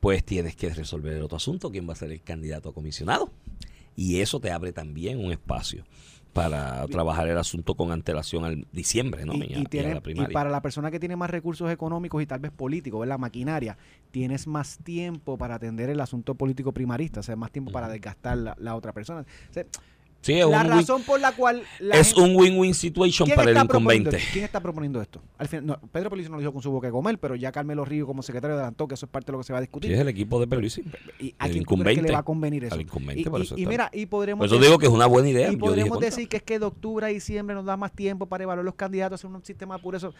pues 0.00 0.24
tienes 0.24 0.54
que 0.56 0.68
resolver 0.70 1.14
el 1.14 1.22
otro 1.22 1.36
asunto, 1.36 1.70
quién 1.70 1.88
va 1.88 1.92
a 1.92 1.96
ser 1.96 2.12
el 2.12 2.22
candidato 2.22 2.68
a 2.68 2.72
comisionado. 2.74 3.30
Y 3.96 4.20
eso 4.20 4.38
te 4.40 4.50
abre 4.52 4.72
también 4.72 5.18
un 5.24 5.32
espacio 5.32 5.84
para 6.32 6.86
trabajar 6.86 7.26
el 7.26 7.36
asunto 7.38 7.74
con 7.74 7.90
antelación 7.90 8.44
al 8.44 8.66
diciembre, 8.70 9.24
¿no? 9.24 9.34
y, 9.34 9.64
tiene- 9.64 9.94
la 9.94 10.02
y 10.28 10.32
para 10.32 10.50
la 10.50 10.62
persona 10.62 10.90
que 10.92 11.00
tiene 11.00 11.16
más 11.16 11.30
recursos 11.30 11.68
económicos 11.72 12.22
y 12.22 12.26
tal 12.26 12.38
vez 12.38 12.52
políticos, 12.52 13.04
la 13.08 13.18
maquinaria, 13.18 13.76
tienes 14.12 14.46
más 14.46 14.78
tiempo 14.78 15.36
para 15.36 15.56
atender 15.56 15.90
el 15.90 15.98
asunto 16.00 16.36
político 16.36 16.70
primarista, 16.70 17.20
o 17.20 17.22
sea, 17.24 17.34
más 17.34 17.50
tiempo 17.50 17.72
para 17.72 17.88
desgastar 17.88 18.38
la, 18.38 18.54
la 18.60 18.76
otra 18.76 18.92
persona. 18.92 19.22
O 19.50 19.52
sea, 19.52 19.64
Sí, 20.28 20.40
es 20.40 20.46
la 20.46 20.60
un 20.60 20.66
win- 20.66 20.70
razón 20.70 21.02
por 21.02 21.20
la 21.20 21.32
cual 21.32 21.62
la 21.80 21.96
es 21.96 22.14
gente- 22.14 22.20
un 22.30 22.36
win-win 22.36 22.74
situation 22.74 23.26
¿Quién 23.26 23.36
para 23.36 23.50
el 23.50 23.56
incumbente. 23.56 24.18
¿Quién 24.32 24.44
está 24.44 24.60
proponiendo 24.60 25.00
esto? 25.02 25.20
Al 25.38 25.48
final, 25.48 25.66
no, 25.66 25.80
Pedro 25.90 26.10
Pelizo 26.10 26.28
no 26.30 26.36
lo 26.36 26.40
dijo 26.40 26.52
con 26.52 26.62
su 26.62 26.70
boca 26.70 26.86
de 26.86 26.92
comer, 26.92 27.18
pero 27.18 27.34
ya 27.34 27.50
Carmelo 27.50 27.84
Río 27.84 28.06
como 28.06 28.22
secretario 28.22 28.54
adelantó 28.56 28.86
que 28.86 28.94
eso 28.94 29.06
es 29.06 29.10
parte 29.10 29.26
de 29.26 29.32
lo 29.32 29.38
que 29.38 29.44
se 29.44 29.52
va 29.52 29.58
a 29.58 29.62
Sí, 29.62 29.66
discutir. 29.66 29.92
es 29.92 29.98
el 30.00 30.08
equipo 30.08 30.38
de 30.40 30.46
Pierluisi. 30.46 30.82
¿Y 31.18 31.34
a 31.38 31.48
quién 31.48 31.64
que 31.64 32.02
le 32.02 32.12
va 32.12 32.18
a 32.18 32.22
convenir 32.22 32.64
eso? 32.64 32.74
Al 32.74 32.80
incumbente, 32.82 33.20
y, 33.22 33.24
por 33.24 33.40
y- 33.40 33.42
eso 33.44 33.56
y 33.56 33.62
está- 33.62 33.70
mira, 33.70 33.90
y 33.92 34.06
podremos 34.06 34.38
Por 34.40 34.46
eso 34.46 34.54
decir- 34.56 34.66
digo 34.68 34.78
que 34.78 34.86
es 34.86 34.92
una 34.92 35.06
buena 35.06 35.28
idea. 35.28 35.48
y 35.48 35.52
Yo 35.52 35.58
podremos 35.58 35.98
decir 36.00 36.28
que 36.28 36.36
es 36.38 36.42
que 36.42 36.58
de 36.58 36.64
octubre 36.66 37.06
a 37.06 37.08
diciembre 37.08 37.54
nos 37.54 37.64
da 37.64 37.76
más 37.76 37.92
tiempo 37.92 38.26
para 38.26 38.44
evaluar 38.44 38.64
los 38.64 38.74
candidatos, 38.74 39.20
hacer 39.20 39.30
un 39.34 39.44
sistema 39.44 39.78
por 39.78 39.94
eso. 39.94 40.12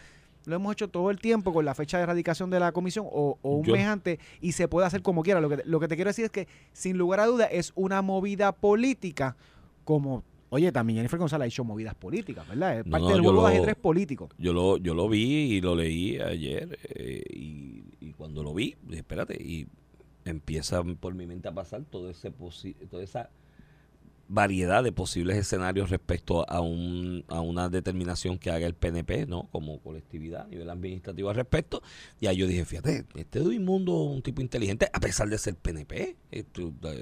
Lo 0.45 0.55
hemos 0.55 0.71
hecho 0.71 0.87
todo 0.87 1.11
el 1.11 1.19
tiempo 1.19 1.53
con 1.53 1.65
la 1.65 1.75
fecha 1.75 1.97
de 1.97 2.03
erradicación 2.03 2.49
de 2.49 2.59
la 2.59 2.71
comisión 2.71 3.05
o, 3.11 3.37
o 3.41 3.55
un 3.57 3.65
Yo- 3.65 3.73
mes 3.73 3.85
antes 3.85 4.19
y 4.41 4.53
se 4.53 4.67
puede 4.67 4.87
hacer 4.87 5.01
como 5.01 5.21
quiera. 5.21 5.41
Lo 5.41 5.49
que, 5.49 5.61
lo 5.65 5.79
que 5.79 5.87
te 5.87 5.95
quiero 5.95 6.09
decir 6.09 6.25
es 6.25 6.31
que, 6.31 6.47
sin 6.73 6.97
lugar 6.97 7.19
a 7.19 7.25
duda, 7.25 7.45
es 7.45 7.73
una 7.75 8.01
movida 8.01 8.51
política 8.53 9.35
como... 9.89 10.23
Oye, 10.51 10.71
también 10.71 10.97
Jennifer 10.97 11.17
González 11.19 11.45
ha 11.45 11.47
hecho 11.47 11.63
movidas 11.63 11.95
políticas, 11.95 12.47
¿verdad? 12.47 12.79
Es 12.79 12.85
No, 12.85 12.91
parte 12.91 13.07
no, 13.07 13.13
del 13.13 13.21
juego 13.23 13.47
de 13.47 13.53
ajedrez 13.55 13.75
político. 13.75 14.29
Yo 14.37 14.53
lo, 14.53 14.77
yo 14.77 14.93
lo 14.93 15.09
vi 15.09 15.23
y 15.55 15.61
lo 15.61 15.75
leí 15.75 16.19
ayer 16.19 16.77
eh, 16.95 17.23
y, 17.31 17.83
y 17.99 18.13
cuando 18.13 18.43
lo 18.43 18.53
vi, 18.53 18.75
espérate, 18.91 19.35
y 19.35 19.67
empieza 20.25 20.83
por 20.83 21.13
mi 21.15 21.25
mente 21.27 21.47
a 21.47 21.51
pasar 21.53 21.83
todo 21.85 22.09
ese 22.09 22.31
posi- 22.31 22.75
toda 22.89 23.03
esa 23.03 23.29
variedad 24.27 24.83
de 24.83 24.91
posibles 24.91 25.37
escenarios 25.37 25.89
respecto 25.89 26.47
a, 26.49 26.61
un, 26.61 27.25
a 27.29 27.41
una 27.41 27.67
determinación 27.69 28.37
que 28.37 28.51
haga 28.51 28.67
el 28.67 28.75
PNP, 28.75 29.25
¿no? 29.25 29.47
Como 29.51 29.79
colectividad 29.79 30.45
a 30.45 30.47
nivel 30.47 30.69
administrativo 30.69 31.29
al 31.29 31.35
respecto. 31.35 31.81
Y 32.19 32.27
ahí 32.27 32.37
yo 32.37 32.45
dije, 32.45 32.63
fíjate, 32.65 33.05
este 33.15 33.39
Mundo 33.59 33.93
un 34.03 34.21
tipo 34.21 34.41
inteligente, 34.41 34.87
a 34.93 34.99
pesar 34.99 35.29
de 35.29 35.37
ser 35.39 35.55
PNP, 35.55 36.15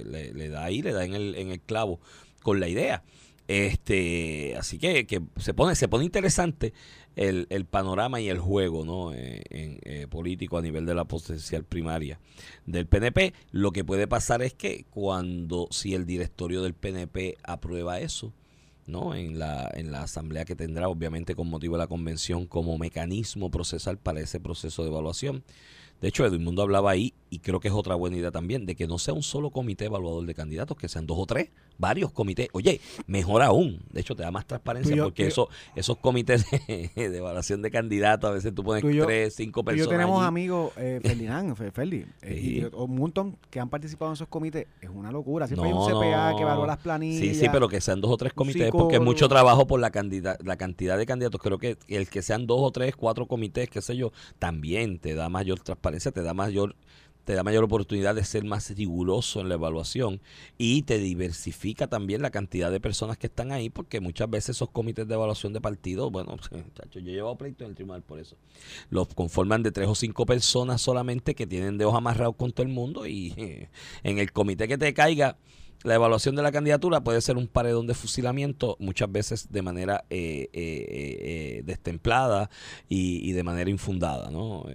le, 0.06 0.34
le 0.34 0.50
da 0.50 0.64
ahí, 0.64 0.82
le 0.82 0.94
da 0.94 1.04
en 1.04 1.14
el, 1.16 1.36
en 1.36 1.52
el 1.52 1.60
clavo 1.60 2.00
con 2.42 2.60
la 2.60 2.68
idea. 2.68 3.04
Este, 3.48 4.56
así 4.58 4.78
que, 4.78 5.08
que 5.08 5.22
se 5.38 5.54
pone, 5.54 5.76
se 5.76 5.88
pone 5.88 6.04
interesante 6.04 6.74
el, 7.16 7.48
el 7.50 7.66
panorama 7.66 8.20
y 8.20 8.28
el 8.28 8.40
juego 8.40 8.84
¿no? 8.84 9.14
Eh, 9.14 9.42
en, 9.50 9.80
eh, 9.84 10.08
político 10.08 10.58
a 10.58 10.62
nivel 10.62 10.86
de 10.86 10.94
la 10.94 11.06
potencial 11.06 11.64
primaria 11.64 12.20
del 12.66 12.88
PNP. 12.88 13.34
Lo 13.52 13.72
que 13.72 13.86
puede 13.86 14.08
pasar 14.08 14.42
es 14.42 14.54
que 14.54 14.86
cuando, 14.90 15.68
si 15.72 15.94
el 15.94 16.06
directorio 16.06 16.62
del 16.62 16.74
PNP 16.74 17.38
aprueba 17.44 18.00
eso, 18.02 18.34
¿no? 18.86 19.16
En 19.16 19.40
la, 19.40 19.70
en 19.74 19.92
la 19.92 20.04
asamblea 20.04 20.46
que 20.46 20.56
tendrá, 20.56 20.90
obviamente, 20.90 21.36
con 21.36 21.50
motivo 21.50 21.76
de 21.76 21.84
la 21.84 21.88
convención, 21.88 22.46
como 22.48 22.78
mecanismo 22.78 23.52
procesal 23.52 23.98
para 23.98 24.22
ese 24.22 24.40
proceso 24.40 24.84
de 24.84 24.90
evaluación. 24.90 25.44
De 26.02 26.10
hecho, 26.10 26.26
Edwin 26.26 26.44
Mundo 26.44 26.62
hablaba 26.62 26.92
ahí, 26.92 27.14
y 27.30 27.40
creo 27.40 27.60
que 27.60 27.68
es 27.68 27.74
otra 27.74 27.96
buena 27.96 28.18
idea 28.18 28.32
también, 28.32 28.66
de 28.66 28.76
que 28.76 28.88
no 28.88 28.98
sea 28.98 29.14
un 29.14 29.24
solo 29.24 29.50
comité 29.52 29.86
evaluador 29.86 30.26
de 30.26 30.34
candidatos, 30.34 30.78
que 30.78 30.88
sean 30.88 31.06
dos 31.06 31.18
o 31.20 31.26
tres, 31.26 31.50
varios 31.78 32.12
comités. 32.12 32.48
Oye, 32.54 32.80
mejor 33.06 33.42
aún. 33.42 33.80
De 33.92 34.02
hecho, 34.02 34.16
te 34.16 34.24
da 34.24 34.32
más 34.32 34.46
transparencia, 34.48 34.96
yo- 34.96 35.04
porque 35.06 35.24
tú 35.24 35.28
y- 35.28 35.32
eso, 35.32 35.50
esos 35.76 35.98
comités 35.98 36.46
de, 36.68 36.90
de 36.96 37.18
evaluación 37.18 37.62
de 37.62 37.70
candidatos, 37.72 38.30
a 38.30 38.34
veces 38.34 38.54
tú 38.56 38.64
pones 38.64 38.82
Tú 38.82 38.90
yo- 38.92 39.06
tres, 39.06 39.36
cinco 39.36 39.64
personas. 39.64 39.86
yo 39.86 39.90
tenemos 39.92 40.20
allí. 40.20 40.28
amigos, 40.28 40.72
eh, 40.78 41.00
Ferdinand, 41.04 41.56
Fe- 41.56 41.72
Ferdi, 41.72 42.06
eh, 42.22 42.40
y- 42.40 42.42
Sí. 42.42 42.58
y 42.60 42.76
un 42.76 42.96
montón 42.96 43.38
que 43.50 43.60
han 43.60 43.70
participado 43.70 44.12
en 44.12 44.14
esos 44.14 44.28
comités. 44.28 44.68
Es 44.82 44.90
una 44.90 45.12
locura. 45.12 45.48
Siempre 45.48 45.70
No, 45.70 45.86
hay 45.88 45.94
un 45.94 46.00
CPA 46.02 46.32
no. 46.32 46.38
que 46.38 46.44
evalúa 46.44 46.68
las 46.68 46.78
planillas. 46.78 47.20
Sí, 47.22 47.36
sí, 47.36 47.48
pero 47.52 47.68
que 47.68 47.82
sean 47.82 48.00
dos 48.02 48.12
o 48.12 48.18
tres 48.18 48.34
comités, 48.34 48.72
porque 48.72 48.96
es 48.96 49.02
mucho 49.02 49.28
trabajo 49.28 49.68
por 49.68 49.80
la, 49.80 49.92
candida- 49.92 50.38
la 50.44 50.56
cantidad 50.58 50.98
de 50.98 51.06
candidatos. 51.06 51.42
Creo 51.42 51.58
que 51.58 51.78
el 51.88 52.08
que 52.10 52.22
sean 52.22 52.48
dos 52.48 52.60
o 52.62 52.72
tres, 52.72 52.96
cuatro 52.96 53.26
comités, 53.28 53.70
qué 53.70 53.82
sé 53.82 53.96
yo, 53.98 54.12
también 54.40 55.00
te 55.00 55.14
da 55.14 55.30
mayor 55.30 55.60
transparencia, 55.60 56.12
te 56.12 56.22
da 56.24 56.34
mayor 56.34 56.76
te 57.28 57.34
da 57.34 57.44
mayor 57.44 57.66
oportunidad 57.66 58.16
de 58.16 58.24
ser 58.24 58.46
más 58.46 58.70
riguroso 58.70 59.42
en 59.42 59.50
la 59.50 59.56
evaluación 59.56 60.22
y 60.58 60.84
te 60.84 60.98
diversifica 60.98 61.88
también 61.88 62.22
la 62.22 62.30
cantidad 62.30 62.72
de 62.72 62.80
personas 62.80 63.18
que 63.18 63.28
están 63.28 63.52
ahí, 63.52 63.70
porque 63.70 64.00
muchas 64.00 64.30
veces 64.30 64.56
esos 64.56 64.70
comités 64.70 65.10
de 65.10 65.16
evaluación 65.16 65.52
de 65.52 65.60
partido, 65.60 66.10
bueno, 66.10 66.38
yo 66.90 67.02
he 67.02 67.04
llevado 67.04 67.38
pleito 67.38 67.66
en 67.66 67.72
el 67.72 67.76
tribunal 67.76 68.02
por 68.02 68.20
eso, 68.20 68.38
los 68.90 69.14
conforman 69.14 69.62
de 69.62 69.74
tres 69.74 69.90
o 69.90 69.96
cinco 69.96 70.26
personas 70.26 70.80
solamente 70.80 71.36
que 71.36 71.46
tienen 71.46 71.78
dedos 71.78 71.96
amarrados 71.96 72.38
con 72.38 72.54
todo 72.54 72.66
el 72.66 72.72
mundo 72.72 73.06
y 73.06 73.34
en 74.04 74.20
el 74.20 74.32
comité 74.32 74.70
que 74.70 74.78
te 74.78 74.94
caiga 74.94 75.38
la 75.84 75.96
evaluación 75.96 76.34
de 76.38 76.44
la 76.44 76.54
candidatura 76.54 77.02
puede 77.02 77.20
ser 77.20 77.36
un 77.36 77.48
paredón 77.48 77.88
de 77.88 77.94
fusilamiento, 77.94 78.78
muchas 78.80 79.12
veces 79.12 79.52
de 79.52 79.62
manera 79.62 80.06
eh, 80.10 80.50
eh, 80.54 80.62
eh, 80.64 81.18
eh, 81.20 81.62
destemplada 81.66 82.50
y 82.88 83.34
de 83.34 83.44
manera 83.44 83.70
infundada, 83.70 84.32
¿no? 84.32 84.66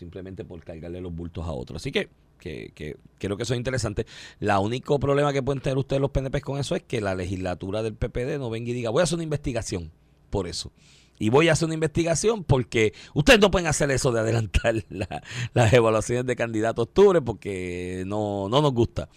Simplemente 0.00 0.46
por 0.46 0.64
cargarle 0.64 1.00
los 1.02 1.14
bultos 1.14 1.46
a 1.46 1.52
otros. 1.52 1.82
Así 1.82 1.92
que, 1.92 2.08
que, 2.38 2.96
creo 3.18 3.36
que 3.36 3.42
eso 3.42 3.52
es 3.52 3.58
interesante. 3.58 4.06
La 4.38 4.58
único 4.58 4.98
problema 4.98 5.30
que 5.32 5.42
pueden 5.42 5.60
tener 5.60 5.76
ustedes 5.76 6.00
los 6.00 6.10
PNP 6.10 6.40
con 6.40 6.58
eso 6.58 6.74
es 6.74 6.82
que 6.82 7.02
la 7.02 7.14
legislatura 7.14 7.82
del 7.82 7.94
PPD 7.94 8.38
no 8.38 8.48
venga 8.48 8.70
y 8.70 8.72
diga, 8.72 8.88
voy 8.88 9.00
a 9.00 9.04
hacer 9.04 9.16
una 9.16 9.24
investigación 9.24 9.90
por 10.30 10.48
eso. 10.48 10.72
Y 11.18 11.28
voy 11.28 11.48
a 11.48 11.52
hacer 11.52 11.66
una 11.66 11.74
investigación 11.74 12.44
porque 12.44 12.94
ustedes 13.12 13.40
no 13.40 13.50
pueden 13.50 13.68
hacer 13.68 13.90
eso 13.90 14.10
de 14.10 14.20
adelantar 14.20 14.74
la- 14.88 15.22
las 15.52 15.72
evaluaciones 15.74 16.24
de 16.24 16.34
candidato 16.34 16.80
a 16.80 16.84
octubre 16.84 17.20
porque 17.20 18.04
no, 18.06 18.48
no 18.48 18.62
nos 18.62 18.72
gusta 18.72 19.10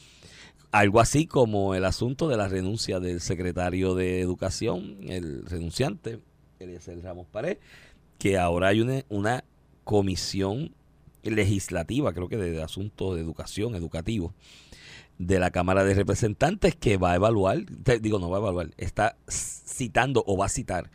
algo 0.71 0.99
así 0.99 1.27
como 1.27 1.75
el 1.75 1.85
asunto 1.85 2.27
de 2.27 2.35
la 2.35 2.47
renuncia 2.49 2.99
del 2.99 3.21
secretario 3.21 3.95
de 3.95 4.19
Educación, 4.19 4.97
el 5.07 5.45
renunciante, 5.45 6.19
Eliezer 6.59 7.01
Ramos 7.01 7.27
Pared, 7.27 7.57
que 8.17 8.37
ahora 8.39 8.69
hay 8.69 8.81
una 8.81 9.43
comisión 9.83 10.73
legislativa, 11.23 12.13
creo 12.13 12.27
que 12.27 12.37
de, 12.37 12.61
asuntos 12.61 13.15
de 13.15 13.21
educación, 13.21 13.75
educativo, 13.75 14.33
de 15.17 15.39
la 15.39 15.51
Cámara 15.51 15.83
de 15.83 15.93
Representantes 15.93 16.75
que 16.75 16.97
va 16.97 17.11
a 17.11 17.15
evaluar, 17.15 17.65
digo, 18.01 18.19
no 18.19 18.29
va 18.29 18.37
a 18.37 18.41
evaluar, 18.41 18.71
está 18.77 19.15
citando 19.29 20.23
o 20.27 20.37
va 20.37 20.47
a 20.47 20.49
citar 20.49 20.89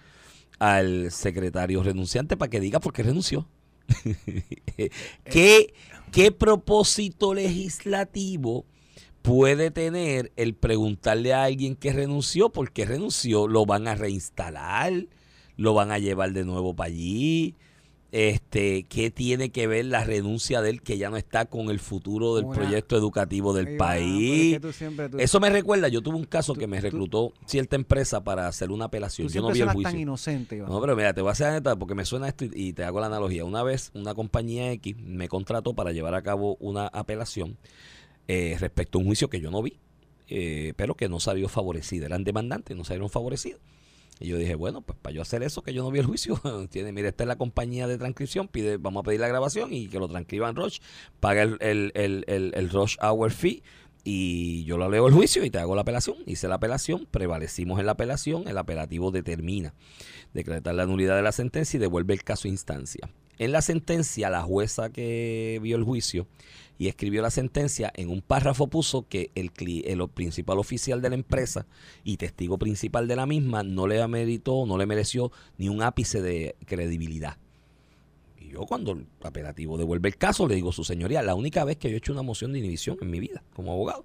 al 0.58 1.10
secretario 1.10 1.82
renunciante 1.82 2.36
para 2.36 2.50
que 2.50 2.60
diga 2.60 2.80
por 2.80 2.92
qué 2.92 3.02
renunció. 3.02 3.48
¿Qué, 5.24 5.72
¿Qué 6.12 6.32
propósito 6.32 7.32
legislativo 7.32 8.66
puede 9.22 9.70
tener 9.70 10.32
el 10.36 10.54
preguntarle 10.54 11.32
a 11.32 11.44
alguien 11.44 11.76
que 11.76 11.92
renunció 11.92 12.50
por 12.50 12.72
qué 12.72 12.84
renunció? 12.84 13.48
¿Lo 13.48 13.66
van 13.66 13.88
a 13.88 13.94
reinstalar? 13.94 15.06
¿Lo 15.56 15.74
van 15.74 15.90
a 15.90 15.98
llevar 15.98 16.32
de 16.32 16.44
nuevo 16.44 16.74
para 16.74 16.88
allí? 16.88 17.54
Este, 18.10 18.84
¿Qué 18.84 19.10
tiene 19.10 19.50
que 19.50 19.66
ver 19.66 19.84
la 19.84 20.02
renuncia 20.02 20.62
de 20.62 20.70
él 20.70 20.80
que 20.80 20.96
ya 20.96 21.10
no 21.10 21.18
está 21.18 21.44
con 21.44 21.68
el 21.68 21.78
futuro 21.78 22.36
del 22.36 22.46
proyecto 22.46 22.96
educativo 22.96 23.52
del 23.52 23.66
Ay, 23.66 23.72
es 23.74 23.78
país? 23.78 24.52
que 24.54 24.60
tú 24.60 24.72
siempre- 24.72 25.08
tú- 25.10 25.18
Eso 25.18 25.40
me 25.40 25.50
recuerda, 25.50 25.88
yo 25.88 26.00
tuve 26.00 26.16
un 26.16 26.24
caso 26.24 26.54
Tú- 26.54 26.60
que 26.60 26.66
me 26.66 26.80
reclutó 26.80 27.34
cierta 27.44 27.76
empresa 27.76 28.24
para 28.24 28.48
hacer 28.48 28.70
una 28.70 28.86
apelación. 28.86 29.28
Yo 29.28 29.42
no 29.42 29.50
vi 29.52 29.60
el 29.60 29.68
juicio. 29.68 29.90
tan 29.90 30.00
inocente, 30.00 30.56
Iván. 30.56 30.70
No, 30.70 30.80
pero 30.80 30.96
mira, 30.96 31.12
te 31.12 31.20
voy 31.20 31.28
a 31.28 31.32
hacer 31.32 31.52
neta 31.52 31.76
porque 31.76 31.94
me 31.94 32.06
suena 32.06 32.28
esto 32.28 32.46
y, 32.46 32.50
y 32.54 32.72
te 32.72 32.82
hago 32.84 32.98
la 32.98 33.06
analogía. 33.08 33.44
Una 33.44 33.62
vez 33.62 33.90
una 33.94 34.14
compañía 34.14 34.72
X 34.72 34.96
me 34.98 35.28
contrató 35.28 35.74
para 35.74 35.92
llevar 35.92 36.14
a 36.14 36.22
cabo 36.22 36.56
una 36.60 36.86
apelación 36.86 37.58
eh, 38.26 38.56
respecto 38.58 38.96
a 38.96 39.00
un 39.02 39.06
juicio 39.06 39.28
que 39.28 39.40
yo 39.40 39.50
no 39.50 39.62
vi, 39.62 39.76
eh, 40.28 40.72
pero 40.76 40.94
que 40.94 41.10
no 41.10 41.20
salió 41.20 41.48
favorecido. 41.50 42.06
Eran 42.06 42.24
demandantes, 42.24 42.74
no 42.74 42.84
salieron 42.84 43.10
favorecidos. 43.10 43.60
Y 44.20 44.28
yo 44.28 44.36
dije, 44.36 44.54
bueno, 44.54 44.82
pues 44.82 44.98
para 45.00 45.14
yo 45.14 45.22
hacer 45.22 45.42
eso, 45.42 45.62
que 45.62 45.72
yo 45.72 45.82
no 45.82 45.90
vi 45.90 46.00
el 46.00 46.06
juicio, 46.06 46.40
tiene, 46.70 46.92
mire, 46.92 47.08
esta 47.08 47.24
es 47.24 47.28
la 47.28 47.36
compañía 47.36 47.86
de 47.86 47.98
transcripción, 47.98 48.48
pide, 48.48 48.76
vamos 48.76 49.02
a 49.02 49.04
pedir 49.04 49.20
la 49.20 49.28
grabación 49.28 49.72
y 49.72 49.88
que 49.88 49.98
lo 49.98 50.08
transcriban 50.08 50.56
Roche, 50.56 50.80
paga 51.20 51.42
el, 51.42 51.56
el, 51.60 51.92
el, 51.94 52.24
el, 52.26 52.52
el 52.54 52.70
Rush 52.70 52.96
Hour 53.00 53.30
Fee 53.30 53.62
y 54.04 54.64
yo 54.64 54.78
lo 54.78 54.88
leo 54.88 55.06
el 55.06 55.12
juicio 55.12 55.44
y 55.44 55.50
te 55.50 55.58
hago 55.58 55.74
la 55.74 55.82
apelación. 55.82 56.16
Hice 56.26 56.48
la 56.48 56.54
apelación, 56.54 57.06
prevalecimos 57.10 57.78
en 57.78 57.86
la 57.86 57.92
apelación, 57.92 58.48
el 58.48 58.56
apelativo 58.56 59.10
determina 59.10 59.74
decretar 60.32 60.74
la 60.74 60.86
nulidad 60.86 61.16
de 61.16 61.22
la 61.22 61.32
sentencia 61.32 61.76
y 61.76 61.80
devuelve 61.80 62.14
el 62.14 62.24
caso 62.24 62.48
a 62.48 62.50
instancia. 62.50 63.10
En 63.38 63.52
la 63.52 63.62
sentencia, 63.62 64.30
la 64.30 64.42
jueza 64.42 64.90
que 64.90 65.60
vio 65.62 65.76
el 65.76 65.84
juicio 65.84 66.26
y 66.78 66.86
escribió 66.86 67.20
la 67.22 67.30
sentencia, 67.30 67.92
en 67.96 68.08
un 68.08 68.22
párrafo 68.22 68.68
puso 68.68 69.08
que 69.08 69.30
el, 69.34 69.50
el 69.84 70.08
principal 70.08 70.58
oficial 70.58 71.02
de 71.02 71.10
la 71.10 71.16
empresa 71.16 71.66
y 72.04 72.16
testigo 72.16 72.56
principal 72.56 73.08
de 73.08 73.16
la 73.16 73.26
misma 73.26 73.64
no 73.64 73.88
le 73.88 74.00
ameritó, 74.00 74.64
no 74.64 74.78
le 74.78 74.86
mereció 74.86 75.32
ni 75.58 75.68
un 75.68 75.82
ápice 75.82 76.22
de 76.22 76.54
credibilidad. 76.66 77.36
Y 78.38 78.50
yo 78.50 78.60
cuando 78.60 78.92
el 78.92 79.06
apelativo 79.22 79.76
devuelve 79.76 80.08
el 80.08 80.16
caso, 80.16 80.46
le 80.46 80.54
digo, 80.54 80.70
su 80.70 80.84
señoría, 80.84 81.22
la 81.22 81.34
única 81.34 81.64
vez 81.64 81.76
que 81.76 81.88
yo 81.88 81.96
he 81.96 81.98
hecho 81.98 82.12
una 82.12 82.22
moción 82.22 82.52
de 82.52 82.60
inhibición 82.60 82.96
en 83.00 83.10
mi 83.10 83.18
vida 83.18 83.42
como 83.54 83.72
abogado, 83.72 84.04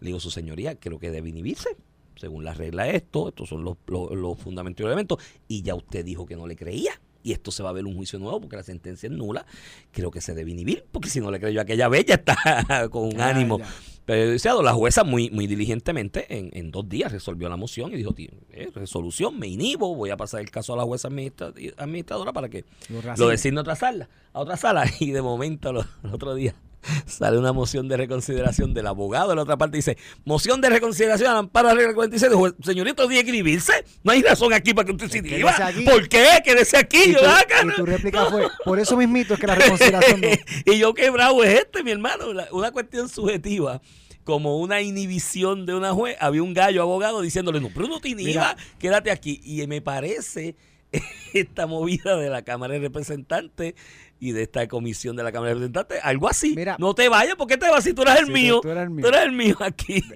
le 0.00 0.06
digo, 0.06 0.20
su 0.20 0.30
señoría, 0.30 0.78
creo 0.78 0.98
que 0.98 1.10
debe 1.10 1.28
inhibirse. 1.28 1.76
Según 2.16 2.44
la 2.44 2.54
regla 2.54 2.88
esto, 2.88 3.28
estos 3.28 3.50
son 3.50 3.62
los, 3.62 3.76
los, 3.86 4.10
los 4.12 4.38
fundamentos 4.38 4.82
y 4.82 4.86
elementos. 4.86 5.18
Y 5.48 5.62
ya 5.62 5.74
usted 5.74 6.02
dijo 6.02 6.24
que 6.24 6.36
no 6.36 6.46
le 6.46 6.56
creía. 6.56 6.98
Y 7.26 7.32
esto 7.32 7.50
se 7.50 7.64
va 7.64 7.70
a 7.70 7.72
ver 7.72 7.84
un 7.84 7.96
juicio 7.96 8.20
nuevo 8.20 8.40
porque 8.40 8.54
la 8.54 8.62
sentencia 8.62 9.08
es 9.08 9.12
nula. 9.12 9.44
Creo 9.90 10.12
que 10.12 10.20
se 10.20 10.32
debe 10.32 10.52
inhibir, 10.52 10.84
porque 10.92 11.08
si 11.10 11.18
no 11.20 11.32
le 11.32 11.40
creyó 11.40 11.58
a 11.58 11.64
aquella 11.64 11.90
ya 12.06 12.14
está 12.14 12.88
con 12.90 13.02
un 13.14 13.20
Ah, 13.20 13.30
ánimo 13.30 13.58
ya. 13.58 13.66
prejudiciado. 14.04 14.62
La 14.62 14.72
jueza 14.74 15.02
muy, 15.02 15.28
muy 15.30 15.48
diligentemente 15.48 16.26
en, 16.38 16.50
en 16.52 16.70
dos 16.70 16.88
días 16.88 17.10
resolvió 17.10 17.48
la 17.48 17.56
moción 17.56 17.92
y 17.92 17.96
dijo, 17.96 18.12
"Tío, 18.12 18.30
eh, 18.52 18.70
resolución, 18.72 19.36
me 19.40 19.48
inhibo, 19.48 19.92
voy 19.96 20.10
a 20.10 20.16
pasar 20.16 20.40
el 20.40 20.52
caso 20.52 20.74
a 20.74 20.76
la 20.76 20.84
jueza 20.84 21.08
administra- 21.08 21.52
administradora 21.78 22.32
para 22.32 22.48
que 22.48 22.64
Lo 22.90 23.02
lo 23.16 23.28
designe 23.28 23.58
a 23.58 23.62
otra 23.62 23.74
sala, 23.74 24.08
a 24.32 24.38
otra 24.40 24.56
sala. 24.56 24.84
Y 25.00 25.10
de 25.10 25.20
momento, 25.22 25.72
lo- 25.72 25.84
el 26.04 26.14
otro 26.14 26.32
día, 26.36 26.54
sale 27.06 27.38
una 27.38 27.52
moción 27.52 27.88
de 27.88 27.96
reconsideración 27.96 28.74
del 28.74 28.86
abogado 28.86 29.30
de 29.30 29.36
la 29.36 29.42
otra 29.42 29.56
parte. 29.56 29.76
Dice, 29.76 29.96
moción 30.24 30.60
de 30.60 30.70
reconsideración 30.70 31.30
al 31.30 31.36
amparo 31.38 31.68
la 31.68 31.74
regla 31.74 31.94
46. 31.94 32.30
Dijo, 32.32 32.48
señorito, 32.62 33.06
tiene 33.08 33.24
que 33.24 33.30
inhibirse. 33.30 33.72
No 34.02 34.12
hay 34.12 34.22
razón 34.22 34.52
aquí 34.52 34.74
para 34.74 34.86
que 34.86 34.92
usted 34.92 35.08
se 35.10 35.18
inhiba. 35.18 35.54
¿Por 35.84 36.08
qué? 36.08 36.26
Quédese 36.44 36.76
aquí. 36.76 36.98
Y 37.06 37.12
Yo, 37.12 37.20
tu, 37.20 37.26
"Ah, 37.26 37.40
y 37.44 37.48
cara". 37.50 37.74
tu 37.74 37.86
réplica 37.86 38.26
fue, 38.26 38.46
por 38.64 38.78
eso 38.78 38.96
mismito 38.96 39.34
es 39.34 39.40
que 39.40 39.46
la 39.46 39.54
reconsideración 39.56 40.20
no. 40.20 40.28
y 40.72 40.78
yo 40.78 40.94
qué 40.94 41.10
bravo 41.10 41.44
es 41.44 41.60
este, 41.60 41.82
mi 41.82 41.90
hermano. 41.90 42.24
Una 42.52 42.70
cuestión 42.72 43.08
subjetiva, 43.08 43.80
como 44.24 44.58
una 44.58 44.80
inhibición 44.80 45.66
de 45.66 45.74
una 45.74 45.92
juez. 45.92 46.16
Había 46.20 46.42
un 46.42 46.52
gallo 46.54 46.82
abogado 46.82 47.20
diciéndole, 47.20 47.60
no, 47.60 47.70
pero 47.74 47.86
no 47.88 48.00
te 48.00 48.08
inhiba, 48.10 48.54
Mira. 48.54 48.56
quédate 48.78 49.10
aquí. 49.10 49.40
Y 49.44 49.66
me 49.66 49.80
parece 49.80 50.56
esta 51.34 51.66
movida 51.66 52.16
de 52.16 52.30
la 52.30 52.42
Cámara 52.42 52.74
de 52.74 52.80
Representantes 52.80 53.74
y 54.20 54.32
de 54.32 54.42
esta 54.42 54.66
comisión 54.68 55.14
de 55.16 55.22
la 55.22 55.32
Cámara 55.32 55.50
de 55.50 55.54
Representantes, 55.54 55.98
algo 56.02 56.28
así. 56.28 56.54
Mira. 56.56 56.76
no 56.78 56.94
te 56.94 57.08
vayas, 57.08 57.34
¿por 57.36 57.46
qué 57.46 57.56
te 57.56 57.68
vas 57.70 57.84
si 57.84 57.92
tú 57.92 58.02
eres 58.02 58.20
el 58.20 58.26
Sí, 58.26 58.32
mío? 58.32 58.60
tú 58.62 58.70
eres 58.70 58.84
el 58.84 58.90
mío. 58.90 59.02
Tú 59.02 59.08
eres 59.08 59.22
el 59.22 59.32
mío 59.32 59.56
aquí. 59.60 60.02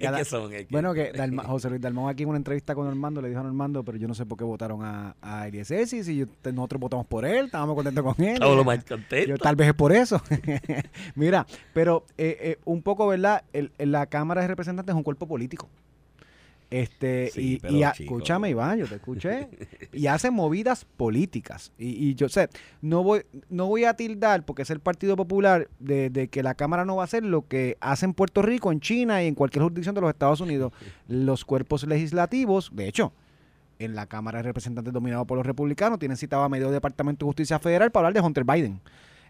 Cada- 0.00 0.18
que 0.18 0.24
son, 0.24 0.50
que- 0.50 0.66
Bueno, 0.70 0.92
que 0.92 1.12
Dalma- 1.12 1.44
José 1.44 1.70
Luis 1.70 1.80
Dalmón 1.80 2.10
aquí 2.10 2.24
en 2.24 2.28
una 2.28 2.36
entrevista 2.38 2.74
con 2.74 2.84
Normando 2.86 3.22
le 3.22 3.28
dijo 3.28 3.40
a 3.40 3.44
Normando, 3.44 3.84
pero 3.84 3.96
yo 3.96 4.06
no 4.08 4.14
sé 4.14 4.26
por 4.26 4.36
qué 4.36 4.44
votaron 4.44 4.84
a, 4.84 5.14
a 5.22 5.46
Eliezer, 5.48 5.86
si, 5.86 6.02
si 6.04 6.16
yo- 6.16 6.26
nosotros 6.52 6.80
votamos 6.80 7.06
por 7.06 7.24
él, 7.24 7.46
estábamos 7.46 7.74
contentos 7.76 8.04
con 8.04 8.22
él. 8.24 8.34
Estamos 8.34 8.56
lo 8.56 8.64
más 8.64 8.84
Yo, 8.84 8.96
contentos. 8.96 9.38
tal 9.40 9.56
vez 9.56 9.68
es 9.68 9.74
por 9.74 9.92
eso. 9.92 10.20
Mira, 11.14 11.46
pero 11.72 12.04
eh, 12.18 12.36
eh, 12.40 12.58
un 12.64 12.82
poco, 12.82 13.06
¿verdad? 13.06 13.44
El- 13.52 13.70
la 13.78 14.06
Cámara 14.06 14.42
de 14.42 14.48
Representantes 14.48 14.92
es 14.92 14.96
un 14.96 15.04
cuerpo 15.04 15.26
político. 15.28 15.68
Este, 16.70 17.30
Sí, 17.30 17.60
y, 17.66 17.76
y 17.76 17.82
a- 17.82 17.90
escúchame, 17.90 18.50
Iván, 18.50 18.78
yo 18.78 18.86
te 18.86 18.96
escuché. 18.96 19.48
y 19.92 20.06
hace 20.06 20.30
movidas 20.30 20.84
políticas. 20.84 21.72
Y, 21.78 22.08
y 22.10 22.14
yo 22.14 22.28
sé, 22.28 22.48
no 22.82 23.02
voy, 23.02 23.22
no 23.48 23.66
voy 23.66 23.84
a 23.84 23.94
tildar, 23.94 24.44
porque 24.44 24.62
es 24.62 24.70
el 24.70 24.80
Partido 24.80 25.16
Popular, 25.16 25.68
de, 25.78 26.10
de 26.10 26.28
que 26.28 26.42
la 26.42 26.54
Cámara 26.54 26.84
no 26.84 26.96
va 26.96 27.02
a 27.02 27.06
hacer 27.06 27.24
lo 27.24 27.48
que 27.48 27.78
hace 27.80 28.04
en 28.04 28.12
Puerto 28.12 28.42
Rico, 28.42 28.70
en 28.70 28.80
China 28.80 29.22
y 29.22 29.26
en 29.28 29.34
cualquier 29.34 29.62
jurisdicción 29.62 29.94
de 29.94 30.02
los 30.02 30.10
Estados 30.10 30.40
Unidos. 30.40 30.72
Los 31.08 31.44
cuerpos 31.46 31.84
legislativos, 31.86 32.70
de 32.74 32.86
hecho, 32.86 33.12
en 33.78 33.94
la 33.94 34.06
Cámara 34.06 34.38
de 34.40 34.42
Representantes 34.42 34.92
dominado 34.92 35.24
por 35.24 35.38
los 35.38 35.46
republicanos, 35.46 35.98
tienen 35.98 36.16
citado 36.18 36.42
a 36.42 36.48
medio 36.48 36.70
Departamento 36.70 37.24
de 37.24 37.28
Justicia 37.28 37.58
Federal 37.58 37.90
para 37.90 38.08
hablar 38.08 38.20
de 38.22 38.26
Hunter 38.26 38.44
Biden. 38.44 38.80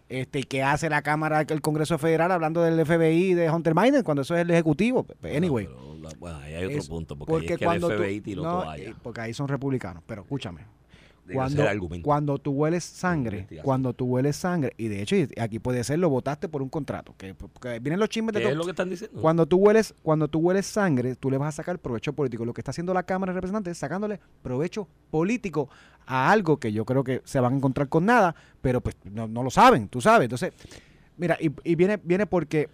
Este, 0.09 0.43
¿Qué 0.43 0.63
hace 0.63 0.89
la 0.89 1.03
Cámara, 1.03 1.41
el 1.47 1.61
Congreso 1.61 1.97
Federal 1.99 2.31
hablando 2.31 2.61
del 2.63 2.83
FBI 2.83 3.35
de 3.35 3.49
Hunter 3.51 3.75
Biden 3.75 4.03
cuando 4.03 4.23
eso 4.23 4.35
es 4.35 4.41
el 4.41 4.49
Ejecutivo? 4.49 5.05
Anyway. 5.23 5.67
No, 5.67 5.75
pero 5.75 5.99
la- 5.99 6.09
bueno, 6.19 6.37
ahí 6.39 6.53
hay 6.55 6.65
otro 6.75 6.89
punto, 6.89 7.15
porque, 7.15 7.33
ahí 7.33 7.53
es 7.53 7.57
que 7.59 7.65
el 7.65 7.79
FBI 7.83 8.21
tiró 8.21 8.41
no, 8.43 8.63
toalla. 8.63 8.83
eh, 8.89 8.95
porque 9.03 9.21
ahí 9.21 9.33
son 9.33 9.47
republicanos, 9.47 10.01
pero 10.07 10.23
escúchame. 10.23 10.61
Cuando, 11.33 11.63
cuando 12.01 12.37
tú 12.37 12.51
hueles 12.51 12.83
sangre, 12.83 13.47
cuando 13.63 13.93
tú 13.93 14.05
hueles 14.05 14.35
sangre, 14.35 14.73
y 14.77 14.87
de 14.87 15.01
hecho 15.01 15.15
aquí 15.39 15.59
puede 15.59 15.83
ser, 15.83 15.99
lo 15.99 16.09
votaste 16.09 16.47
por 16.47 16.61
un 16.61 16.69
contrato, 16.69 17.15
que, 17.17 17.35
vienen 17.79 17.99
los 17.99 18.09
chismes 18.09 18.33
de 18.33 18.39
¿Qué 18.39 18.45
todo. 18.45 18.51
es 18.51 18.57
lo 18.57 18.63
que 18.63 18.71
están 18.71 18.89
diciendo? 18.89 19.21
Cuando 19.21 19.45
tú 19.45 19.57
hueles, 19.57 19.93
cuando 20.01 20.27
tú 20.27 20.39
hueles 20.39 20.65
sangre, 20.65 21.15
tú 21.15 21.29
le 21.29 21.37
vas 21.37 21.49
a 21.49 21.57
sacar 21.57 21.79
provecho 21.79 22.13
político. 22.13 22.45
Lo 22.45 22.53
que 22.53 22.61
está 22.61 22.71
haciendo 22.71 22.93
la 22.93 23.03
Cámara 23.03 23.31
de 23.31 23.37
Representantes 23.37 23.71
es 23.71 23.77
sacándole 23.77 24.19
provecho 24.41 24.87
político 25.11 25.69
a 26.05 26.31
algo 26.31 26.57
que 26.57 26.71
yo 26.71 26.85
creo 26.85 27.03
que 27.03 27.21
se 27.25 27.39
van 27.39 27.53
a 27.53 27.55
encontrar 27.57 27.89
con 27.89 28.05
nada, 28.05 28.35
pero 28.61 28.81
pues 28.81 28.95
no, 29.11 29.27
no 29.27 29.43
lo 29.43 29.49
saben, 29.49 29.87
tú 29.87 30.01
sabes. 30.01 30.25
Entonces, 30.25 30.53
mira, 31.17 31.37
y, 31.39 31.51
y 31.63 31.75
viene, 31.75 31.97
viene 32.03 32.25
porque 32.25 32.69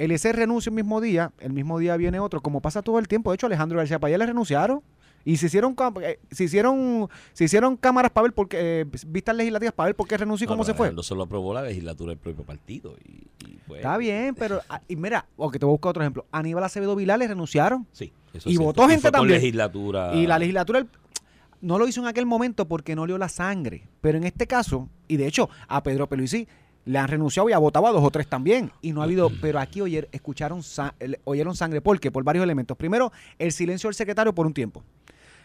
Eliezer 0.00 0.34
renuncia 0.34 0.70
el 0.70 0.76
mismo 0.76 1.00
día, 1.02 1.30
el 1.40 1.52
mismo 1.52 1.78
día 1.78 1.94
viene 1.98 2.18
otro, 2.20 2.40
como 2.40 2.62
pasa 2.62 2.80
todo 2.80 2.98
el 2.98 3.06
tiempo. 3.06 3.30
De 3.30 3.34
hecho, 3.34 3.46
Alejandro 3.46 3.78
García 3.78 3.98
Payá 3.98 4.16
le 4.16 4.26
renunciaron. 4.26 4.82
Y 5.24 5.36
se 5.36 5.46
hicieron, 5.46 5.76
eh, 6.02 6.18
se 6.30 6.44
hicieron, 6.44 7.08
se 7.32 7.44
hicieron 7.44 7.76
cámaras 7.76 8.10
para 8.10 8.22
ver 8.24 8.32
por 8.32 8.48
qué, 8.48 8.80
eh, 8.80 8.84
vistas 9.06 9.36
legislativas 9.36 9.74
para 9.74 9.88
ver 9.88 9.94
por 9.96 10.08
qué 10.08 10.16
renunció 10.16 10.44
y 10.44 10.46
No, 10.48 10.52
cómo 10.54 10.64
se 10.64 10.72
fue. 10.74 10.86
Alejandro 10.86 11.02
se 11.02 11.14
lo 11.14 11.22
aprobó 11.24 11.52
la 11.52 11.62
legislatura 11.62 12.10
del 12.10 12.18
propio 12.18 12.44
partido. 12.44 12.94
Y, 13.04 13.26
y 13.46 13.58
fue- 13.66 13.78
Está 13.78 13.96
bien, 13.98 14.34
pero, 14.34 14.60
ah, 14.70 14.80
y 14.88 14.96
mira, 14.96 15.26
o 15.36 15.50
que 15.50 15.58
te 15.58 15.66
voy 15.66 15.72
a 15.72 15.74
buscar 15.74 15.90
otro 15.90 16.02
ejemplo. 16.02 16.24
Aníbal 16.32 16.64
Acevedo 16.64 16.96
Vilá 16.96 17.16
le 17.18 17.28
renunciaron. 17.28 17.86
Sí, 17.92 18.12
eso 18.32 18.48
Y 18.48 18.54
es 18.54 18.58
votó 18.58 18.88
gente 18.88 19.02
con 19.02 19.12
también. 19.12 19.40
legislatura. 19.40 20.14
Y 20.14 20.26
la 20.26 20.38
legislatura 20.38 20.86
no 21.60 21.78
lo 21.78 21.86
hizo 21.86 22.00
en 22.00 22.06
aquel 22.06 22.24
momento 22.24 22.66
porque 22.66 22.96
no 22.96 23.02
olió 23.02 23.18
la 23.18 23.28
sangre. 23.28 23.86
Pero 24.00 24.16
en 24.16 24.24
este 24.24 24.46
caso, 24.46 24.88
y 25.08 25.16
de 25.18 25.26
hecho, 25.26 25.50
a 25.68 25.82
Pedro 25.82 26.08
Peluisi 26.08 26.48
le 26.86 26.98
han 26.98 27.08
renunciado 27.08 27.50
y 27.50 27.52
ha 27.52 27.58
votado 27.58 27.86
a 27.86 27.92
dos 27.92 28.02
o 28.02 28.10
tres 28.10 28.26
también. 28.26 28.72
Y 28.80 28.92
no 28.92 29.02
ha 29.02 29.04
habido, 29.04 29.30
pero 29.42 29.58
aquí 29.58 29.82
oyer, 29.82 30.08
escucharon, 30.12 30.62
oyeron 31.24 31.54
sangre. 31.54 31.82
¿Por 31.82 32.00
qué? 32.00 32.10
Por 32.10 32.24
varios 32.24 32.42
elementos. 32.42 32.74
Primero, 32.78 33.12
el 33.38 33.52
silencio 33.52 33.88
del 33.88 33.94
secretario 33.94 34.34
por 34.34 34.46
un 34.46 34.54
tiempo. 34.54 34.82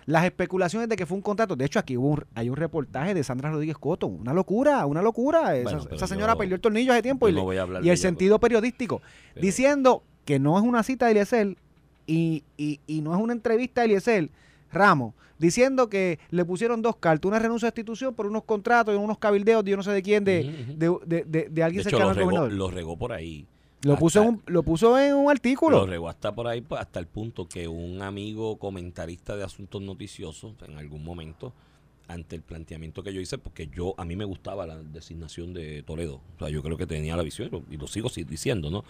Las 0.08 0.24
especulaciones 0.26 0.88
de 0.88 0.96
que 0.96 1.06
fue 1.06 1.16
un 1.18 1.22
contrato. 1.24 1.56
De 1.56 1.66
hecho, 1.66 1.80
aquí 1.80 1.98
hubo 1.98 2.10
un- 2.10 2.24
hay 2.36 2.50
un 2.50 2.56
reportaje 2.56 3.14
de 3.16 3.24
Sandra 3.24 3.50
Rodríguez 3.52 3.78
Coto. 3.78 4.06
Una 4.08 4.34
locura, 4.34 4.86
una 4.86 5.02
locura. 5.02 5.56
Esa, 5.56 5.64
Bueno, 5.64 5.84
pero 5.86 5.96
esa 5.96 6.08
señora 6.08 6.34
yo- 6.34 6.38
perdió 6.38 6.56
el 6.56 6.62
tornillo 6.62 6.92
hace 6.94 7.02
tiempo. 7.02 7.28
Y, 7.28 7.34
no 7.34 7.52
le- 7.52 7.58
el 7.60 7.84
ella, 7.84 7.98
sentido 7.98 8.40
periodístico. 8.40 9.02
pero- 9.34 9.42
Diciendo 9.46 10.04
que 10.24 10.38
no 10.40 10.58
es 10.58 10.64
una 10.64 10.84
cita 10.84 11.06
de 11.06 11.12
Eliezer 11.14 11.58
y, 12.06 12.44
y, 12.58 12.80
y 12.86 13.02
no 13.02 13.16
es 13.16 13.22
una 13.22 13.34
entrevista 13.34 13.82
de 13.82 13.86
Eliezer 13.86 14.30
Ramos, 14.72 15.14
diciendo 15.40 15.90
que 15.90 16.20
le 16.32 16.46
pusieron 16.46 16.82
dos 16.82 16.98
cartas, 16.98 17.28
una 17.28 17.40
renuncia 17.40 17.68
a 17.68 17.70
institución 17.70 18.14
por 18.14 18.26
unos 18.28 18.44
contratos 18.44 18.94
y 18.94 18.98
unos 18.98 19.18
cabildeos 19.18 19.64
de 19.66 19.72
yo 19.72 19.78
no 19.78 19.84
sé 19.84 19.92
de 19.92 20.02
quién, 20.04 20.24
de, 20.24 20.66
de, 20.78 20.96
de, 21.06 21.24
de- 21.26 21.50
de 21.50 21.64
alguien 21.64 21.84
De 21.84 21.90
cercano 21.90 22.10
al 22.12 22.16
regó, 22.16 22.30
gobernador. 22.30 22.54
lo 22.54 22.70
regó 22.70 22.98
por 22.98 23.12
ahí. 23.14 23.48
Lo 23.86 23.98
puso, 23.98 24.24
en 24.24 24.30
un, 24.30 24.44
lo 24.48 24.64
puso 24.64 24.98
en 24.98 25.14
un 25.14 25.30
artículo. 25.30 25.82
Lo 25.82 25.86
regó 25.86 26.10
hasta 26.10 26.34
por 26.34 26.48
ahí, 26.48 26.62
pues, 26.62 26.82
hasta 26.82 27.00
el 27.00 27.06
punto 27.06 27.48
que 27.48 27.68
un 27.68 28.02
amigo 28.02 28.58
comentarista 28.58 29.36
de 29.36 29.44
asuntos 29.44 29.80
noticiosos, 29.80 30.56
en 30.68 30.78
algún 30.78 31.04
momento, 31.04 31.54
ante 32.08 32.36
el 32.36 32.42
planteamiento 32.42 33.02
que 33.04 33.14
yo 33.14 33.22
hice, 33.22 33.38
porque 33.38 33.68
yo 33.68 33.96
a 33.98 34.06
mí 34.06 34.16
me 34.16 34.26
gustaba 34.26 34.66
la 34.68 34.78
designación 34.78 35.54
de 35.54 35.84
Toledo. 35.84 36.22
O 36.36 36.40
sea, 36.40 36.50
yo 36.50 36.62
creo 36.62 36.78
que 36.78 36.86
tenía 36.88 37.16
la 37.16 37.24
visión, 37.24 37.50
y 37.72 37.78
lo- 37.78 37.88
sigo 37.88 38.10
si- 38.10 38.24
diciendo, 38.24 38.70
¿no? 38.70 38.84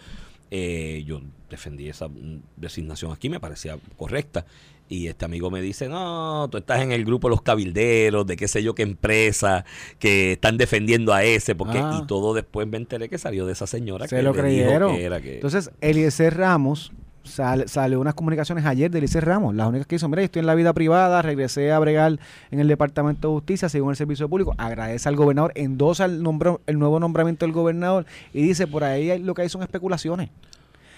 Eh, 0.50 1.02
yo 1.06 1.20
defendí 1.50 1.88
esa 1.88 2.08
mm, 2.08 2.40
designación 2.56 3.12
aquí, 3.12 3.28
me 3.28 3.40
parecía 3.40 3.78
correcta. 3.96 4.46
Y 4.88 5.08
este 5.08 5.24
amigo 5.24 5.50
me 5.50 5.60
dice, 5.60 5.88
no, 5.88 6.46
tú 6.48 6.58
estás 6.58 6.80
en 6.80 6.92
el 6.92 7.04
grupo 7.04 7.26
de 7.28 7.30
los 7.32 7.42
cabilderos, 7.42 8.24
de 8.24 8.36
qué 8.36 8.46
sé 8.46 8.62
yo 8.62 8.76
qué 8.76 8.82
empresa, 8.84 9.64
que 9.98 10.32
están 10.32 10.56
defendiendo 10.58 11.12
a 11.12 11.24
ese, 11.24 11.56
porque 11.56 11.78
Ah. 11.78 12.00
y 12.00 12.06
todo 12.06 12.34
después 12.34 12.68
me 12.68 12.76
enteré 12.76 13.08
que 13.08 13.18
salió 13.18 13.46
de 13.46 13.52
esa 13.54 13.66
señora 13.66 14.06
Se 14.06 14.14
que 14.16 14.22
lo 14.22 14.32
creyeron. 14.32 14.94
que 14.94 15.02
era 15.04 15.20
que... 15.20 15.34
Entonces, 15.36 15.72
Eliezer 15.80 16.36
Ramos, 16.36 16.92
sale, 17.26 17.68
salió 17.68 18.00
unas 18.00 18.14
comunicaciones 18.14 18.64
ayer 18.64 18.90
de 18.90 18.98
Eliezer 18.98 19.24
Ramos, 19.24 19.54
las 19.54 19.68
únicas 19.68 19.86
que 19.86 19.96
hizo, 19.96 20.08
mira, 20.08 20.22
yo 20.22 20.26
estoy 20.26 20.40
en 20.40 20.46
la 20.46 20.54
vida 20.54 20.72
privada, 20.72 21.20
regresé 21.22 21.72
a 21.72 21.78
bregar 21.78 22.18
en 22.50 22.60
el 22.60 22.68
Departamento 22.68 23.28
de 23.28 23.34
Justicia, 23.34 23.68
según 23.68 23.90
el 23.90 23.96
Servicio 23.96 24.28
Público, 24.28 24.54
agradece 24.58 25.08
al 25.08 25.16
gobernador, 25.16 25.52
endosa 25.54 26.04
el, 26.06 26.22
nombro- 26.22 26.60
el 26.66 26.78
nuevo 26.78 26.98
nombramiento 27.00 27.44
del 27.44 27.52
gobernador 27.52 28.06
y 28.32 28.42
dice, 28.42 28.66
por 28.66 28.84
ahí 28.84 29.18
lo 29.18 29.34
que 29.34 29.42
hay 29.42 29.48
son 29.48 29.62
especulaciones. 29.62 30.30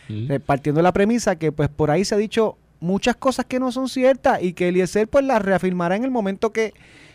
Eh, 0.09 0.41
partiendo 0.41 0.79
de 0.79 0.83
la 0.85 0.93
premisa 0.93 1.37
que 1.37 1.53
pues 1.53 1.69
por 1.69 1.91
ahí 1.91 2.03
se 2.05 2.15
ha 2.15 2.19
dicho 2.19 2.57
muchas 2.81 3.15
cosas 3.17 3.45
que 3.45 3.61
no 3.61 3.73
son 3.73 3.89
ciertas 3.91 4.43
y 4.43 4.55
que 4.55 4.69
Eliezer 4.69 5.07
pues 5.09 5.23
las 5.25 5.43
reafirmará 5.43 5.97
en 5.97 6.05
el 6.05 6.11
momento 6.11 6.51
que, 6.51 6.73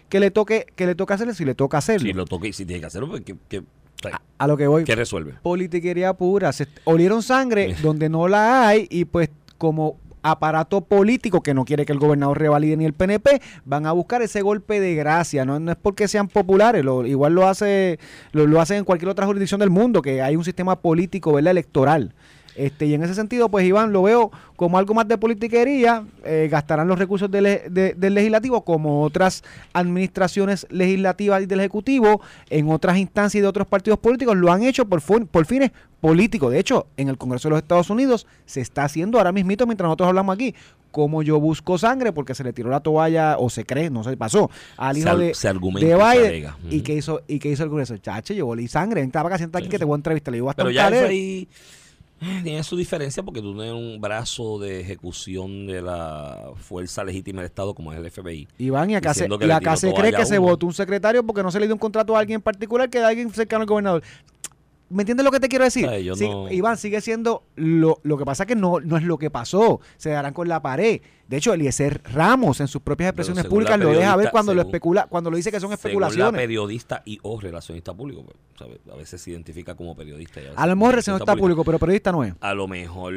que 0.10 0.20
le 0.20 0.30
toque 0.30 0.68
que 0.76 0.86
le 0.86 0.94
toque 0.94 1.14
hacerlo 1.14 1.34
si 1.34 1.44
le 1.44 1.56
toca 1.56 1.80
hacerlo. 1.80 2.06
Si 2.06 2.14
lo 2.14 2.26
toque 2.26 2.54
si 2.54 2.66
tiene 2.66 2.82
que 2.82 2.86
hacerlo, 2.86 3.10
pues, 3.10 3.22
¿qué, 3.22 3.36
qué- 3.50 3.64
a, 4.12 4.22
a 4.38 4.48
lo 4.48 4.58
que 4.58 4.68
voy. 4.68 4.84
Qué 4.84 4.96
resuelve? 4.96 5.34
politiquería 5.42 6.14
pura. 6.14 6.52
Se 6.52 6.68
olieron 6.84 7.24
sangre 7.24 7.76
donde 7.82 8.10
no 8.10 8.28
la 8.28 8.68
hay 8.68 8.88
y 8.90 9.06
pues 9.06 9.30
como 9.58 9.98
aparato 10.26 10.80
político 10.82 11.42
que 11.44 11.54
no 11.54 11.66
quiere 11.66 11.86
que 11.86 11.92
el 11.92 12.00
gobernador 12.00 12.40
revalide 12.40 12.78
ni 12.78 12.86
el 12.86 12.94
PNP 12.94 13.42
van 13.66 13.86
a 13.86 13.92
buscar 13.92 14.22
ese 14.22 14.42
golpe 14.42 14.80
de 14.80 14.96
gracia. 14.96 15.44
No, 15.46 15.60
no 15.60 15.72
es 15.72 15.78
porque 15.82 16.08
sean 16.08 16.30
populares 16.30 16.84
lo- 16.86 17.06
igual 17.06 17.34
lo 17.34 17.46
hace 17.48 18.00
lo, 18.32 18.48
lo 18.48 18.62
hacen 18.62 18.78
en 18.78 18.84
cualquier 18.86 19.10
otra 19.10 19.26
jurisdicción 19.26 19.60
del 19.60 19.70
mundo 19.70 20.02
que 20.02 20.22
hay 20.22 20.38
un 20.38 20.46
sistema 20.46 20.80
político 20.80 21.34
¿verdad? 21.34 21.52
electoral 21.52 22.14
Este, 22.56 22.86
y 22.86 22.94
en 22.94 23.04
ese 23.04 23.16
sentido, 23.16 23.50
pues 23.50 23.66
Iván, 23.66 23.92
lo 23.92 24.04
veo 24.04 24.32
como 24.56 24.78
algo 24.78 24.94
más 24.94 25.08
de 25.08 25.18
politiquería, 25.18 26.04
eh, 26.24 26.48
gastarán 26.52 26.88
los 26.88 27.00
recursos 27.00 27.30
del, 27.32 27.44
le- 27.46 27.64
de- 27.70 27.94
del 27.96 28.14
legislativo 28.14 28.64
como 28.64 29.02
otras 29.02 29.44
administraciones 29.74 30.66
legislativas 30.70 31.42
y 31.44 31.46
del 31.46 31.60
ejecutivo 31.60 32.22
en 32.50 32.70
otras 32.70 32.98
instancias 32.98 33.40
y 33.40 33.42
de 33.42 33.48
otros 33.48 33.68
partidos 33.68 34.00
políticos 34.00 34.36
lo 34.38 34.52
han 34.52 34.64
hecho 34.64 34.86
por, 34.86 35.02
por 35.28 35.46
fines 35.46 35.72
políticos. 36.02 36.52
De 36.52 36.60
hecho, 36.60 36.88
en 36.98 37.10
el 37.10 37.18
Congreso 37.18 37.48
de 37.48 37.52
los 37.52 37.62
Estados 37.62 37.90
Unidos 37.90 38.28
se 38.46 38.62
está 38.62 38.84
haciendo 38.86 39.18
ahora 39.18 39.32
mismito 39.32 39.66
mientras 39.66 39.88
nosotros 39.88 40.10
hablamos 40.10 40.34
aquí, 40.36 40.54
como 40.92 41.24
yo 41.24 41.40
busco 41.40 41.78
sangre 41.78 42.14
porque 42.14 42.36
se 42.36 42.44
le 42.44 42.54
tiró 42.54 42.70
la 42.70 42.80
toalla 42.80 43.38
o 43.40 43.50
se 43.50 43.66
cree, 43.66 43.90
no 43.90 44.04
se 44.04 44.16
pasó, 44.16 44.52
al 44.78 44.98
hijo 44.98 45.18
de, 45.18 45.34
se 45.34 45.48
argumenta 45.48 45.88
de 45.88 45.96
se 45.98 46.30
Biden. 46.30 46.52
¿Y 46.70 46.82
qué 46.82 46.94
hizo, 46.96 47.22
y 47.28 47.40
qué 47.40 47.50
hizo 47.50 47.64
el 47.64 47.70
Congreso? 47.70 47.98
Chacho, 47.98 48.34
yo 48.34 48.46
volí 48.46 48.68
sangre, 48.68 49.08
para 49.08 49.28
acá, 49.28 49.38
sienta 49.38 49.58
aquí 49.60 49.70
que 49.70 49.80
te 49.80 49.86
voy 49.86 49.96
a 49.96 49.98
entrevistar. 49.98 50.32
Le 50.32 50.38
digo 50.38 50.50
hasta 50.52 50.62
Pero 50.64 50.70
un 50.70 50.76
ya 50.76 50.82
eso 50.84 50.92
calero. 50.92 51.08
ahí 51.10 51.48
tiene 52.44 52.64
su 52.64 52.76
diferencia 52.76 53.24
porque 53.24 53.42
tú 53.42 53.54
tienes 53.54 53.74
un 53.74 54.00
brazo 54.00 54.60
de 54.60 54.82
ejecución 54.82 55.68
de 55.68 55.82
la 55.82 56.52
fuerza 56.56 57.04
legítima 57.04 57.42
del 57.42 57.48
Estado 57.48 57.74
como 57.74 57.94
es 57.94 58.00
el 58.00 58.10
FBI. 58.10 58.48
Iván, 58.58 58.90
y 58.90 58.96
acá, 58.96 59.14
se, 59.14 59.28
y 59.28 59.52
acá 59.52 59.76
se 59.76 59.94
cree 59.94 60.14
que 60.14 60.26
se 60.26 60.38
votó 60.38 60.66
un 60.66 60.74
secretario 60.74 61.24
porque 61.24 61.44
no 61.44 61.52
se 61.52 61.60
le 61.60 61.66
dio 61.66 61.76
un 61.76 61.80
contrato 61.80 62.16
a 62.16 62.20
alguien 62.20 62.38
en 62.38 62.42
particular 62.42 62.90
que 62.90 63.00
de 63.00 63.06
alguien 63.06 63.32
cercano 63.32 63.62
al 63.62 63.68
gobernador. 63.68 64.04
¿Me 64.90 65.02
entiendes 65.04 65.24
lo 65.24 65.32
que 65.32 65.40
te 65.40 65.50
quiero 65.50 65.66
decir? 65.66 65.88
Ay, 65.88 66.04
yo 66.04 66.16
Sí, 66.16 66.30
no- 66.30 66.52
Iván, 66.52 66.78
sigue 66.78 67.02
siendo 67.02 67.44
lo, 67.56 68.00
lo 68.04 68.18
que 68.18 68.26
pasa 68.26 68.46
que 68.46 68.56
no, 68.56 68.80
no 68.80 68.98
es 68.98 69.04
lo 69.04 69.18
que 69.18 69.32
pasó. 69.32 69.80
Se 69.98 70.10
darán 70.12 70.34
con 70.34 70.48
la 70.48 70.62
pared. 70.62 71.02
De 71.28 71.38
hecho, 71.38 71.54
Eliezer 71.54 72.02
Ramos 72.14 72.60
en 72.60 72.68
sus 72.68 72.82
propias 72.82 73.10
expresiones 73.10 73.42
según 73.44 73.56
públicas 73.56 73.80
lo 73.80 73.90
deja 73.90 74.16
ver 74.16 74.30
cuando 74.30 74.54
lo 74.54 74.62
según- 74.62 74.70
especula, 74.70 75.08
cuando 75.10 75.32
lo 75.32 75.38
dice 75.38 75.50
que 75.52 75.60
son 75.60 75.62
Según 75.62 76.02
la 76.02 76.08
especulaciones. 76.08 76.40
periodista 76.42 77.02
y 77.06 77.18
o 77.24 77.40
relacionista 77.40 77.94
público. 77.94 78.24
pues, 78.24 78.38
¿sabe? 78.60 78.80
A 78.92 78.96
veces 78.96 79.20
se 79.20 79.32
identifica 79.32 79.74
como 79.76 79.96
periodista. 79.96 80.40
y 80.42 80.44
veces 80.44 80.58
A 80.60 80.68
lo 80.68 80.76
mejor 80.76 80.92
relacionista 80.92 81.36
público, 81.36 81.64
pero 81.64 81.80
periodista 81.80 82.12
no 82.12 82.24
es. 82.24 82.36
A 82.40 82.54
lo 82.54 82.68
mejor, 82.68 83.14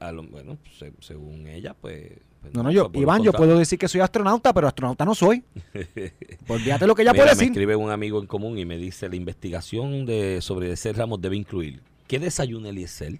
a 0.00 0.10
lo, 0.12 0.24
bueno, 0.24 0.58
se- 0.78 0.92
según 1.00 1.46
ella, 1.46 1.76
pues... 1.80 2.10
pues 2.40 2.54
No, 2.54 2.62
no, 2.62 2.70
yo, 2.70 2.90
Iván, 2.94 3.22
yo 3.22 3.32
puedo 3.32 3.58
decir 3.58 3.78
que 3.78 3.88
soy 3.88 4.00
astronauta, 4.00 4.52
pero 4.52 4.66
astronauta 4.68 5.04
no 5.04 5.14
soy. 5.14 5.42
Olvídate 6.48 6.86
lo 6.86 6.94
que 6.94 7.02
ella 7.02 7.12
Mira, 7.12 7.24
puede 7.24 7.34
me 7.34 7.38
decir. 7.40 7.52
escribe 7.52 7.76
un 7.76 7.90
amigo 7.90 8.20
en 8.20 8.26
común 8.26 8.58
y 8.58 8.64
me 8.64 8.76
dice, 8.76 9.08
la 9.08 9.16
investigación 9.16 10.06
de 10.06 10.40
sobre 10.40 10.66
Eliezer 10.66 10.96
Ramos 10.96 11.20
debe 11.20 11.36
incluir, 11.36 11.80
¿qué 12.06 12.18
desayuna 12.18 12.70
Eliezer? 12.70 13.18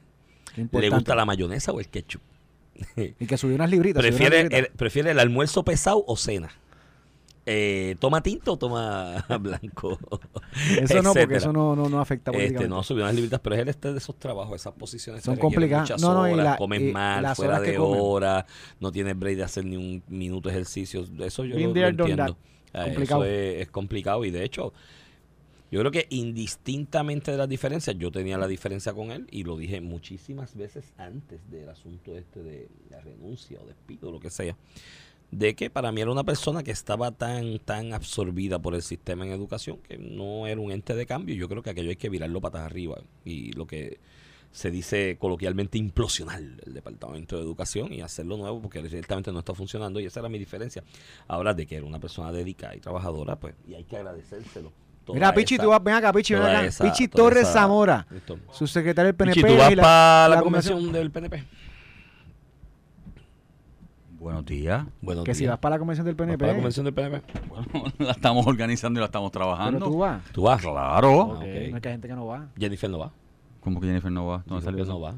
Qué 0.55 0.67
¿Le 0.73 0.91
gusta 0.91 1.15
la 1.15 1.25
mayonesa 1.25 1.73
o 1.73 1.81
el 1.81 1.89
ketchup? 1.89 2.23
Y 2.97 3.27
que 3.27 3.37
subió 3.37 3.55
unas 3.57 3.71
libritas. 3.71 4.03
unas 4.03 4.11
¿Prefiere 4.17 4.43
libritas. 4.45 4.71
el, 4.71 4.77
¿Prefiere 4.77 5.11
el 5.11 5.19
almuerzo 5.21 5.63
pesado 5.65 6.03
o 6.07 6.17
cena? 6.17 6.51
Eh, 7.47 7.97
¿Toma 7.99 8.23
tinto 8.23 8.53
o 8.53 8.59
toma 8.59 9.25
blanco? 9.41 9.99
Eso 10.79 11.03
no, 11.03 11.15
porque 11.15 11.37
eso 11.37 11.53
no, 11.53 11.75
no, 11.75 11.89
no 11.89 12.01
afecta 12.01 12.31
Este, 12.33 12.69
no, 12.69 12.83
subió 12.83 13.05
unas 13.05 13.15
libritas, 13.15 13.41
pero 13.41 13.57
es 13.57 13.63
el 13.63 13.69
este 13.69 13.93
de 13.93 13.99
esos 13.99 14.19
trabajos, 14.19 14.61
esas 14.61 14.75
posiciones 14.75 15.25
Son 15.25 15.37
complicadas. 15.37 15.89
muchas 15.89 16.03
No, 16.03 16.15
no, 16.15 16.29
y 16.29 16.33
horas, 16.33 16.45
la- 16.45 16.57
comes 16.57 16.81
y 16.83 16.93
mal, 16.93 17.23
las 17.23 17.37
fuera 17.37 17.59
de 17.61 17.79
hora, 17.79 18.47
no 18.79 18.93
tienes 18.93 19.19
break 19.19 19.37
de 19.39 19.43
hacer 19.45 19.65
ni 19.65 19.77
un 19.77 20.03
minuto 20.09 20.49
de 20.49 20.55
ejercicio. 20.57 21.05
Eso 21.21 21.45
yo 21.45 21.59
lo, 21.59 21.73
there, 21.73 21.89
entiendo. 21.89 22.37
Eh, 22.73 22.85
Complicado. 22.85 23.25
Eso 23.25 23.33
es, 23.33 23.63
es 23.63 23.71
complicado 23.71 24.25
y 24.25 24.31
de 24.31 24.45
hecho, 24.45 24.73
yo 25.73 25.81
creo 25.81 25.91
que 25.91 26.07
indistintamente 26.11 27.31
de 27.33 27.37
las 27.39 27.49
diferencias, 27.49 27.97
yo 27.99 28.11
tenía 28.13 28.37
la 28.39 28.47
diferencia 28.47 28.93
con 28.93 29.11
él 29.13 29.27
y 29.31 29.45
lo 29.45 29.57
dije 29.57 29.81
muchísimas 29.81 30.55
veces 30.57 30.93
antes 30.99 31.49
del 31.51 31.69
asunto 31.69 32.17
este 32.17 32.43
de 32.43 32.69
la 32.91 33.01
renuncia 33.01 33.59
o 33.61 33.67
despido, 33.67 34.11
lo 34.13 34.21
que 34.21 34.31
sea 34.31 34.57
de 35.31 35.55
que 35.55 35.71
para 35.71 35.93
mí 35.93 36.01
era 36.01 36.11
una 36.11 36.25
persona 36.25 36.63
que 36.63 36.71
estaba 36.73 37.13
tan 37.13 37.59
tan 37.61 37.93
absorbida 37.93 38.59
por 38.59 38.75
el 38.75 38.83
sistema 38.83 39.25
en 39.25 39.33
educación 39.33 39.79
que 39.79 39.97
no 39.99 40.47
era 40.47 40.61
un 40.61 40.73
ente 40.73 40.95
de 40.95 41.07
cambio. 41.07 41.35
Yo 41.37 41.49
creo 41.49 41.63
que 41.63 41.71
aquello 41.71 41.91
hay 41.91 41.97
que 41.97 42.09
virarlo 42.09 42.41
patas 42.41 42.63
arriba 42.63 42.97
y 43.25 43.53
lo 43.53 43.67
que 43.67 44.01
se 44.53 44.73
dice 44.73 45.17
coloquialmente 45.21 45.79
implosionar 45.79 46.41
el 46.41 46.75
departamento 46.75 47.37
de 47.37 47.43
educación 47.43 47.93
y 47.93 48.01
hacerlo 48.01 48.37
nuevo 48.37 48.61
porque 48.61 48.89
ciertamente 48.89 49.31
no 49.31 49.39
está 49.39 49.55
funcionando 49.55 50.01
y 50.01 50.07
esa 50.07 50.19
era 50.19 50.29
mi 50.29 50.41
diferencia. 50.41 50.83
Ahora 51.29 51.55
de 51.55 51.67
que 51.67 51.77
era 51.77 51.87
una 51.87 52.01
persona 52.01 52.33
dedicada 52.33 52.75
y 52.75 52.81
trabajadora, 52.81 53.37
pues 53.37 53.55
y 53.69 53.75
hay 53.75 53.85
que 53.85 53.97
agradecérselo. 53.99 54.73
Toda 55.05 55.15
Mira, 55.15 55.33
Pichi, 55.33 55.55
esa- 55.55 55.63
tú 55.63 55.71
vas, 55.71 55.83
ven 55.85 55.95
acá, 55.95 56.13
Pichi, 56.13 56.35
ven 56.35 56.43
acá. 56.43 56.65
esa- 56.65 56.85
Pichi 56.85 57.07
Torres 57.09 57.45
esa- 57.45 57.53
Zamora, 57.53 58.07
Listo. 58.11 58.39
su 58.51 58.67
secretario 58.67 59.07
del 59.07 59.15
PNP. 59.15 59.41
Pichi, 59.41 59.53
tú 59.55 59.57
vas 59.59 59.75
para 59.77 60.29
la, 60.29 60.35
la 60.37 60.43
convención 60.43 60.91
del 60.93 61.11
PNP. 61.13 61.45
Buenos 64.21 64.45
días. 64.45 64.85
Bueno, 65.01 65.25
Que 65.25 65.35
si 65.35 65.47
vas 65.47 65.59
para 65.59 65.77
la 65.77 65.79
convención 65.79 66.05
del 66.07 66.15
PNP. 66.15 66.39
para 66.39 66.53
la 66.53 66.59
convención 66.59 66.85
del 66.85 66.93
PNP. 66.95 67.23
Bueno, 67.49 67.67
la 67.99 68.11
estamos 68.13 68.47
organizando 68.47 68.99
y 68.99 69.01
la 69.01 69.07
estamos 69.07 69.31
pero 69.33 69.45
trabajando. 69.47 69.87
tú 69.87 69.99
vas. 69.99 70.23
Tú 70.33 70.43
vas. 70.43 70.61
Claro. 70.61 71.21
Ok, 71.21 71.37
ok. 71.39 71.43
No 71.43 71.47
es 71.77 71.81
que 71.83 71.89
hay 71.89 71.95
gente 71.95 72.09
que 72.09 72.15
no 72.15 72.27
va. 72.27 72.49
Jennifer 72.59 72.91
no 72.91 72.99
va. 72.99 73.13
¿Cómo 73.61 73.81
que 73.81 73.87
Jennifer 73.87 74.13
no 74.13 74.27
va? 74.27 74.43
¿Dónde 74.47 74.63
salió 74.65 74.85
Jennifer 74.85 74.85
eso? 74.85 74.93
no 74.93 75.01
va. 75.01 75.15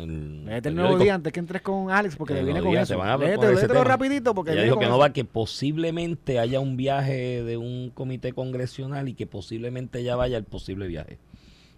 El 0.00 0.44
Léete 0.46 0.56
el 0.56 0.62
periódico. 0.74 0.82
nuevo 0.88 0.98
día 1.04 1.14
antes 1.14 1.32
que 1.32 1.40
entres 1.40 1.62
con 1.62 1.90
Alex 1.90 2.16
porque 2.16 2.32
El 2.34 2.40
le 2.40 2.44
viene 2.46 2.60
con 2.60 2.70
día, 2.70 2.82
eso. 2.82 2.98
léetelo 3.18 3.84
rapidito 3.84 4.34
porque 4.34 4.52
Ella 4.52 4.62
dijo 4.64 4.78
que 4.78 4.86
no 4.88 4.98
va, 4.98 5.10
que 5.12 5.24
posiblemente 5.24 6.38
haya 6.38 6.58
un 6.60 6.76
viaje 6.76 7.42
de 7.42 7.56
un 7.56 7.90
comité 7.94 8.32
congresional 8.32 9.08
y 9.08 9.14
que 9.14 9.26
posiblemente 9.26 10.00
ella 10.00 10.16
vaya 10.16 10.36
al 10.38 10.44
posible 10.44 10.86
viaje. 10.86 11.18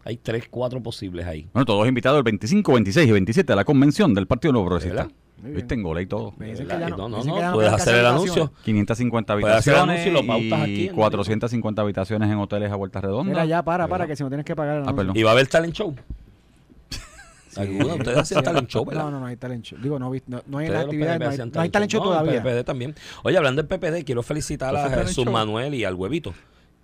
Hay 0.05 0.17
tres, 0.17 0.45
cuatro 0.49 0.81
posibles 0.83 1.27
ahí. 1.27 1.49
Bueno, 1.53 1.65
todos 1.67 1.87
invitados 1.87 2.19
el 2.19 2.25
25, 2.25 2.73
26 2.73 3.09
y 3.09 3.13
27 3.13 3.53
a 3.53 3.57
la 3.57 3.65
convención 3.65 4.15
del 4.15 4.27
Partido 4.27 4.53
Nuevo 4.53 4.69
Progresista. 4.69 5.09
Viste, 5.43 5.75
en 5.75 5.83
gola 5.83 6.01
y 6.03 6.07
todo. 6.07 6.35
Me 6.37 6.47
dicen 6.51 6.67
¿Verdad? 6.67 6.87
que 6.87 6.91
ya 6.91 6.97
no, 6.97 7.09
no, 7.09 7.23
no, 7.25 7.53
puedes 7.53 7.73
hacer 7.73 7.95
el 7.97 8.07
anuncio. 8.07 8.53
550 8.65 9.35
Puedes 9.39 9.57
hacer 9.57 9.75
el 9.75 9.81
habitaciones 9.81 10.19
anuncio 10.19 10.49
y 10.49 10.53
aquí 10.53 10.73
y 10.85 10.87
en- 10.89 10.95
450 10.97 11.83
habitaciones 11.83 12.31
en 12.31 12.39
hoteles 12.39 12.73
a 12.73 12.77
vuelta 12.77 13.01
redonda. 13.01 13.31
Mira, 13.33 13.45
ya, 13.45 13.63
para, 13.63 13.87
para, 13.87 13.99
¿Verdad? 14.05 14.09
que 14.13 14.17
si 14.17 14.23
no 14.25 14.29
tienes 14.31 14.45
que 14.47 14.57
pagar 14.57 14.79
el 14.79 14.85
Ah, 14.87 14.91
anuncio. 14.91 15.13
Y 15.15 15.23
va 15.23 15.31
a 15.31 15.33
haber 15.35 15.47
talent 15.47 15.75
show. 15.75 15.95
De 17.57 17.85
ustedes 17.85 18.19
hacían 18.19 18.45
talent 18.45 18.69
show, 18.69 18.85
¿verdad? 18.85 19.05
No, 19.05 19.11
no, 19.13 19.21
no 19.21 19.27
hay 19.27 19.37
talent 19.37 19.65
show. 19.65 19.79
Digo, 19.81 19.99
no, 19.99 20.13
no, 20.27 20.43
no 20.47 20.59
hay 20.59 20.69
PNP 20.69 20.97
no 20.97 21.13
hay, 21.13 21.23
hacían 21.29 21.51
no 21.53 21.61
hay 21.61 21.69
talent 21.71 21.91
show 21.91 22.03
el 22.03 22.09
todavía. 22.09 22.43
PPD 22.43 22.65
también. 22.65 22.95
Oye, 23.25 23.37
hablando 23.37 23.63
del 23.63 23.69
PPD, 23.69 24.05
quiero 24.05 24.23
felicitar 24.23 24.75
¿Entonces 24.75 24.99
a 24.99 25.03
Jesús? 25.07 25.27
Manuel 25.27 25.75
y 25.75 25.85
al 25.85 25.95
Huevito, 25.95 26.35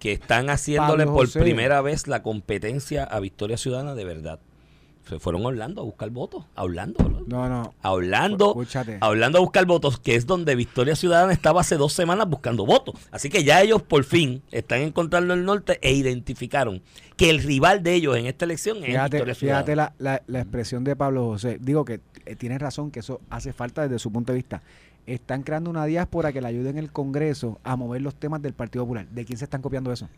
que 0.01 0.13
están 0.13 0.51
haciéndole 0.51 1.05
Pablo 1.05 1.19
por 1.19 1.27
José. 1.27 1.41
primera 1.41 1.81
vez 1.81 2.09
la 2.09 2.23
competencia 2.23 3.05
a 3.05 3.21
Victoria 3.21 3.57
Ciudadana 3.57 3.95
de 3.95 4.05
verdad. 4.05 4.41
Se 5.09 5.19
fueron 5.19 5.43
a 5.43 5.49
Orlando 5.49 5.83
a 5.83 5.85
buscar 5.85 6.09
votos. 6.11 6.45
A 6.55 6.65
Orlando, 6.65 7.05
¿no? 7.09 7.21
No, 7.27 7.49
no. 7.49 7.75
A 7.83 7.93
Orlando, 7.93 8.49
Escúchate. 8.51 8.99
a 9.01 9.09
Orlando 9.09 9.39
a 9.39 9.41
buscar 9.43 9.67
votos, 9.67 9.99
que 10.01 10.15
es 10.15 10.27
donde 10.27 10.55
Victoria 10.55 10.97
Ciudadana 10.97 11.33
estaba 11.33 11.61
hace 11.61 11.77
dos 11.77 11.93
semanas 11.93 12.29
buscando 12.29 12.65
votos. 12.65 12.95
Así 13.11 13.29
que 13.29 13.45
ya 13.45 13.61
ellos 13.61 13.83
por 13.83 14.05
fin 14.05 14.43
están 14.51 14.81
encontrando 14.81 15.35
el 15.35 15.45
norte 15.45 15.79
e 15.83 15.93
identificaron 15.93 16.83
que 17.17 17.29
el 17.31 17.43
rival 17.43 17.83
de 17.83 17.95
ellos 17.95 18.17
en 18.17 18.27
esta 18.27 18.45
elección 18.47 18.79
es 18.79 18.87
Fíjate, 18.87 19.17
Victoria 19.19 19.35
Ciudadana. 19.35 19.65
fíjate 19.65 19.77
la, 19.77 19.95
la, 19.99 20.23
la 20.27 20.41
expresión 20.41 20.85
de 20.85 20.97
Pablo 20.97 21.27
José. 21.27 21.59
Digo 21.61 21.85
que 21.85 22.01
eh, 22.25 22.37
tienes 22.37 22.61
razón 22.61 22.91
que 22.91 23.01
eso 23.01 23.21
hace 23.31 23.53
falta 23.53 23.83
desde 23.83 23.99
su 23.99 24.11
punto 24.11 24.33
de 24.33 24.37
vista. 24.37 24.63
Están 25.07 25.43
creando 25.43 25.69
una 25.69 25.85
diáspora 25.85 26.33
que 26.33 26.41
le 26.41 26.49
ayude 26.49 26.71
en 26.71 26.79
el 26.79 26.91
Congreso 26.91 27.61
a 27.63 27.77
mover 27.77 28.01
los 28.01 28.15
temas 28.15 28.41
del 28.41 28.55
Partido 28.55 28.85
Popular. 28.85 29.07
¿De 29.09 29.27
quién 29.27 29.37
se 29.39 29.45
están 29.45 29.61
copiando 29.61 29.93
eso? 29.93 30.09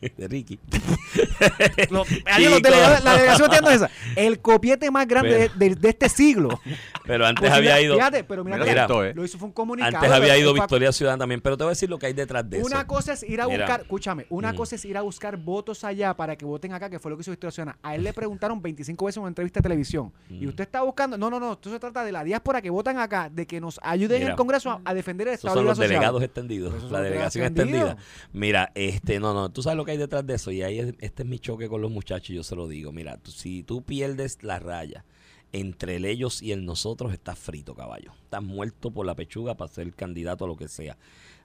De 0.00 0.28
Ricky. 0.28 0.58
Los, 1.90 2.08
los 2.08 2.62
la 3.04 3.12
delegación 3.14 3.50
esa. 3.74 3.90
El 4.16 4.40
copiete 4.40 4.90
más 4.90 5.06
grande 5.06 5.50
de, 5.58 5.68
de- 5.68 5.74
de 5.74 5.88
este 5.88 6.08
siglo. 6.08 6.60
Pero 7.10 7.26
antes 7.26 7.40
Pues 7.40 7.52
había 7.52 7.70
mira, 7.74 7.80
ido. 7.82 7.94
Fíjate, 7.96 8.22
pero 8.24 8.44
mira, 8.44 8.56
Mira, 8.58 8.86
mira, 8.86 9.08
eh. 9.08 9.12
lo 9.14 9.24
hizo 9.24 9.36
fue 9.36 9.48
un 9.48 9.52
comunicado. 9.52 9.96
Antes 9.96 10.10
había 10.12 10.38
ido 10.38 10.54
Victoria 10.54 10.92
Ciudadana 10.92 11.22
también, 11.22 11.40
pero 11.40 11.56
te 11.56 11.64
voy 11.64 11.70
a 11.70 11.72
decir 11.72 11.90
lo 11.90 11.98
que 11.98 12.06
hay 12.06 12.12
detrás 12.12 12.48
de 12.48 12.62
Una 12.62 12.78
eso. 12.78 12.86
cosa 12.86 13.12
es 13.14 13.22
ir 13.24 13.40
a 13.40 13.46
Mira. 13.48 13.58
buscar, 13.66 13.80
escúchame, 13.80 14.26
una 14.30 14.52
Mm. 14.52 14.56
cosa 14.56 14.76
es 14.76 14.84
ir 14.84 14.96
a 14.96 15.02
buscar 15.02 15.36
votos 15.36 15.82
allá 15.82 16.14
para 16.14 16.36
que 16.36 16.44
voten 16.44 16.72
acá, 16.72 16.88
que 16.88 16.98
fue 17.00 17.10
lo 17.10 17.16
que 17.16 17.22
hizo 17.22 17.32
Victoria 17.32 17.50
Ciudadana. 17.50 17.78
A 17.82 17.96
él 17.96 18.04
le 18.04 18.12
preguntaron 18.12 18.62
25 18.62 19.06
veces 19.06 19.16
en 19.16 19.22
una 19.22 19.28
entrevista 19.30 19.58
de 19.58 19.62
televisión. 19.64 20.12
Y 20.28 20.46
usted 20.46 20.62
está 20.62 20.82
buscando, 20.82 21.18
no, 21.18 21.28
no, 21.30 21.40
no, 21.40 21.54
esto 21.54 21.68
se 21.70 21.80
trata 21.80 22.04
de 22.04 22.12
la 22.12 22.22
diáspora 22.22 22.62
que 22.62 22.70
votan 22.70 22.98
acá, 22.98 23.28
de 23.28 23.46
que 23.46 23.60
nos 23.60 23.80
ayuden 23.82 24.18
en 24.18 24.22
Mira. 24.22 24.30
el 24.32 24.36
Congreso 24.36 24.70
a, 24.70 24.80
a 24.84 24.94
defender 24.94 25.26
el 25.26 25.34
Esos 25.34 25.44
Estado 25.50 25.54
son 25.56 25.64
Libre 25.64 25.70
los 25.70 25.78
Asociado. 25.78 25.98
delegados 26.00 26.22
extendidos, 26.22 26.80
son 26.82 26.92
la 26.92 26.98
los 27.00 27.08
delegación 27.08 27.46
extendida. 27.46 27.96
Mira, 28.32 28.70
este, 28.74 29.18
no, 29.18 29.34
no, 29.34 29.48
tú 29.50 29.62
sabes 29.62 29.76
lo 29.76 29.84
que 29.84 29.90
hay 29.92 29.98
detrás 29.98 30.24
de 30.26 30.34
eso 30.34 30.50
y 30.52 30.62
ahí 30.62 30.78
es- 30.78 30.94
este 31.00 31.22
es 31.24 31.28
mi 31.28 31.38
choque 31.38 31.68
con 31.68 31.80
los 31.82 31.90
muchachos, 31.90 32.28
yo 32.34 32.42
se 32.44 32.54
lo 32.54 32.68
digo. 32.68 32.92
Mira, 32.92 33.16
tú- 33.16 33.30
si 33.30 33.62
tú 33.62 33.82
pierdes 33.82 34.38
la 34.42 34.58
raya 34.58 35.04
entre 35.52 35.96
el 35.96 36.04
ellos 36.04 36.42
y 36.42 36.52
el 36.52 36.64
nosotros, 36.64 37.12
estás 37.12 37.38
frito, 37.38 37.74
caballo. 37.74 38.12
Estás 38.22 38.42
muerto 38.42 38.90
por 38.90 39.06
la 39.06 39.14
pechuga 39.14 39.56
para 39.56 39.70
ser 39.70 39.92
candidato 39.94 40.44
a 40.44 40.48
lo 40.48 40.56
que 40.56 40.68
sea. 40.68 40.96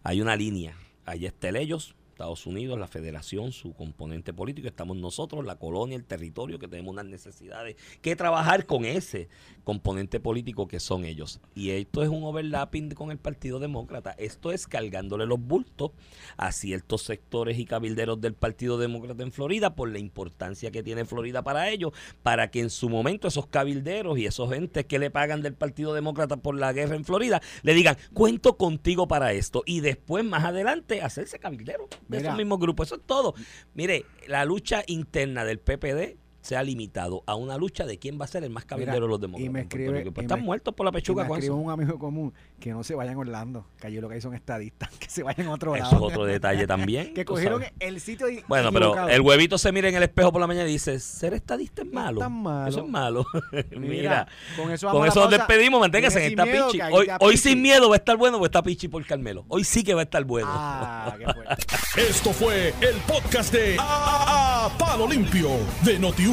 Hay 0.03 0.21
una 0.21 0.35
línea, 0.35 0.77
ahí 1.05 1.25
está 1.25 1.49
el 1.49 1.55
ellos, 1.55 1.95
Estados 2.15 2.45
Unidos, 2.45 2.79
la 2.79 2.87
federación, 2.87 3.51
su 3.51 3.73
componente 3.73 4.31
político, 4.31 4.69
estamos 4.69 4.95
nosotros, 4.95 5.45
la 5.45 5.57
colonia, 5.57 5.97
el 5.97 6.05
territorio, 6.05 6.57
que 6.57 6.69
tenemos 6.69 6.93
unas 6.93 7.05
necesidades 7.05 7.75
que 8.01 8.15
trabajar 8.15 8.65
con 8.65 8.85
ese 8.85 9.27
componente 9.65 10.21
político 10.21 10.65
que 10.65 10.79
son 10.79 11.03
ellos. 11.03 11.41
Y 11.55 11.71
esto 11.71 12.03
es 12.03 12.09
un 12.09 12.23
overlapping 12.23 12.91
con 12.91 13.11
el 13.11 13.17
Partido 13.17 13.59
Demócrata. 13.59 14.11
Esto 14.11 14.53
es 14.53 14.65
cargándole 14.65 15.25
los 15.25 15.41
bultos 15.41 15.91
a 16.37 16.53
ciertos 16.53 17.01
sectores 17.01 17.59
y 17.59 17.65
cabilderos 17.65 18.21
del 18.21 18.33
Partido 18.33 18.77
Demócrata 18.77 19.21
en 19.21 19.33
Florida 19.33 19.75
por 19.75 19.89
la 19.89 19.99
importancia 19.99 20.71
que 20.71 20.83
tiene 20.83 21.03
Florida 21.03 21.43
para 21.43 21.69
ellos, 21.69 21.91
para 22.23 22.49
que 22.49 22.61
en 22.61 22.69
su 22.69 22.87
momento 22.87 23.27
esos 23.27 23.47
cabilderos 23.47 24.17
y 24.17 24.25
esos 24.25 24.53
entes 24.53 24.85
que 24.85 24.99
le 24.99 25.11
pagan 25.11 25.41
del 25.41 25.53
Partido 25.53 25.93
Demócrata 25.93 26.37
por 26.37 26.55
la 26.55 26.71
guerra 26.71 26.95
en 26.95 27.03
Florida 27.03 27.41
le 27.63 27.73
digan, 27.73 27.97
cuento 28.13 28.55
contigo 28.55 29.05
para 29.05 29.33
esto. 29.33 29.63
Y 29.65 29.81
después, 29.81 30.23
más 30.23 30.45
adelante, 30.45 31.01
hacerse 31.01 31.39
cabildero 31.39 31.89
de 32.07 32.17
Mira. 32.17 32.29
esos 32.29 32.37
mismos 32.37 32.59
grupos. 32.59 32.87
Eso 32.87 32.95
es 32.95 33.01
todo. 33.05 33.33
Mire, 33.73 34.05
la 34.27 34.45
lucha 34.45 34.83
interna 34.87 35.43
del 35.45 35.59
PPD 35.59 36.17
sea 36.45 36.61
limitado 36.61 37.23
a 37.25 37.33
una 37.35 37.57
lucha 37.57 37.85
de 37.85 37.97
quién 37.97 38.19
va 38.21 38.25
a 38.25 38.27
ser 38.27 38.43
el 38.43 38.51
más 38.51 38.65
cabildero 38.65 39.05
de 39.05 39.09
los 39.09 39.19
demócratas. 39.19 39.45
y 39.47 39.49
me 39.49 39.61
escribe. 39.61 40.11
Pues 40.11 40.17
y 40.17 40.25
están 40.25 40.39
me- 40.41 40.45
muertos 40.45 40.73
por 40.75 40.85
la 40.85 40.91
y 40.91 40.93
pechuga 40.93 41.23
me 41.23 41.29
con 41.29 41.37
escribe 41.39 41.55
eso. 41.55 41.63
un 41.63 41.71
amigo 41.71 41.97
común 41.97 42.33
que 42.59 42.71
no 42.71 42.83
se 42.83 42.93
vayan 42.93 43.15
a 43.15 43.19
Orlando, 43.19 43.65
que 43.79 43.87
allí 43.87 43.99
lo 43.99 44.07
que 44.07 44.15
hay 44.15 44.21
son 44.21 44.35
estadistas, 44.35 44.89
que 44.99 45.09
se 45.09 45.23
vayan 45.23 45.47
a 45.47 45.53
otro 45.53 45.75
Eso 45.75 45.83
lado. 45.85 45.95
es 45.95 46.01
otro 46.13 46.25
detalle 46.25 46.67
también. 46.67 47.13
que 47.15 47.25
cogieron 47.25 47.61
sabes. 47.61 47.73
el 47.79 47.99
sitio 47.99 48.27
di- 48.27 48.43
Bueno, 48.47 48.71
pero 48.71 49.07
el 49.09 49.21
huevito 49.21 49.57
se 49.57 49.71
mira 49.71 49.89
en 49.89 49.95
el 49.95 50.03
espejo 50.03 50.31
por 50.31 50.39
la 50.39 50.47
mañana 50.47 50.69
y 50.69 50.73
dice, 50.73 50.99
ser 50.99 51.33
estadista 51.33 51.81
es 51.81 51.87
No 51.87 51.99
es 51.99 52.05
malo. 52.05 52.19
tan 52.19 52.43
malo. 52.43 52.67
Eso 52.69 52.79
es 52.81 52.87
malo. 52.89 53.25
Mira, 53.75 54.27
con 54.55 54.71
eso, 54.71 54.89
con 54.91 55.07
eso 55.07 55.21
nos 55.21 55.31
despedimos, 55.31 55.79
manténgase 55.79 56.23
en 56.25 56.31
esta 56.31 56.43
pichi. 56.45 56.79
Hoy, 56.91 57.07
hoy 57.19 57.37
sin 57.37 57.61
miedo 57.61 57.89
va 57.89 57.95
a 57.95 57.97
estar 57.97 58.17
bueno 58.17 58.37
porque 58.37 58.47
está 58.49 58.61
pichi 58.63 58.87
por 58.87 59.05
Carmelo. 59.05 59.45
Hoy 59.47 59.63
sí 59.63 59.83
que 59.83 59.93
va 59.93 60.01
a 60.01 60.03
estar 60.03 60.23
bueno. 60.23 60.47
Ah, 60.51 61.15
qué 61.17 61.25
fuerte. 61.33 61.65
Esto 61.97 62.31
fue 62.33 62.69
el 62.81 62.95
podcast 63.07 63.51
de 63.53 63.77
A, 63.79 64.69
Palo 64.77 65.07
Limpio 65.07 65.49
de 65.83 65.97